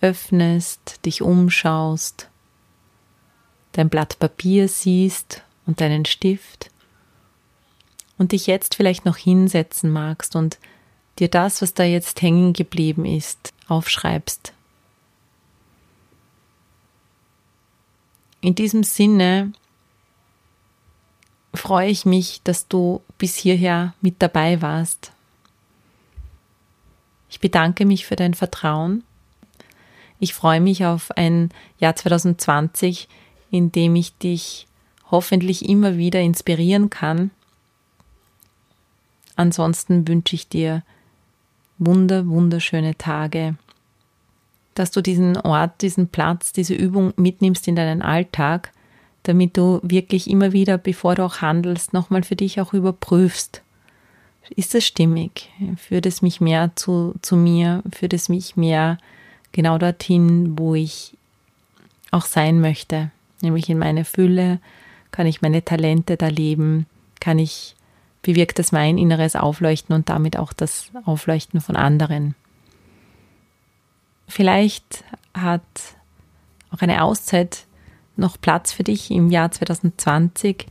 öffnest, 0.00 1.04
dich 1.04 1.22
umschaust, 1.22 2.28
dein 3.72 3.88
Blatt 3.88 4.18
Papier 4.18 4.68
siehst 4.68 5.42
und 5.66 5.80
deinen 5.80 6.04
Stift 6.04 6.70
und 8.18 8.32
dich 8.32 8.46
jetzt 8.46 8.74
vielleicht 8.74 9.04
noch 9.04 9.16
hinsetzen 9.16 9.90
magst 9.90 10.36
und 10.36 10.58
dir 11.18 11.28
das, 11.28 11.62
was 11.62 11.74
da 11.74 11.84
jetzt 11.84 12.22
hängen 12.22 12.52
geblieben 12.52 13.04
ist, 13.04 13.52
aufschreibst. 13.68 14.52
In 18.40 18.54
diesem 18.54 18.84
Sinne 18.84 19.52
freue 21.52 21.88
ich 21.88 22.04
mich, 22.04 22.42
dass 22.44 22.68
du 22.68 23.02
bis 23.18 23.34
hierher 23.34 23.94
mit 24.00 24.16
dabei 24.20 24.62
warst. 24.62 25.12
Ich 27.28 27.40
bedanke 27.40 27.84
mich 27.86 28.06
für 28.06 28.16
dein 28.16 28.34
Vertrauen. 28.34 29.02
Ich 30.18 30.34
freue 30.34 30.60
mich 30.60 30.84
auf 30.84 31.10
ein 31.16 31.50
Jahr 31.78 31.94
2020, 31.94 33.08
in 33.50 33.72
dem 33.72 33.96
ich 33.96 34.16
dich 34.16 34.66
hoffentlich 35.10 35.68
immer 35.68 35.96
wieder 35.96 36.20
inspirieren 36.20 36.90
kann. 36.90 37.30
Ansonsten 39.36 40.08
wünsche 40.08 40.34
ich 40.34 40.48
dir 40.48 40.82
wunder, 41.78 42.26
wunderschöne 42.26 42.96
Tage, 42.96 43.56
dass 44.74 44.90
du 44.90 45.02
diesen 45.02 45.36
Ort, 45.36 45.82
diesen 45.82 46.08
Platz, 46.08 46.52
diese 46.52 46.74
Übung 46.74 47.12
mitnimmst 47.16 47.68
in 47.68 47.76
deinen 47.76 48.02
Alltag, 48.02 48.72
damit 49.24 49.56
du 49.56 49.80
wirklich 49.82 50.30
immer 50.30 50.52
wieder, 50.52 50.78
bevor 50.78 51.14
du 51.14 51.24
auch 51.24 51.40
handelst, 51.40 51.92
nochmal 51.92 52.22
für 52.22 52.36
dich 52.36 52.60
auch 52.60 52.72
überprüfst. 52.72 53.62
Ist 54.50 54.74
es 54.74 54.86
stimmig? 54.86 55.50
Führt 55.76 56.06
es 56.06 56.22
mich 56.22 56.40
mehr 56.40 56.70
zu, 56.76 57.14
zu 57.20 57.36
mir? 57.36 57.82
Führt 57.92 58.14
es 58.14 58.28
mich 58.28 58.56
mehr 58.56 58.98
genau 59.56 59.78
dorthin, 59.78 60.56
wo 60.56 60.76
ich 60.76 61.16
auch 62.12 62.24
sein 62.24 62.60
möchte? 62.60 63.10
Nämlich 63.42 63.68
in 63.68 63.78
meine 63.78 64.04
Fülle? 64.04 64.60
Kann 65.10 65.26
ich 65.26 65.42
meine 65.42 65.64
Talente 65.64 66.16
da 66.16 66.28
leben? 66.28 66.86
Kann 67.18 67.40
ich 67.40 67.76
bewirkt 68.26 68.58
das 68.58 68.72
mein 68.72 68.98
inneres 68.98 69.36
Aufleuchten 69.36 69.94
und 69.94 70.08
damit 70.08 70.36
auch 70.36 70.52
das 70.52 70.90
Aufleuchten 71.04 71.60
von 71.60 71.76
anderen. 71.76 72.34
Vielleicht 74.26 75.04
hat 75.32 75.62
auch 76.72 76.80
eine 76.80 77.04
Auszeit 77.04 77.66
noch 78.16 78.40
Platz 78.40 78.72
für 78.72 78.82
dich 78.82 79.12
im 79.12 79.30
Jahr 79.30 79.52
2020 79.52 80.66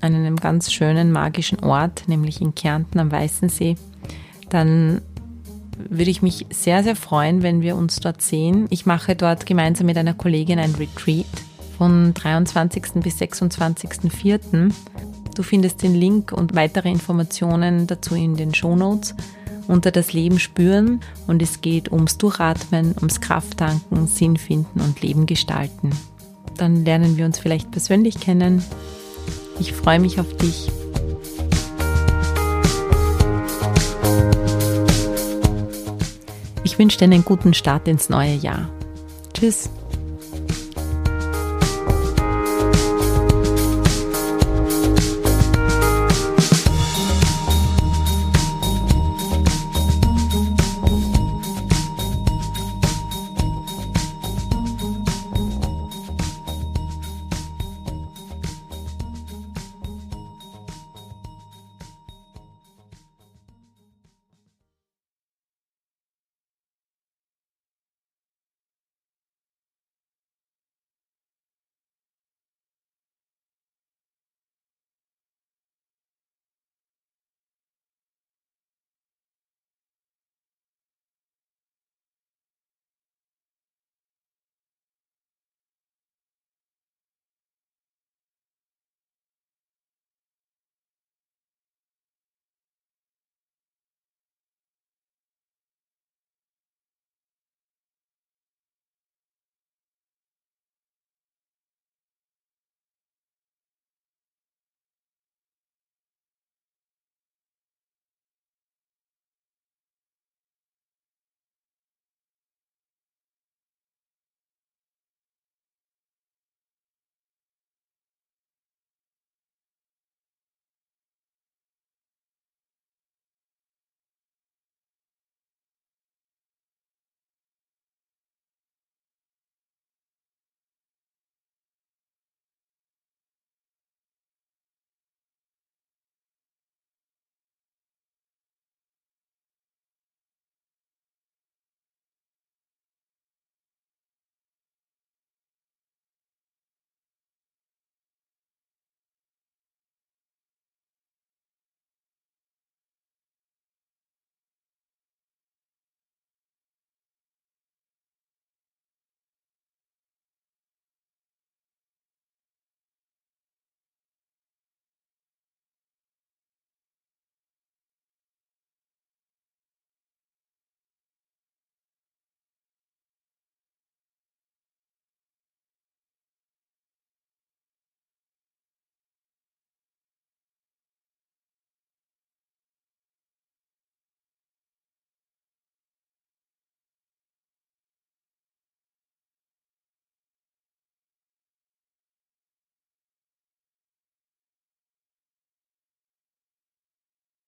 an 0.00 0.14
einem 0.14 0.36
ganz 0.36 0.72
schönen 0.72 1.12
magischen 1.12 1.60
Ort, 1.60 2.08
nämlich 2.08 2.40
in 2.40 2.56
Kärnten 2.56 2.98
am 2.98 3.12
Weißen 3.12 3.48
See, 3.48 3.76
dann 4.48 5.02
würde 5.88 6.10
ich 6.10 6.22
mich 6.22 6.46
sehr, 6.50 6.82
sehr 6.82 6.96
freuen, 6.96 7.42
wenn 7.42 7.60
wir 7.60 7.76
uns 7.76 7.96
dort 7.96 8.22
sehen. 8.22 8.66
Ich 8.70 8.86
mache 8.86 9.16
dort 9.16 9.46
gemeinsam 9.46 9.86
mit 9.86 9.96
einer 9.96 10.14
Kollegin 10.14 10.58
ein 10.58 10.74
Retreat 10.74 11.26
von 11.78 12.14
23. 12.14 13.02
bis 13.02 13.20
26.04. 13.20 14.72
Du 15.34 15.42
findest 15.42 15.82
den 15.82 15.94
Link 15.94 16.32
und 16.32 16.54
weitere 16.54 16.90
Informationen 16.90 17.86
dazu 17.86 18.14
in 18.14 18.36
den 18.36 18.54
Shownotes 18.54 19.14
unter 19.68 19.90
das 19.90 20.12
Leben 20.12 20.38
spüren 20.38 21.00
und 21.26 21.40
es 21.40 21.60
geht 21.60 21.90
ums 21.92 22.18
Durchatmen, 22.18 22.94
ums 22.98 23.20
Krafttanken, 23.20 24.06
Sinn 24.06 24.36
finden 24.36 24.80
und 24.80 25.00
Leben 25.02 25.26
gestalten. 25.26 25.90
Dann 26.56 26.84
lernen 26.84 27.16
wir 27.16 27.24
uns 27.24 27.38
vielleicht 27.38 27.70
persönlich 27.70 28.20
kennen. 28.20 28.62
Ich 29.58 29.72
freue 29.72 30.00
mich 30.00 30.20
auf 30.20 30.36
dich. 30.36 30.70
Ich 36.72 36.78
wünsche 36.78 36.96
dir 36.96 37.04
einen 37.04 37.22
guten 37.22 37.52
Start 37.52 37.86
ins 37.86 38.08
neue 38.08 38.32
Jahr. 38.32 38.70
Tschüss. 39.34 39.68